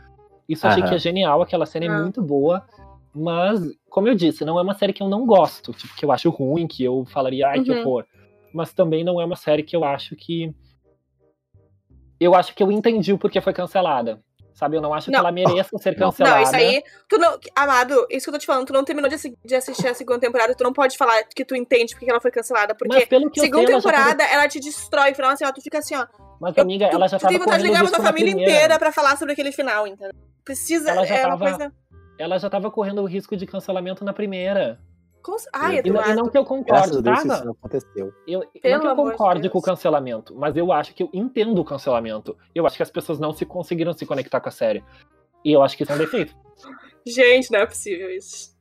Isso 0.48 0.64
eu 0.64 0.70
achei 0.70 0.82
que 0.84 0.94
é 0.94 0.98
genial, 0.98 1.42
aquela 1.42 1.66
cena 1.66 1.86
é 1.86 1.88
Ah. 1.88 1.98
muito 2.02 2.22
boa. 2.22 2.62
Mas, 3.14 3.60
como 3.90 4.06
eu 4.08 4.14
disse, 4.14 4.44
não 4.44 4.58
é 4.58 4.62
uma 4.62 4.74
série 4.74 4.92
que 4.92 5.02
eu 5.02 5.08
não 5.08 5.26
gosto, 5.26 5.72
tipo, 5.72 5.94
que 5.96 6.04
eu 6.04 6.12
acho 6.12 6.30
ruim, 6.30 6.66
que 6.66 6.84
eu 6.84 7.04
falaria, 7.06 7.48
ai, 7.48 7.62
que 7.62 7.70
Uhum. 7.70 7.80
horror. 7.80 8.04
Mas 8.54 8.72
também 8.72 9.02
não 9.04 9.20
é 9.20 9.24
uma 9.24 9.36
série 9.36 9.62
que 9.62 9.74
eu 9.74 9.84
acho 9.84 10.14
que. 10.16 10.52
Eu 12.20 12.34
acho 12.34 12.54
que 12.54 12.62
eu 12.62 12.70
entendi 12.72 13.12
o 13.12 13.18
porquê 13.18 13.40
foi 13.40 13.52
cancelada. 13.52 14.20
Sabe? 14.54 14.76
Eu 14.76 14.80
não 14.80 14.92
acho 14.92 15.04
que 15.06 15.12
Não. 15.12 15.20
ela 15.20 15.30
mereça 15.30 15.78
ser 15.78 15.94
cancelada. 15.96 16.34
Não, 16.36 16.42
isso 16.42 16.56
aí. 16.56 16.82
Tu 17.08 17.16
não, 17.16 17.38
amado, 17.54 17.94
isso 18.10 18.24
que 18.24 18.30
eu 18.30 18.32
tô 18.34 18.38
te 18.40 18.46
falando, 18.46 18.66
tu 18.66 18.72
não 18.72 18.82
terminou 18.84 19.08
de, 19.08 19.14
assi- 19.14 19.38
de 19.44 19.54
assistir 19.54 19.86
a 19.86 19.94
segunda 19.94 20.18
temporada, 20.18 20.52
tu 20.52 20.64
não 20.64 20.72
pode 20.72 20.96
falar 20.96 21.22
que 21.32 21.44
tu 21.44 21.54
entende 21.54 21.94
porque 21.94 22.10
ela 22.10 22.20
foi 22.20 22.32
cancelada. 22.32 22.74
Porque 22.74 22.92
Mas 22.92 23.04
pelo 23.06 23.30
que 23.30 23.38
eu 23.38 23.44
segunda 23.44 23.66
sei, 23.66 23.72
ela 23.74 23.80
já 23.80 23.88
temporada, 23.90 24.24
ela 24.24 24.48
te 24.48 24.58
destrói. 24.58 25.14
Final 25.14 25.30
assim, 25.30 25.44
ó, 25.44 25.52
tu 25.52 25.62
fica 25.62 25.78
assim, 25.78 25.94
ó. 25.94 26.04
Mas, 26.40 26.56
eu- 26.56 26.62
amiga, 26.64 26.88
tu, 26.88 26.96
ela 26.96 27.06
já 27.06 27.18
tu 27.18 27.22
tava 27.22 27.30
tem 27.32 27.38
vontade 27.38 27.62
de 27.62 27.68
ligar 27.68 27.82
pra 27.84 27.90
tua 27.92 28.04
família 28.04 28.32
primeira. 28.32 28.52
inteira 28.52 28.78
pra 28.80 28.90
falar 28.90 29.16
sobre 29.16 29.32
aquele 29.34 29.52
final, 29.52 29.86
entendeu? 29.86 30.12
Precisa. 30.44 30.90
Ela 30.90 31.04
já 31.06 31.14
é 31.14 31.26
uma 31.26 31.38
tava- 31.38 31.50
coisa. 31.50 31.72
Ela 32.18 32.38
já 32.38 32.50
tava 32.50 32.70
correndo 32.70 33.00
o 33.02 33.06
risco 33.06 33.36
de 33.36 33.46
cancelamento 33.46 34.04
na 34.04 34.12
primeira. 34.12 34.80
Cons- 35.22 35.46
Ai, 35.52 35.80
E 35.84 35.90
não, 35.90 36.02
e 36.06 36.14
não 36.14 36.28
que 36.28 36.38
eu 36.38 36.42
a 36.42 36.46
concorde, 36.46 37.02
Deus 37.02 37.02
tá? 37.04 37.34
isso 37.34 37.44
não 37.44 37.52
aconteceu. 37.52 38.12
Eu, 38.26 38.40
não 38.40 38.80
que 38.80 38.86
eu 38.86 38.96
concorde 38.96 39.42
Deus. 39.42 39.52
com 39.52 39.58
o 39.58 39.62
cancelamento, 39.62 40.34
mas 40.34 40.56
eu 40.56 40.72
acho 40.72 40.94
que 40.94 41.02
eu 41.02 41.10
entendo 41.12 41.58
o 41.60 41.64
cancelamento. 41.64 42.36
Eu 42.54 42.66
acho 42.66 42.76
que 42.76 42.82
as 42.82 42.90
pessoas 42.90 43.18
não 43.18 43.32
se 43.32 43.44
conseguiram 43.44 43.92
se 43.92 44.06
conectar 44.06 44.40
com 44.40 44.48
a 44.48 44.52
série. 44.52 44.82
E 45.44 45.52
eu 45.52 45.62
acho 45.62 45.76
que 45.76 45.82
isso 45.82 45.92
é 45.92 45.94
um 45.94 45.98
defeito. 45.98 46.34
Gente, 47.06 47.50
não 47.50 47.60
é 47.60 47.66
possível 47.66 48.10
isso. 48.10 48.56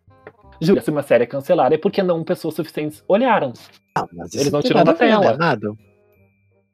Júlia, 0.62 0.82
se 0.82 0.90
uma 0.90 1.04
série 1.04 1.24
é 1.24 1.28
cancelada 1.28 1.76
é 1.76 1.78
porque 1.78 2.02
não 2.02 2.24
pessoas 2.24 2.56
suficientes 2.56 3.04
olharam. 3.08 3.54
Não, 3.96 4.10
mas 4.14 4.30
isso 4.34 4.38
Eles 4.44 4.52
não 4.52 4.62
nada 4.74 4.84
da 4.86 4.92
a 4.92 4.96
tela. 4.96 5.32
amado? 5.34 5.78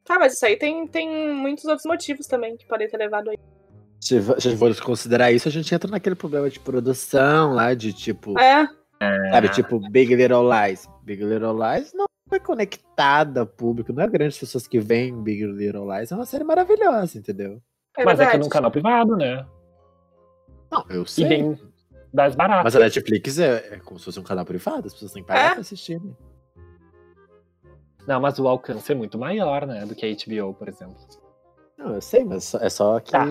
Tá, 0.06 0.18
mas 0.20 0.34
isso 0.34 0.46
aí 0.46 0.56
tem, 0.58 0.88
tem 0.88 1.34
muitos 1.34 1.66
outros 1.66 1.86
motivos 1.86 2.26
também 2.28 2.56
que 2.58 2.66
podem 2.66 2.88
ter 2.90 2.98
levado 2.98 3.30
aí. 3.30 3.38
Se 4.04 4.20
vo- 4.20 4.40
se 4.40 4.58
for 4.58 4.76
considerar 4.82 5.32
isso, 5.32 5.48
a 5.48 5.52
gente 5.52 5.74
entra 5.74 5.90
naquele 5.90 6.16
problema 6.16 6.50
de 6.50 6.60
produção 6.60 7.54
lá, 7.54 7.74
de 7.74 7.94
tipo, 7.94 8.38
É, 8.38 8.68
sabe, 9.32 9.50
tipo 9.50 9.80
Big 9.90 10.14
Little 10.14 10.44
Lies. 10.50 10.88
Big 11.04 11.24
Little 11.24 11.54
Lies 11.58 11.94
não 11.94 12.06
é 12.32 12.40
conectada 12.40 13.42
ao 13.42 13.46
público, 13.48 13.94
não 13.94 14.04
é 14.04 14.08
grande 14.08 14.38
pessoas 14.38 14.68
que 14.68 14.80
veem 14.80 15.22
Big 15.24 15.46
Little 15.46 15.88
Lies. 15.90 16.12
É 16.12 16.16
uma 16.16 16.26
série 16.26 16.44
maravilhosa, 16.44 17.18
entendeu? 17.18 17.62
é 17.98 18.04
mas 18.04 18.20
é 18.20 18.26
que 18.26 18.36
é 18.36 18.40
num 18.40 18.50
canal 18.50 18.72
privado, 18.72 19.16
né? 19.16 19.46
Não, 20.72 20.84
eu 20.90 21.04
E 21.04 21.08
sei. 21.08 21.28
vem 21.28 21.58
das 22.14 22.36
baratas. 22.36 22.64
Mas 22.66 22.76
a 22.76 22.80
Netflix 22.80 23.40
é, 23.40 23.76
é 23.76 23.78
como 23.80 24.00
se 24.00 24.06
fosse 24.06 24.20
um 24.20 24.24
canal 24.24 24.44
privado, 24.44 24.88
as 24.88 24.94
pessoas 24.94 25.14
têm 25.14 25.22
que 25.24 25.28
pagar 25.28 25.46
É? 25.46 25.52
pra 25.52 25.62
assistir. 25.62 26.02
Né? 26.02 26.12
Não, 28.08 28.20
mas 28.20 28.38
o 28.38 28.48
alcance 28.48 28.92
é 28.92 28.96
muito 28.96 29.18
maior, 29.18 29.66
né? 29.66 29.86
Do 29.86 29.96
que 29.96 30.06
a 30.06 30.10
HBO, 30.10 30.54
por 30.54 30.68
exemplo. 30.68 30.96
Não, 31.78 31.94
eu 31.96 32.02
sei, 32.02 32.24
mas 32.26 32.54
é 32.56 32.70
só 32.70 33.00
que. 33.00 33.12
Tá. 33.12 33.26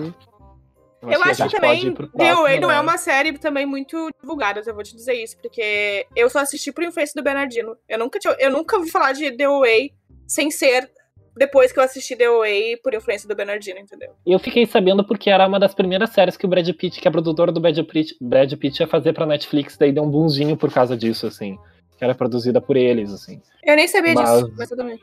Eu 1.11 1.21
a 1.21 1.25
acho 1.27 1.47
que 1.47 1.55
também 1.55 1.93
The 1.93 2.29
Away 2.29 2.59
não 2.59 2.71
é 2.71 2.75
né? 2.75 2.81
uma 2.81 2.97
série 2.97 3.37
também 3.37 3.65
muito 3.65 4.09
divulgada, 4.21 4.61
eu 4.65 4.73
vou 4.73 4.83
te 4.83 4.95
dizer 4.95 5.13
isso, 5.13 5.37
porque 5.41 6.05
eu 6.15 6.29
só 6.29 6.39
assisti 6.39 6.71
por 6.71 6.83
influência 6.83 7.13
do 7.19 7.23
Bernardino. 7.23 7.75
Eu 7.87 7.99
nunca, 7.99 8.19
tinha, 8.19 8.35
eu 8.39 8.51
nunca 8.51 8.77
ouvi 8.77 8.89
falar 8.89 9.11
de 9.13 9.31
The 9.31 9.45
Away 9.45 9.91
sem 10.27 10.49
ser 10.49 10.89
depois 11.35 11.71
que 11.71 11.79
eu 11.79 11.83
assisti 11.83 12.15
The 12.15 12.25
Away 12.25 12.77
por 12.77 12.93
influência 12.93 13.27
do 13.27 13.35
Bernardino, 13.35 13.79
entendeu? 13.79 14.11
Eu 14.25 14.39
fiquei 14.39 14.65
sabendo 14.65 15.03
porque 15.03 15.29
era 15.29 15.47
uma 15.47 15.59
das 15.59 15.73
primeiras 15.73 16.11
séries 16.11 16.37
que 16.37 16.45
o 16.45 16.49
Brad 16.49 16.69
Pitt, 16.69 17.01
que 17.01 17.07
é 17.07 17.11
produtor 17.11 17.51
do 17.51 17.59
Brad 17.59 17.77
Pitt, 17.79 18.15
Brad 18.21 18.53
Pitt 18.53 18.81
ia 18.81 18.87
fazer 18.87 19.13
pra 19.13 19.25
Netflix, 19.25 19.75
daí 19.77 19.91
deu 19.91 20.03
um 20.03 20.09
boomzinho 20.09 20.55
por 20.55 20.71
causa 20.71 20.95
disso, 20.95 21.25
assim. 21.27 21.57
Que 21.97 22.03
era 22.03 22.15
produzida 22.15 22.61
por 22.61 22.75
eles, 22.77 23.11
assim. 23.11 23.41
Eu 23.63 23.75
nem 23.75 23.87
sabia 23.87 24.13
Mas- 24.13 24.29
disso, 24.29 24.53
mas 24.57 24.69
tudo 24.69 24.83
bem. 24.83 24.99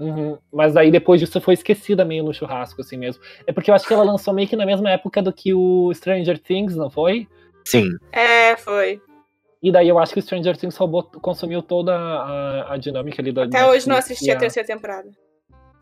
Uhum. 0.00 0.38
Mas 0.50 0.76
aí 0.78 0.90
depois 0.90 1.20
disso 1.20 1.38
foi 1.42 1.52
esquecida 1.52 2.06
meio 2.06 2.24
no 2.24 2.32
churrasco, 2.32 2.80
assim 2.80 2.96
mesmo. 2.96 3.22
É 3.46 3.52
porque 3.52 3.70
eu 3.70 3.74
acho 3.74 3.86
que 3.86 3.92
ela 3.92 4.02
lançou 4.02 4.32
meio 4.32 4.48
que 4.48 4.56
na 4.56 4.64
mesma 4.64 4.90
época 4.90 5.20
do 5.20 5.30
que 5.30 5.52
o 5.52 5.92
Stranger 5.92 6.38
Things, 6.38 6.74
não 6.74 6.88
foi? 6.88 7.28
Sim. 7.66 7.90
É, 8.10 8.56
foi. 8.56 9.00
E 9.62 9.70
daí 9.70 9.88
eu 9.88 9.98
acho 9.98 10.14
que 10.14 10.18
o 10.18 10.22
Stranger 10.22 10.56
Things 10.56 10.74
roubou, 10.76 11.02
consumiu 11.02 11.62
toda 11.62 11.94
a, 11.94 12.72
a 12.72 12.76
dinâmica 12.78 13.20
ali 13.20 13.30
da 13.30 13.44
Até 13.44 13.66
hoje 13.66 13.86
não 13.86 13.96
assisti 13.96 14.28
e 14.28 14.30
a 14.30 14.38
terceira 14.38 14.66
temporada. 14.66 15.10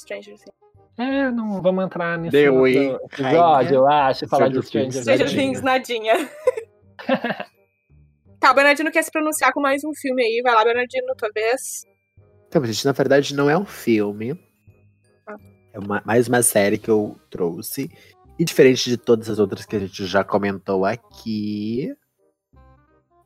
Stranger 0.00 0.34
Things. 0.34 0.58
É, 0.98 1.30
não 1.30 1.62
vamos 1.62 1.84
entrar 1.84 2.18
nesse 2.18 2.36
episódio, 2.36 3.74
eu 3.76 3.86
acho, 3.86 4.26
falar 4.26 4.48
de 4.48 4.60
Stranger 4.64 4.90
Things, 4.90 5.02
Stranger 5.02 5.28
Things. 5.28 5.40
Things, 5.40 5.62
nadinha. 5.62 6.14
tá, 8.40 8.50
o 8.50 8.54
Bernardino 8.54 8.90
quer 8.90 9.04
se 9.04 9.12
pronunciar 9.12 9.52
com 9.52 9.60
mais 9.60 9.84
um 9.84 9.92
filme 9.94 10.24
aí. 10.24 10.40
Vai 10.42 10.54
lá, 10.54 10.64
Bernardino, 10.64 11.14
tua 11.16 11.30
vez. 11.32 11.86
Então, 12.48 12.64
gente, 12.64 12.84
na 12.84 12.92
verdade 12.92 13.34
não 13.34 13.48
é 13.50 13.56
um 13.56 13.66
filme. 13.66 14.38
Ah. 15.26 15.36
É 15.72 15.78
uma- 15.78 16.02
mais 16.04 16.28
uma 16.28 16.42
série 16.42 16.78
que 16.78 16.90
eu 16.90 17.16
trouxe. 17.30 17.90
E 18.38 18.44
diferente 18.44 18.88
de 18.88 18.96
todas 18.96 19.28
as 19.28 19.38
outras 19.38 19.66
que 19.66 19.76
a 19.76 19.80
gente 19.80 20.06
já 20.06 20.22
comentou 20.24 20.84
aqui, 20.84 21.92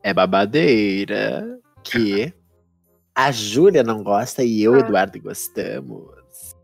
é 0.02 0.12
babadeira. 0.12 1.58
Que 1.84 2.32
a 3.14 3.30
Júlia 3.32 3.82
não 3.82 4.02
gosta 4.02 4.42
e 4.44 4.62
eu, 4.62 4.74
Ah. 4.74 4.78
Eduardo, 4.78 5.20
gostamos. 5.20 6.54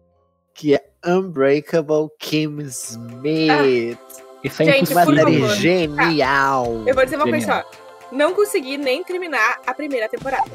Que 0.55 0.75
é 0.77 0.91
Unbreakable 1.07 2.09
Kim 2.19 2.59
Smith. 2.63 3.99
Isso 4.43 4.63
é 4.63 4.65
Gente, 4.65 4.93
uma 4.93 5.05
série 5.05 5.41
favor. 5.41 5.55
genial. 5.57 6.85
Eu 6.87 6.95
vou 6.95 7.05
dizer 7.05 7.17
uma 7.17 7.25
coisa 7.29 7.41
Genial. 7.47 7.63
só. 7.73 8.15
Não 8.17 8.33
consegui 8.35 8.79
nem 8.79 9.03
terminar 9.05 9.61
a 9.67 9.75
primeira 9.75 10.09
temporada, 10.09 10.49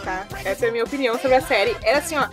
tá? 0.00 0.26
Essa 0.44 0.66
é 0.66 0.68
a 0.68 0.72
minha 0.72 0.84
opinião 0.84 1.18
sobre 1.18 1.36
a 1.36 1.40
série. 1.40 1.76
Era 1.82 1.98
assim, 1.98 2.16
ó. 2.16 2.28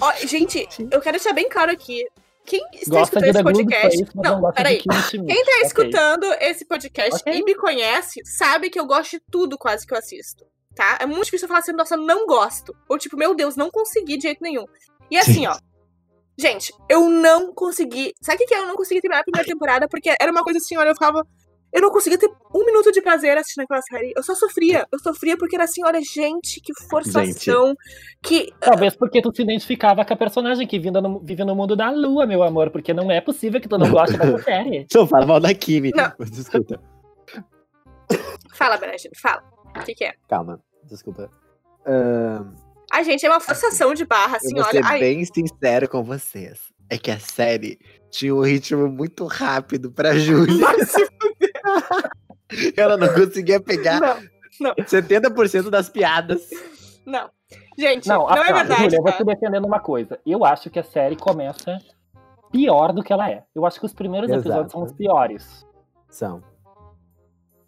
Ó, 0.00 0.12
gente, 0.26 0.66
eu 0.90 1.00
quero 1.00 1.16
deixar 1.16 1.32
bem 1.32 1.48
claro 1.48 1.70
aqui. 1.70 2.04
Quem 2.44 2.60
está 2.74 2.98
Gosta 2.98 3.18
escutando 3.18 3.34
esse 3.34 3.42
podcast. 3.42 4.04
Mas 4.14 4.30
não 4.30 4.40
Não, 4.42 4.52
peraí. 4.52 4.78
Quem 4.78 4.86
tá 4.92 4.98
Ok. 5.06 5.62
escutando 5.62 6.24
esse 6.40 6.64
podcast 6.66 7.20
Ok. 7.20 7.32
e 7.32 7.42
me 7.44 7.54
conhece, 7.54 8.20
sabe 8.24 8.68
que 8.68 8.78
eu 8.78 8.86
gosto 8.86 9.12
de 9.12 9.22
tudo 9.30 9.56
quase 9.56 9.86
que 9.86 9.94
eu 9.94 9.98
assisto. 9.98 10.44
Tá? 10.74 10.98
É 11.00 11.06
muito 11.06 11.24
difícil 11.24 11.44
eu 11.46 11.48
falar 11.48 11.60
assim, 11.60 11.72
nossa, 11.72 11.96
não 11.96 12.26
gosto. 12.26 12.74
Ou 12.88 12.98
tipo, 12.98 13.16
meu 13.16 13.34
Deus, 13.34 13.56
não 13.56 13.70
consegui 13.70 14.16
de 14.16 14.24
jeito 14.24 14.42
nenhum. 14.42 14.66
E 15.10 15.16
assim, 15.16 15.46
ó. 15.46 15.56
Gente, 16.36 16.74
eu 16.88 17.08
não 17.08 17.54
consegui. 17.54 18.12
Sabe 18.20 18.36
o 18.36 18.38
que 18.40 18.46
que 18.46 18.54
é? 18.54 18.58
Eu 18.58 18.66
não 18.66 18.74
consegui 18.74 19.00
terminar 19.00 19.20
a 19.20 19.24
primeira 19.24 19.46
temporada, 19.46 19.88
porque 19.88 20.12
era 20.20 20.32
uma 20.32 20.42
coisa 20.42 20.58
assim, 20.58 20.76
olha, 20.76 20.88
eu 20.88 20.94
ficava. 20.94 21.24
Eu 21.74 21.82
não 21.82 21.90
conseguia 21.90 22.16
ter 22.16 22.30
um 22.54 22.64
minuto 22.64 22.92
de 22.92 23.02
prazer 23.02 23.36
assistindo 23.36 23.64
aquela 23.64 23.82
série. 23.82 24.12
Eu 24.16 24.22
só 24.22 24.32
sofria. 24.36 24.86
Eu 24.92 24.98
sofria 25.00 25.36
porque 25.36 25.56
era 25.56 25.64
assim, 25.64 25.84
olha, 25.84 26.00
gente, 26.00 26.60
que 26.60 26.72
forçação. 26.88 27.74
Que. 28.22 28.52
Talvez 28.60 28.94
porque 28.94 29.20
tu 29.20 29.34
se 29.34 29.42
identificava 29.42 30.04
com 30.04 30.14
a 30.14 30.16
personagem 30.16 30.68
que 30.68 30.78
vive 30.78 30.92
no, 30.92 31.18
vive 31.18 31.44
no 31.44 31.56
mundo 31.56 31.74
da 31.74 31.90
lua, 31.90 32.26
meu 32.26 32.44
amor. 32.44 32.70
Porque 32.70 32.94
não 32.94 33.10
é 33.10 33.20
possível 33.20 33.60
que 33.60 33.68
tu 33.68 33.76
não 33.76 33.90
goste 33.90 34.16
dessa 34.16 34.38
série. 34.44 34.86
Não 34.94 35.04
fala 35.04 35.26
mal 35.26 35.40
da 35.40 35.52
Kimi. 35.52 35.90
Não. 35.92 36.12
Desculpa. 36.30 36.80
Fala, 38.54 38.76
Bernardino, 38.76 39.14
fala. 39.20 39.42
O 39.76 39.84
que, 39.84 39.94
que 39.94 40.04
é? 40.04 40.12
Calma. 40.28 40.60
Desculpa. 40.84 41.28
Ahn, 41.84 42.54
Ai, 42.92 43.02
gente, 43.02 43.26
é 43.26 43.28
uma 43.28 43.40
forçação 43.40 43.92
de 43.92 44.04
barra, 44.04 44.36
assim, 44.36 44.56
eu 44.56 44.62
vou 44.62 44.64
olha. 44.66 44.80
ser 44.80 44.84
Ai, 44.84 45.00
bem 45.00 45.24
sincero 45.24 45.88
com 45.88 46.04
vocês. 46.04 46.60
É 46.88 46.96
que 46.96 47.10
a 47.10 47.18
série 47.18 47.76
tinha 48.08 48.32
um 48.32 48.42
ritmo 48.42 48.86
muito 48.86 49.26
rápido 49.26 49.90
pra 49.90 50.16
Júlia. 50.16 50.64
Ela 52.76 52.96
não 52.96 53.08
conseguia 53.12 53.60
pegar 53.60 54.00
Não, 54.60 54.74
70% 54.74 55.70
das 55.70 55.88
piadas. 55.88 56.48
não. 57.06 57.28
Gente, 57.76 58.08
Não, 58.08 58.18
não, 58.20 58.28
a, 58.28 58.48
é 58.48 58.52
verdade. 58.52 58.82
Júlia, 58.84 58.98
eu 58.98 59.02
vou 59.02 59.10
tá? 59.12 59.18
te 59.18 59.24
defendendo 59.24 59.66
uma 59.66 59.80
coisa. 59.80 60.18
Eu 60.24 60.44
acho 60.44 60.70
que 60.70 60.78
a 60.78 60.84
série 60.84 61.16
começa 61.16 61.78
pior 62.52 62.92
do 62.92 63.02
que 63.02 63.12
ela 63.12 63.28
é. 63.30 63.42
Eu 63.54 63.66
acho 63.66 63.80
que 63.80 63.86
os 63.86 63.92
primeiros 63.92 64.30
Exato. 64.30 64.46
episódios 64.48 64.72
são 64.72 64.82
os 64.84 64.92
piores. 64.92 65.66
São. 66.08 66.40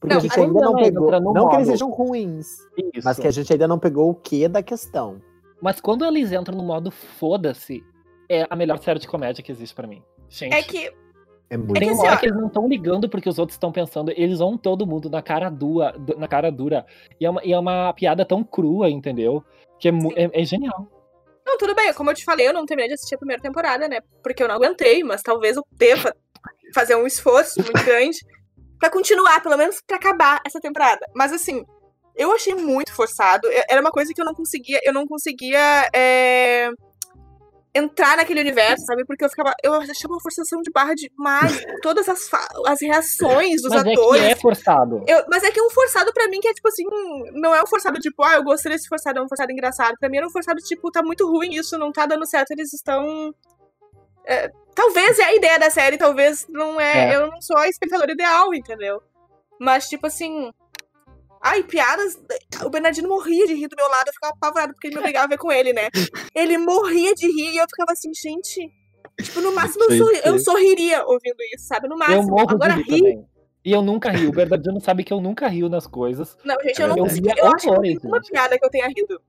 Porque 0.01 0.15
Não, 0.15 0.21
a 0.21 0.23
gente 0.23 0.39
ainda 0.39 0.47
ainda 0.53 0.61
não 0.61 0.73
não 0.73 0.83
pegou. 0.83 1.11
Não 1.35 1.49
que 1.49 1.57
eles 1.57 1.67
modo. 1.67 1.77
sejam 1.79 1.91
ruins, 1.91 2.47
Isso. 2.95 3.05
mas 3.05 3.19
que 3.19 3.27
a 3.27 3.31
gente 3.33 3.53
ainda 3.53 3.67
não 3.67 3.79
pegou 3.81 4.11
o 4.11 4.15
que 4.15 4.47
da 4.47 4.63
questão. 4.63 5.21
Mas 5.61 5.81
quando 5.81 6.05
eles 6.05 6.31
entram 6.33 6.57
no 6.57 6.63
modo 6.63 6.91
foda-se, 6.93 7.83
é 8.29 8.47
a 8.49 8.55
melhor 8.55 8.79
série 8.79 9.01
de 9.01 9.09
comédia 9.09 9.43
que 9.43 9.51
existe 9.51 9.75
pra 9.75 9.89
mim. 9.89 10.03
Gente, 10.29 10.55
É 10.55 10.63
que. 10.63 10.93
É 11.49 11.57
muito 11.57 11.77
É 11.77 11.81
tem 11.81 11.89
que 11.89 11.95
assim, 11.95 12.07
hora 12.07 12.17
ó, 12.17 12.19
que 12.19 12.27
eles 12.27 12.37
não 12.39 12.49
estão 12.49 12.69
ligando 12.69 13.09
porque 13.09 13.29
os 13.29 13.39
outros 13.39 13.55
estão 13.55 13.71
pensando, 13.71 14.13
eles 14.17 14.39
vão 14.39 14.59
todo 14.59 14.87
mundo 14.87 15.09
na 15.09 15.23
cara 15.23 15.49
dura, 15.49 15.95
na 16.17 16.27
cara 16.27 16.51
dura. 16.51 16.85
E 17.21 17.27
é 17.27 17.31
uma, 17.31 17.45
e 17.45 17.53
é 17.53 17.59
uma 17.59 17.93
piada 17.93 18.25
tão 18.25 18.43
crua, 18.43 18.91
entendeu? 18.91 19.45
Que 19.79 19.89
é, 19.89 19.93
é- 20.17 20.43
é 20.43 20.45
genial. 20.45 20.91
Não, 21.47 21.57
tudo 21.59 21.75
bem, 21.75 21.93
como 21.95 22.11
eu 22.11 22.15
te 22.15 22.25
falei, 22.25 22.49
eu 22.49 22.53
não 22.53 22.67
terminei 22.67 22.89
de 22.89 22.95
assistir 22.95 23.15
a 23.15 23.19
primeira 23.19 23.41
temporada, 23.41 23.87
né? 23.89 24.01
Porque 24.23 24.43
eu 24.43 24.49
não 24.49 24.57
aguentei, 24.57 25.05
mas 25.05 25.23
talvez 25.23 25.57
eu 25.57 25.63
deva 25.73 26.13
fazer 26.75 26.97
um 26.97 27.07
esforço 27.07 27.63
muito 27.63 27.73
grande 27.85 28.19
pra 28.81 28.91
continuar, 28.91 29.41
pelo 29.41 29.57
menos 29.57 29.81
pra 29.87 29.97
acabar 29.97 30.41
essa 30.45 30.59
temporada. 30.61 31.07
Mas 31.15 31.33
assim, 31.33 31.65
eu 32.17 32.33
achei 32.33 32.55
muito 32.55 32.93
forçado. 32.93 33.47
Era 33.69 33.81
uma 33.81 33.91
coisa 33.93 34.13
que 34.13 34.21
eu 34.21 34.25
não 34.25 34.35
conseguia, 34.35 34.81
eu 34.83 34.93
não 34.93 35.07
conseguia 35.07 35.89
é, 35.95 36.56
entrar 37.77 38.17
naquele 38.17 38.41
universo, 38.41 38.85
sabe? 38.87 39.05
Porque 39.05 39.25
eu 39.25 39.29
ficava. 39.29 39.53
Eu 39.63 39.75
achava 39.75 40.13
uma 40.15 40.21
forçação 40.21 40.61
de 40.63 40.71
barra 40.71 40.95
demais. 40.95 41.53
Todas 41.83 42.09
as, 42.09 42.29
as 42.67 42.81
reações 42.81 43.63
dos 43.63 43.71
Mas 43.73 43.85
é 43.87 43.93
atores. 43.93 44.23
que 44.23 44.29
é 44.33 44.37
forçado. 44.37 45.05
Eu- 45.07 45.25
mas 45.29 45.43
é 45.43 45.51
que 45.51 45.61
é 45.61 45.63
um 45.63 45.71
forçado 45.71 46.13
pra 46.13 46.29
mim 46.29 46.41
que 46.41 46.49
é 46.49 46.53
tipo 46.55 46.69
assim, 46.69 46.85
não 47.35 47.55
é 47.55 47.63
um 47.63 47.67
forçado 47.67 47.99
tipo, 48.01 48.23
ah, 48.25 48.35
eu 48.35 48.45
gostei 48.45 48.73
desse 48.73 48.89
forçado, 48.89 49.19
é 49.19 49.23
um 49.23 49.29
forçado 49.29 49.53
engraçado. 49.53 49.95
Pra 50.01 50.09
mim 50.09 50.17
era 50.19 50.27
um 50.27 50.31
forçado 50.31 50.61
tipo, 50.63 50.91
tá 50.91 51.03
muito 51.03 51.29
ruim 51.31 51.55
isso, 51.55 51.77
não 51.79 51.93
tá 51.93 52.07
dando 52.07 52.27
certo, 52.27 52.51
eles 52.53 52.73
estão. 52.73 53.35
é, 54.27 54.51
talvez 54.75 55.19
é 55.19 55.25
a 55.25 55.35
ideia 55.35 55.59
da 55.59 55.71
série, 55.71 55.97
talvez 55.97 56.47
não 56.49 56.81
é, 56.81 57.13
É. 57.13 57.17
Eu 57.17 57.29
não 57.31 57.41
sou 57.41 57.57
a 57.57 57.69
espectadora 57.69 58.13
ideal, 58.13 58.53
entendeu? 58.55 59.03
Mas, 59.59 59.89
tipo 59.89 60.07
assim. 60.07 60.51
Ai, 61.49 61.63
piadas. 61.63 62.19
O 62.65 62.71
Bernardino 62.71 63.09
morria 63.09 63.47
de 63.47 63.55
rir 63.55 63.69
do 63.69 63.77
meu 63.77 63.89
lado, 63.89 64.09
eu 64.09 64.13
ficava 64.13 64.33
apavorado 64.35 64.73
porque 64.73 64.89
ele 64.89 64.95
me 64.97 65.01
obrigava 65.01 65.27
a 65.27 65.29
ver 65.29 65.39
com 65.39 65.53
ele, 65.53 65.73
né? 65.73 65.89
Ele 66.35 66.59
morria 66.59 67.15
de 67.15 67.27
rir 67.27 67.55
e 67.55 67.59
eu 67.59 67.67
ficava 67.69 67.93
assim, 67.93 68.11
gente. 68.15 68.69
Tipo, 69.23 69.41
no 69.41 69.55
máximo 69.55 69.85
eu, 69.85 69.97
sorri- 69.97 70.21
eu 70.25 70.39
sorriria 70.39 71.05
ouvindo 71.07 71.37
isso, 71.55 71.67
sabe? 71.67 71.87
No 71.89 71.95
Eu 71.95 71.99
máximo. 71.99 72.31
morro 72.31 72.51
Agora 72.51 72.75
de 72.75 72.83
rir 72.83 72.91
rir. 72.91 72.99
também. 72.99 73.29
E 73.65 73.73
eu 73.73 73.83
nunca 73.83 74.11
rio. 74.11 74.29
O 74.29 74.33
Bernardino 74.33 74.81
sabe 74.81 75.03
que 75.05 75.13
eu 75.13 75.21
nunca 75.21 75.49
rio 75.49 75.69
nas 75.69 75.87
coisas. 75.87 76.37
Não, 76.45 76.57
gente, 76.63 76.81
eu 76.83 76.89
não 76.89 76.97
Eu 76.99 77.05
ria 77.05 77.35
Eu 77.37 77.47
acho 77.53 77.67
que 77.69 78.07
uma 78.07 78.21
piada 78.21 78.59
que 78.59 78.65
eu 78.65 78.71
tenha 78.71 78.87
rido. 78.89 79.21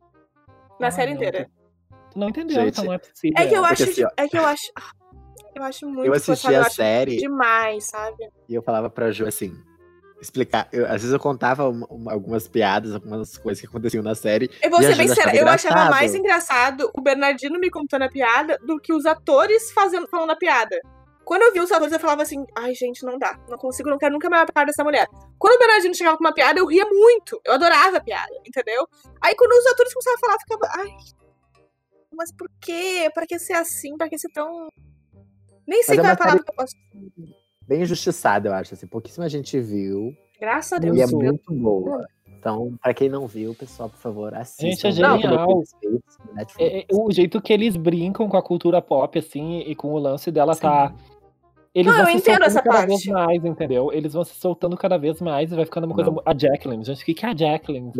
Na 0.79 0.87
Ah, 0.87 0.91
série 0.91 1.11
não, 1.11 1.17
inteira. 1.17 1.49
Tu 2.11 2.19
não 2.19 2.29
entendeu, 2.29 2.61
Gente, 2.61 2.69
então 2.69 2.85
não 2.85 2.93
é 2.93 2.97
possível. 2.99 3.35
É 3.37 3.47
que 3.47 3.55
eu 3.55 3.65
acho. 3.65 3.83
assim, 3.83 4.03
é 4.17 4.27
que 4.27 4.37
eu 4.37 4.45
acho. 4.45 4.71
ah, 4.75 4.91
Eu 5.55 5.63
acho 5.63 5.87
muito 5.87 6.05
Eu 6.05 6.13
assisti 6.13 6.51
eu 6.53 6.61
a 6.61 6.69
série 6.69 7.17
demais, 7.17 7.85
sabe? 7.89 8.29
e 8.47 8.53
eu 8.53 8.61
falava 8.61 8.89
pra 8.89 9.11
Ju 9.11 9.25
assim. 9.25 9.51
Explicar. 10.21 10.67
Eu- 10.71 10.85
às 10.85 10.93
vezes 10.93 11.11
eu 11.11 11.19
contava 11.19 11.69
uma- 11.69 11.87
uma- 11.87 12.13
algumas 12.13 12.47
piadas, 12.47 12.93
algumas 12.95 13.37
coisas 13.37 13.61
que 13.61 13.67
aconteciam 13.67 14.03
na 14.03 14.15
série. 14.15 14.49
Eu 14.63 14.69
vou 14.69 14.81
ser 14.81 14.95
bem 14.95 15.11
achava 15.11 15.35
eu 15.35 15.47
achava 15.47 15.89
mais 15.89 16.15
engraçado 16.15 16.91
o 16.95 17.01
Bernardino 17.01 17.59
me 17.59 17.69
contando 17.69 18.03
a 18.03 18.09
piada 18.09 18.57
do 18.65 18.79
que 18.79 18.93
os 18.93 19.05
atores 19.05 19.71
fazendo, 19.71 20.07
falando 20.07 20.31
a 20.31 20.35
piada. 20.35 20.79
Quando 21.23 21.41
eu 21.41 21.51
vi 21.51 21.59
os 21.59 21.71
atores, 21.71 21.91
eu 21.91 21.99
falava 21.99 22.21
assim, 22.23 22.45
ai, 22.57 22.73
gente, 22.73 23.03
não 23.05 23.19
dá. 23.19 23.37
Não 23.49 23.57
consigo, 23.57 23.89
não 23.89 23.97
quero 23.97 24.13
nunca 24.13 24.29
mais 24.29 24.49
par 24.51 24.65
dessa 24.65 24.83
mulher. 24.83 25.07
Quando 25.37 25.55
o 25.55 25.59
Bernardino 25.59 25.93
chegava 25.93 26.17
com 26.17 26.23
uma 26.23 26.33
piada, 26.33 26.57
eu 26.57 26.65
ria 26.65 26.85
muito. 26.85 27.39
Eu 27.45 27.53
adorava 27.53 27.97
a 27.97 28.01
piada, 28.01 28.31
entendeu? 28.45 28.87
Aí 29.21 29.35
quando 29.35 29.51
os 29.51 29.67
atores 29.67 29.93
começavam 29.93 30.15
a 30.15 30.19
falar, 30.19 30.33
eu 30.33 30.39
ficava, 30.39 30.71
ai. 30.77 30.97
Mas 32.13 32.31
por 32.31 32.49
quê? 32.61 33.11
Pra 33.13 33.27
que 33.27 33.37
ser 33.37 33.53
assim? 33.53 33.97
Pra 33.97 34.07
que 34.09 34.17
ser 34.17 34.29
tão. 34.29 34.69
Nem 35.67 35.83
sei 35.83 35.97
Mas 35.97 35.99
é 35.99 36.01
qual 36.01 36.09
é 36.09 36.13
a 36.13 36.17
palavra 36.17 36.43
que 36.43 36.49
eu 36.49 36.55
posso. 36.55 36.75
Bem 37.67 37.81
injustiçada, 37.81 38.49
eu 38.49 38.53
acho. 38.53 38.73
Assim, 38.73 38.87
pouquíssima 38.87 39.27
gente 39.27 39.59
viu. 39.59 40.15
Graças 40.39 40.73
a 40.73 40.77
Deus. 40.79 40.97
E 40.97 41.01
é 41.01 41.07
muito 41.07 41.53
boa. 41.53 42.07
Então, 42.39 42.77
pra 42.81 42.93
quem 42.93 43.09
não 43.09 43.27
viu, 43.27 43.53
pessoal, 43.55 43.89
por 43.89 43.97
favor, 43.97 44.33
assista. 44.33 44.89
Gente, 44.91 44.99
é 44.99 45.07
Não, 45.07 45.19
genial. 45.19 45.63
Netflix. 46.35 46.57
É, 46.59 46.79
é, 46.79 46.85
o 46.93 47.11
jeito 47.11 47.41
que 47.41 47.51
eles 47.51 47.75
brincam 47.75 48.29
com 48.29 48.37
a 48.37 48.43
cultura 48.43 48.81
pop, 48.81 49.17
assim, 49.17 49.59
e 49.59 49.75
com 49.75 49.91
o 49.91 49.97
lance 49.97 50.31
dela 50.31 50.55
tá. 50.55 50.93
Eles 51.75 51.91
Não, 51.91 51.99
vão 51.99 52.11
eu 52.11 52.11
se 52.11 52.17
entendo 52.17 52.43
essa 52.43 52.61
cada 52.61 52.77
parte. 52.77 52.87
vez 52.87 53.05
mais, 53.07 53.43
entendeu? 53.45 53.91
Eles 53.91 54.13
vão 54.13 54.23
se 54.23 54.33
soltando 54.35 54.77
cada 54.77 54.97
vez 54.97 55.19
mais 55.21 55.51
e 55.51 55.55
vai 55.55 55.65
ficando 55.65 55.85
uma 55.85 55.95
coisa. 55.95 56.09
Não. 56.09 56.21
A 56.25 56.33
Jacqueline, 56.35 56.83
gente, 56.83 57.03
o 57.03 57.05
que 57.05 57.13
que 57.13 57.25
é 57.25 57.29
a 57.29 57.35
Jacqueline? 57.35 57.91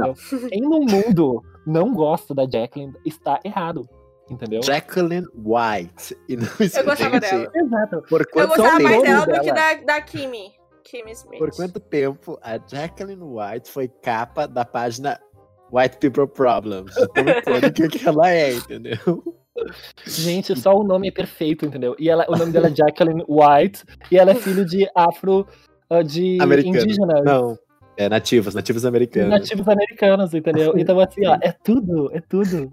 Quem 0.50 0.62
no 0.62 0.80
mundo 0.80 1.44
não 1.66 1.94
gosta 1.94 2.34
da 2.34 2.44
Jacqueline 2.50 2.94
está 3.06 3.40
errado. 3.44 3.88
Entendeu? 4.30 4.62
Jacqueline 4.62 5.26
White. 5.36 6.18
E 6.28 6.36
não, 6.36 6.48
Eu 6.60 6.86
gostava 6.86 7.20
dela. 7.20 7.52
Exato. 7.56 8.02
Por 8.10 8.22
Eu 8.22 8.28
quanto 8.28 8.48
gostava 8.50 8.80
mais 8.80 9.02
dela 9.02 9.26
do 9.26 9.42
que 9.42 9.54
da, 9.54 9.74
da 9.76 10.02
Kimi. 10.02 10.52
Kimi 10.84 11.12
Smith. 11.12 11.40
por 11.40 11.52
quanto 11.52 11.80
tempo 11.82 12.40
a 12.42 12.58
Jacqueline 12.58 13.22
White 13.22 13.70
foi 13.70 13.90
capa 13.90 14.48
da 14.48 14.64
página 14.64 15.20
White 15.72 15.98
People 15.98 16.28
Problems? 16.28 16.94
Icônica 17.16 17.90
que 17.90 18.08
ela 18.08 18.30
é, 18.30 18.54
entendeu? 18.54 18.98
Gente, 20.06 20.58
só 20.58 20.74
o 20.74 20.84
nome 20.84 21.10
é 21.10 21.12
perfeito, 21.12 21.66
entendeu? 21.66 21.96
E 22.00 22.10
ela, 22.10 22.26
o 22.30 22.38
nome 22.38 22.52
dela 22.52 22.68
é 22.68 22.76
Jacqueline 22.76 23.26
White 23.28 23.84
e 24.12 24.18
ela 24.18 24.32
é 24.32 24.36
filho 24.36 24.66
de 24.66 24.88
afro 24.96 25.46
ah, 25.90 26.02
de 26.02 26.38
Americano. 26.42 26.78
indígenas. 26.78 27.24
Não. 27.24 27.58
É 27.98 28.08
nativos, 28.08 28.54
nativos 28.54 28.86
americanos. 28.86 29.30
Nativos 29.30 29.68
americanos, 29.68 30.34
entendeu? 30.34 30.74
Então, 30.78 31.00
assim, 31.00 31.26
ó, 31.26 31.38
é 31.42 31.52
tudo, 31.52 32.16
é 32.16 32.22
tudo. 32.22 32.72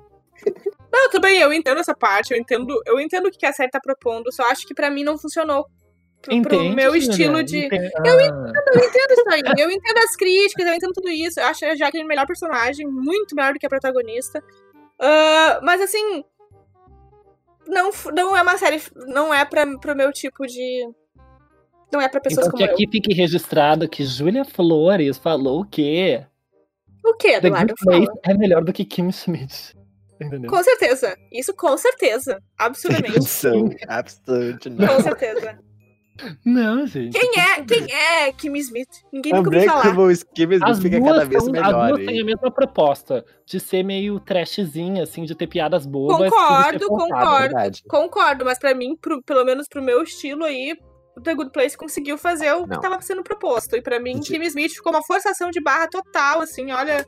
Não, 0.95 1.21
bem, 1.21 1.41
eu 1.41 1.53
entendo 1.53 1.81
essa 1.81 1.93
parte, 1.95 2.33
eu 2.33 2.39
entendo, 2.39 2.81
eu 2.87 3.01
entendo 3.01 3.27
o 3.27 3.31
que 3.31 3.45
a 3.45 3.53
série 3.53 3.71
tá 3.71 3.81
propondo, 3.81 4.33
só 4.33 4.45
acho 4.45 4.65
que 4.65 4.73
pra 4.73 4.89
mim 4.91 5.03
não 5.03 5.19
funcionou. 5.19 5.67
Pro, 6.23 6.41
pro 6.43 6.55
Entende, 6.55 6.77
meu 6.77 6.95
estilo 6.95 7.43
de. 7.43 7.67
Entende? 7.67 7.91
Eu 7.97 8.15
Ah, 8.15 8.53
Eu 8.75 8.85
entendo 8.85 9.11
isso 9.11 9.29
aí, 9.29 9.43
eu 9.59 9.71
entendo 9.71 9.99
as 9.99 10.17
críticas, 10.17 10.67
eu 10.67 10.75
entendo 10.75 10.93
tudo 10.93 11.11
isso. 11.11 11.41
Eu 11.41 11.47
acho 11.47 11.65
a 11.67 11.75
Jacqueline 11.75 12.09
melhor 12.09 12.27
personagem, 12.27 12.87
muito 12.87 13.35
melhor 13.35 13.53
do 13.53 13.59
que 13.59 13.67
a 13.67 13.69
protagonista. 13.69 14.43
Ah, 14.99 15.61
mas 15.63 15.81
assim. 15.81 16.25
Não, 17.67 17.91
não 18.15 18.37
é 18.37 18.43
uma 18.43 18.57
série. 18.57 18.81
Não 18.95 19.35
é 19.35 19.45
pra, 19.45 19.67
pro 19.79 19.97
meu 19.97 20.13
tipo 20.13 20.47
de. 20.47 20.89
Não 21.93 22.01
é 22.01 22.09
pra 22.09 22.21
pessoas 22.21 22.47
Então 22.47 22.57
que 22.57 22.65
como 22.65 22.71
eu. 22.71 22.75
aqui 22.75 22.89
fique 22.91 23.13
registrado 23.13 23.89
que 23.89 24.05
Júlia 24.05 24.45
Flores 24.45 25.19
falou 25.19 25.61
o 25.61 25.67
quê? 25.67 26.25
O 27.05 27.15
que, 27.17 27.41
The 27.41 27.49
Eduardo? 27.49 27.75
Good 27.83 28.07
Place 28.07 28.21
é 28.25 28.35
melhor 28.35 28.65
do 28.65 28.73
que 28.73 28.85
Kim 28.85 29.11
Schmidt. 29.13 29.75
Entendeu? 30.21 30.51
Com 30.51 30.63
certeza. 30.63 31.17
Isso 31.33 31.55
com 31.55 31.77
certeza. 31.77 32.39
Absurdamente. 32.59 33.25
São 33.25 33.69
absolutamente 33.89 34.71
com 34.77 34.77
não. 34.77 35.01
certeza. 35.01 35.59
Não, 36.47 36.87
gente. 36.87 37.19
Quem 37.19 37.31
é? 37.41 37.65
Quem 37.65 37.93
é 37.93 38.33
Kim 38.33 38.55
Smith? 38.59 38.89
Ninguém 39.13 39.33
nunca 39.33 39.49
ouviu 39.49 39.65
falar. 39.69 39.81
Unbreakable 39.81 40.13
Skimmies 40.13 40.63
As 40.63 40.79
fica 40.79 40.99
duas, 41.01 41.11
cada 41.13 41.25
vez 41.25 41.43
são- 41.43 41.53
as 41.53 41.61
melhor. 41.61 41.89
duas 41.89 42.07
têm 42.07 42.21
a 42.21 42.25
mesma 42.25 42.51
proposta 42.53 43.25
de 43.45 43.59
ser 43.59 43.83
meio 43.83 44.21
trashzinha, 44.21 45.03
assim, 45.03 45.25
de 45.25 45.35
ter 45.35 45.49
piadas 45.49 45.85
bobas. 45.87 46.31
Concordo, 46.31 46.87
concordo. 46.87 47.39
Verdade. 47.41 47.83
Concordo, 47.89 48.45
mas 48.45 48.61
pra 48.61 48.73
mim, 48.77 48.97
pro- 48.97 49.23
pelo 49.25 49.45
menos 49.45 49.67
pro 49.69 49.83
meu 49.83 50.05
estilo 50.05 50.45
aí, 50.45 50.77
o 51.17 51.21
The 51.21 51.35
Good 51.35 51.51
Place 51.51 51.77
conseguiu 51.77 52.17
fazer 52.17 52.53
o 52.53 52.63
que 52.63 52.75
Não. 52.75 52.81
tava 52.81 53.01
sendo 53.03 53.25
proposto. 53.25 53.75
E 53.75 53.83
pra 53.83 53.99
mim, 53.99 54.15
Gente- 54.23 54.35
Kim 54.35 54.43
Smith 54.45 54.73
ficou 54.73 54.93
uma 54.93 55.03
forçação 55.05 55.51
de 55.51 55.61
barra 55.61 55.89
total, 55.89 56.43
assim, 56.43 56.71
olha, 56.71 57.05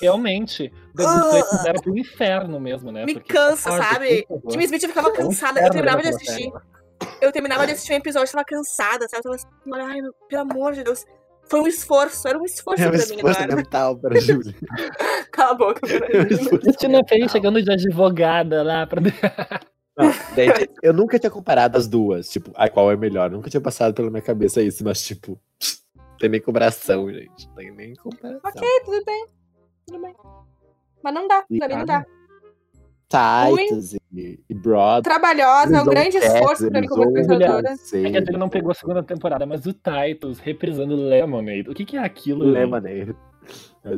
Realmente. 0.00 0.72
Good 0.94 1.06
Place 1.30 1.68
era 1.68 1.80
pro 1.80 1.96
inferno 1.98 2.60
mesmo, 2.60 2.90
né? 2.92 3.04
me 3.04 3.14
Porque, 3.14 3.32
cansa, 3.32 3.70
sabe? 3.70 4.24
favor. 4.28 4.50
Kim 4.50 4.60
Smith 4.60 4.82
eu 4.82 4.88
ficava 4.88 5.08
É 5.08 5.12
um 5.12 5.14
cansada, 5.14 5.60
eu 5.60 5.70
terminava 5.70 6.02
de 6.02 6.08
assistir. 6.08 6.32
série. 6.32 6.52
Eu 7.20 7.32
terminava 7.32 7.66
de 7.66 7.72
assistir 7.72 7.92
um 7.92 7.96
episódio, 7.96 8.28
eu 8.28 8.32
tava 8.32 8.44
cansada, 8.44 9.06
sabe? 9.08 9.18
Eu 9.18 9.22
tava 9.22 9.34
assim, 9.36 9.46
ai, 9.92 10.00
meu- 10.00 10.14
pelo 10.28 10.42
amor 10.42 10.72
de 10.74 10.84
Deus. 10.84 11.04
Foi 11.46 11.60
um 11.60 11.66
esforço, 11.66 12.26
era 12.26 12.38
um 12.38 12.44
esforço 12.44 12.82
É 12.82 12.86
um 12.86 12.90
pra 12.90 12.98
mim, 12.98 13.04
esforço 13.04 13.40
Eduardo. 13.40 13.56
mental 13.56 13.98
para 13.98 14.16
a 14.16 14.20
Júlia. 14.20 14.54
Cala 15.30 15.50
a 15.50 15.54
boca, 15.54 15.80
É 15.86 16.24
Cristina 16.58 17.00
Fey 17.06 17.18
mental. 17.18 17.28
chegando 17.32 17.62
de 17.62 17.70
advogada 17.70 18.62
lá 18.62 18.86
pra. 18.86 19.00
Não, 19.96 20.10
gente, 20.34 20.70
eu 20.82 20.92
nunca 20.92 21.18
tinha 21.20 21.30
comparado 21.30 21.76
as 21.78 21.86
duas, 21.86 22.28
tipo, 22.30 22.50
a 22.56 22.68
qual 22.68 22.90
é 22.90 22.96
melhor. 22.96 23.30
Nunca 23.30 23.48
tinha 23.50 23.60
passado 23.60 23.94
pela 23.94 24.10
minha 24.10 24.22
cabeça 24.22 24.60
isso, 24.62 24.82
mas, 24.82 25.00
tipo, 25.02 25.38
tem 26.18 26.28
nem 26.30 26.40
comparação, 26.40 27.08
gente. 27.12 27.48
Tem 27.54 27.70
nem 27.70 27.94
comparação. 27.94 28.40
ok, 28.44 28.68
tudo 28.84 29.04
bem. 29.04 29.26
Tudo 29.86 30.00
bem. 30.02 30.14
Mas 31.02 31.14
não 31.14 31.28
dá, 31.28 31.44
pra 31.58 31.68
mim 31.68 31.74
não 31.76 31.84
dá. 31.84 32.04
Titus 33.08 33.94
e, 34.12 34.40
e 34.48 34.54
Broad. 34.54 35.04
Trabalhosa, 35.04 35.76
é 35.76 35.82
um 35.82 35.84
grande 35.84 36.16
esforço 36.16 36.68
pra 36.70 36.80
mim 36.80 36.88
como 36.88 37.04
espectadora. 37.04 37.70
É 37.70 38.10
que 38.10 38.16
a 38.16 38.20
gente 38.20 38.32
não 38.32 38.48
pegou 38.48 38.72
a 38.72 38.74
segunda 38.74 39.02
temporada, 39.02 39.46
mas 39.46 39.66
o 39.66 39.72
Titus 39.72 40.38
reprisando 40.40 40.96
Lemonade. 40.96 41.68
O 41.68 41.74
que, 41.74 41.84
que 41.84 41.96
é 41.96 42.00
aquilo? 42.00 42.44
Lemonade. 42.44 43.14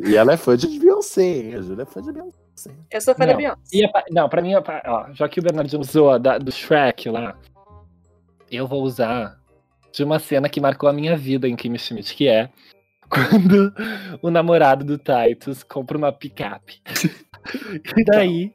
E 0.05 0.17
ela 0.17 0.33
é 0.33 0.37
fã 0.37 0.57
de 0.57 0.79
Beyoncé, 0.79 1.23
hein? 1.23 1.55
A 1.55 1.63
Júlia 1.63 1.83
é 1.83 1.87
fã 1.87 2.03
de 2.03 2.13
Beyoncé. 2.13 2.71
Eu 2.91 3.01
sou 3.01 3.15
fã 3.15 3.25
da 3.25 3.33
Não. 3.33 3.39
Beyoncé. 3.39 3.61
E 3.73 3.85
a 3.85 4.05
não, 4.11 4.29
pra 4.29 4.43
mim, 4.43 4.61
pa- 4.63 4.83
ó, 4.85 5.13
já 5.13 5.29
que 5.29 5.39
o 5.39 5.43
Bernardino 5.43 5.81
usou 5.81 6.11
a 6.11 6.19
da- 6.19 6.39
do 6.39 6.51
Shrek 6.51 7.09
lá, 7.09 7.39
eu 8.51 8.67
vou 8.67 8.83
usar 8.83 9.39
de 9.93 10.03
uma 10.03 10.19
cena 10.19 10.49
que 10.49 10.61
marcou 10.61 10.89
a 10.89 10.93
minha 10.93 11.17
vida 11.17 11.49
em 11.49 11.55
Kim 11.55 11.79
Schmidt, 11.79 12.15
que 12.15 12.27
é 12.29 12.51
quando 13.31 13.73
o 14.23 14.31
namorado 14.31 14.85
do 14.85 14.99
Titus 14.99 15.63
compra 15.63 15.97
uma 15.97 16.13
picape. 16.13 16.81
e 17.97 18.05
daí 18.05 18.53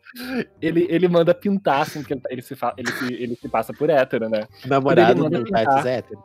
ele, 0.61 0.85
ele 0.89 1.07
manda 1.07 1.33
pintar, 1.33 1.81
assim, 1.81 2.01
porque 2.03 2.19
ele, 2.29 2.41
se 2.41 2.55
fa- 2.55 2.73
ele, 2.77 2.91
se, 2.91 3.13
ele 3.13 3.35
se 3.35 3.47
passa 3.47 3.73
por 3.73 3.89
hétero, 3.89 4.29
né? 4.29 4.47
Namorado 4.65 5.23
manda 5.23 5.39
do 5.39 5.45
pintar. 5.45 5.65
Titus 5.67 5.85
hétero. 5.85 6.23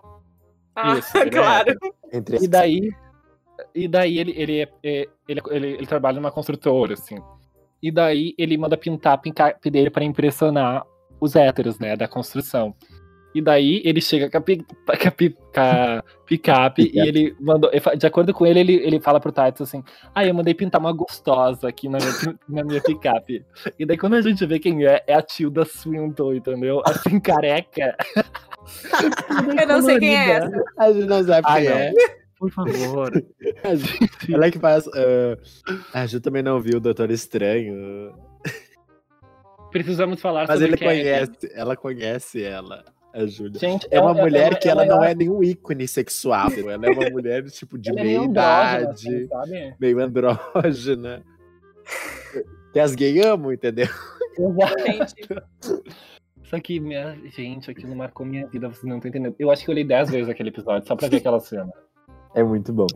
Ah, 0.74 0.98
Isso, 0.98 1.16
é 1.16 1.30
claro. 1.30 1.74
Entre 2.12 2.36
E 2.44 2.48
daí, 2.48 2.90
e 3.74 3.88
daí 3.88 4.18
ele, 4.18 4.32
ele, 4.36 4.60
é- 4.60 4.68
é- 4.84 5.08
ele, 5.28 5.40
ele, 5.50 5.66
ele 5.74 5.86
trabalha 5.86 6.16
numa 6.20 6.30
construtora, 6.32 6.94
assim. 6.94 7.16
E 7.82 7.90
daí 7.90 8.34
ele 8.36 8.58
manda 8.58 8.76
pintar 8.76 9.12
a 9.14 9.18
picape 9.18 9.70
dele 9.70 9.90
pra 9.90 10.04
impressionar 10.04 10.84
os 11.20 11.34
héteros, 11.36 11.78
né, 11.78 11.96
da 11.96 12.06
construção. 12.08 12.74
E 13.36 13.42
daí 13.42 13.82
ele 13.84 14.00
chega 14.00 14.30
com 14.30 14.38
a, 14.38 14.40
pi- 14.40 14.64
com 14.64 15.08
a 15.08 15.10
pi- 15.10 15.30
com 15.30 15.60
a 15.60 16.02
picape 16.24 16.90
e 16.94 16.98
ele 16.98 17.36
mandou. 17.38 17.68
ele 17.70 17.96
De 17.98 18.06
acordo 18.06 18.32
com 18.32 18.46
ele, 18.46 18.60
ele, 18.60 18.74
ele 18.76 18.98
fala 18.98 19.20
pro 19.20 19.30
Titus 19.30 19.60
assim: 19.68 19.84
Ah, 20.14 20.24
eu 20.24 20.32
mandei 20.32 20.54
pintar 20.54 20.80
uma 20.80 20.90
gostosa 20.92 21.68
aqui 21.68 21.86
na 21.86 21.98
minha, 21.98 22.38
na 22.48 22.64
minha 22.64 22.80
picape. 22.80 23.44
E 23.78 23.84
daí 23.84 23.98
quando 23.98 24.14
a 24.14 24.22
gente 24.22 24.46
vê 24.46 24.58
quem 24.58 24.86
é, 24.86 25.02
é 25.06 25.12
a 25.14 25.20
Tilda 25.20 25.66
Swinton, 25.66 26.32
entendeu? 26.32 26.80
Assim, 26.86 27.20
careca. 27.20 27.94
Eu 29.60 29.66
não 29.68 29.82
sei 29.82 29.98
quem 29.98 30.16
é 30.16 30.30
essa. 30.30 30.64
A 30.78 30.92
gente 30.92 31.06
não 31.06 31.22
sabe 31.22 31.46
Ah, 31.46 31.56
quem 31.56 31.68
não. 31.68 31.76
é. 31.76 31.92
Por 32.38 32.50
favor. 32.50 33.10
A 33.64 33.74
Ju- 33.74 33.98
Ela 34.32 34.46
é 34.46 34.50
que 34.50 34.58
faz. 34.58 34.88
ah, 34.88 35.36
a 35.92 36.06
Ju 36.06 36.20
também 36.22 36.42
não 36.42 36.58
viu 36.58 36.78
o 36.78 36.80
Doutor 36.80 37.10
Estranho. 37.10 38.14
Precisamos 39.70 40.20
falar 40.22 40.46
Mas 40.48 40.58
sobre 40.58 40.68
ele 40.68 40.76
quem 40.78 40.88
é. 40.88 40.92
conhece, 41.20 41.52
ela 41.54 41.76
conhece 41.76 42.42
ela, 42.42 42.82
a 43.16 43.26
Júlia. 43.26 43.58
Gente, 43.58 43.86
É 43.90 44.00
uma 44.00 44.10
ela- 44.10 44.22
mulher 44.22 44.46
ela- 44.48 44.56
que 44.56 44.68
ela, 44.68 44.84
não 44.84 44.96
ela- 44.96 45.10
é 45.10 45.14
nenhum 45.14 45.42
ícone 45.42 45.88
sexual. 45.88 46.48
Ela 46.52 46.86
é 46.86 46.90
uma 46.90 47.10
mulher, 47.10 47.42
tipo, 47.50 47.78
de 47.78 47.90
é 47.90 47.92
meia 47.92 48.04
meio 48.04 48.20
andrógena, 48.22 48.80
idade, 48.80 49.28
assim, 49.34 49.74
meio 49.80 50.00
andrógena. 50.00 51.22
Que 52.72 52.80
as 52.80 52.94
gays 52.94 53.24
amam, 53.24 53.52
entendeu? 53.52 53.86
Gente. 54.86 55.26
Só 56.44 56.60
que, 56.60 56.78
minha 56.78 57.16
gente, 57.30 57.70
aquilo 57.70 57.96
marcou 57.96 58.24
minha 58.26 58.46
vida, 58.46 58.68
vocês 58.68 58.84
não 58.84 58.96
estão 58.96 59.08
entendendo. 59.08 59.34
Eu 59.38 59.50
acho 59.50 59.64
que 59.64 59.70
eu 59.70 59.72
olhei 59.72 59.84
10 59.84 60.10
vezes 60.10 60.28
aquele 60.28 60.50
episódio, 60.50 60.86
só 60.86 60.94
pra 60.94 61.08
ver 61.08 61.16
aquela 61.16 61.40
cena. 61.40 61.72
É 62.34 62.42
muito 62.42 62.72
bom. 62.72 62.86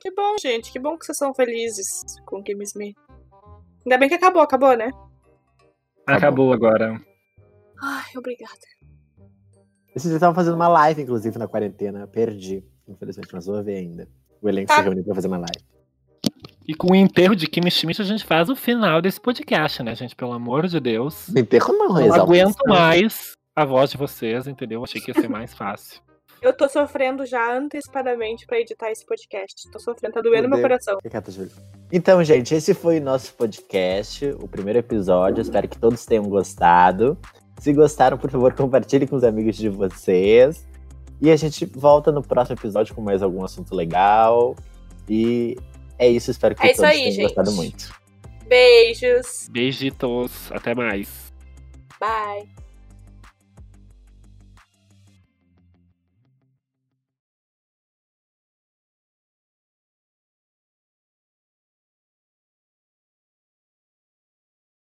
Que 0.00 0.10
bom, 0.12 0.36
gente. 0.40 0.70
Que 0.72 0.78
bom 0.78 0.96
que 0.96 1.04
vocês 1.04 1.18
são 1.18 1.34
felizes 1.34 1.84
com 2.24 2.42
Kim 2.42 2.62
Smith. 2.62 2.96
Ainda 3.84 3.98
bem 3.98 4.08
que 4.08 4.14
acabou, 4.14 4.40
acabou, 4.42 4.76
né? 4.76 4.90
Acabou 6.06 6.52
agora. 6.52 7.00
Ai, 7.82 8.04
obrigada. 8.16 8.52
Esses 9.88 10.02
dias 10.10 10.16
estavam 10.16 10.34
fazendo 10.34 10.54
uma 10.54 10.68
live, 10.68 11.02
inclusive, 11.02 11.38
na 11.38 11.48
quarentena. 11.48 12.06
Perdi, 12.06 12.62
infelizmente, 12.86 13.28
mas 13.32 13.46
vou 13.46 13.62
ver 13.62 13.76
ainda. 13.76 14.08
O 14.42 14.48
elenco 14.48 14.68
Tá. 14.68 14.76
se 14.76 14.82
reuniu 14.82 15.04
pra 15.04 15.14
fazer 15.14 15.28
uma 15.28 15.38
live. 15.38 15.64
E 16.68 16.74
com 16.74 16.92
o 16.92 16.94
enterro 16.94 17.34
de 17.36 17.46
Kim 17.46 17.68
Schmidt, 17.70 18.02
a 18.02 18.04
gente 18.04 18.24
faz 18.24 18.48
o 18.48 18.56
final 18.56 19.00
desse 19.00 19.20
podcast, 19.20 19.82
né, 19.82 19.94
gente? 19.94 20.16
Pelo 20.16 20.32
amor 20.32 20.66
de 20.66 20.80
Deus. 20.80 21.28
Enterro 21.34 21.72
não, 21.72 21.88
Não 21.90 22.00
exaltação. 22.00 22.24
aguento 22.24 22.56
mais 22.66 23.32
a 23.54 23.64
voz 23.64 23.90
de 23.90 23.96
vocês, 23.96 24.46
entendeu? 24.46 24.82
Achei 24.82 25.00
que 25.00 25.10
ia 25.10 25.14
ser 25.14 25.28
mais 25.28 25.54
fácil. 25.54 26.00
Eu 26.42 26.52
tô 26.52 26.68
sofrendo 26.68 27.24
já 27.24 27.56
antecipadamente 27.56 28.46
pra 28.46 28.60
editar 28.60 28.90
esse 28.90 29.06
podcast. 29.06 29.70
Tô 29.70 29.78
sofrendo, 29.78 30.12
tá 30.14 30.20
doendo 30.20 30.48
meu 30.48 30.58
Meu 30.58 30.60
coração. 30.60 30.96
Fica 30.96 31.08
quieto, 31.08 31.30
Júlia. 31.30 31.50
Então, 31.90 32.22
gente, 32.22 32.54
esse 32.54 32.74
foi 32.74 32.98
o 32.98 33.02
nosso 33.02 33.32
podcast, 33.34 34.26
o 34.38 34.46
primeiro 34.46 34.78
episódio. 34.80 35.40
Espero 35.40 35.66
que 35.66 35.78
todos 35.78 36.04
tenham 36.04 36.24
gostado. 36.28 37.16
Se 37.58 37.72
gostaram, 37.72 38.18
por 38.18 38.30
favor, 38.30 38.52
compartilhem 38.54 39.06
com 39.08 39.16
os 39.16 39.24
amigos 39.24 39.56
de 39.56 39.68
vocês. 39.68 40.66
E 41.20 41.30
a 41.30 41.36
gente 41.36 41.64
volta 41.64 42.12
no 42.12 42.22
próximo 42.22 42.56
episódio 42.58 42.94
com 42.94 43.00
mais 43.00 43.22
algum 43.22 43.42
assunto 43.44 43.74
legal. 43.74 44.54
E 45.08 45.56
é 45.98 46.08
isso, 46.08 46.30
espero 46.30 46.54
que 46.54 46.62
É 46.66 46.72
isso 46.72 46.76
todos 46.82 46.90
aí, 46.90 46.98
tenham 46.98 47.12
gente. 47.12 47.22
gostado 47.24 47.52
muito. 47.52 47.94
Beijos. 48.48 49.48
Beijitos, 49.50 50.52
até 50.52 50.74
mais. 50.74 51.32
Bye. 51.98 52.65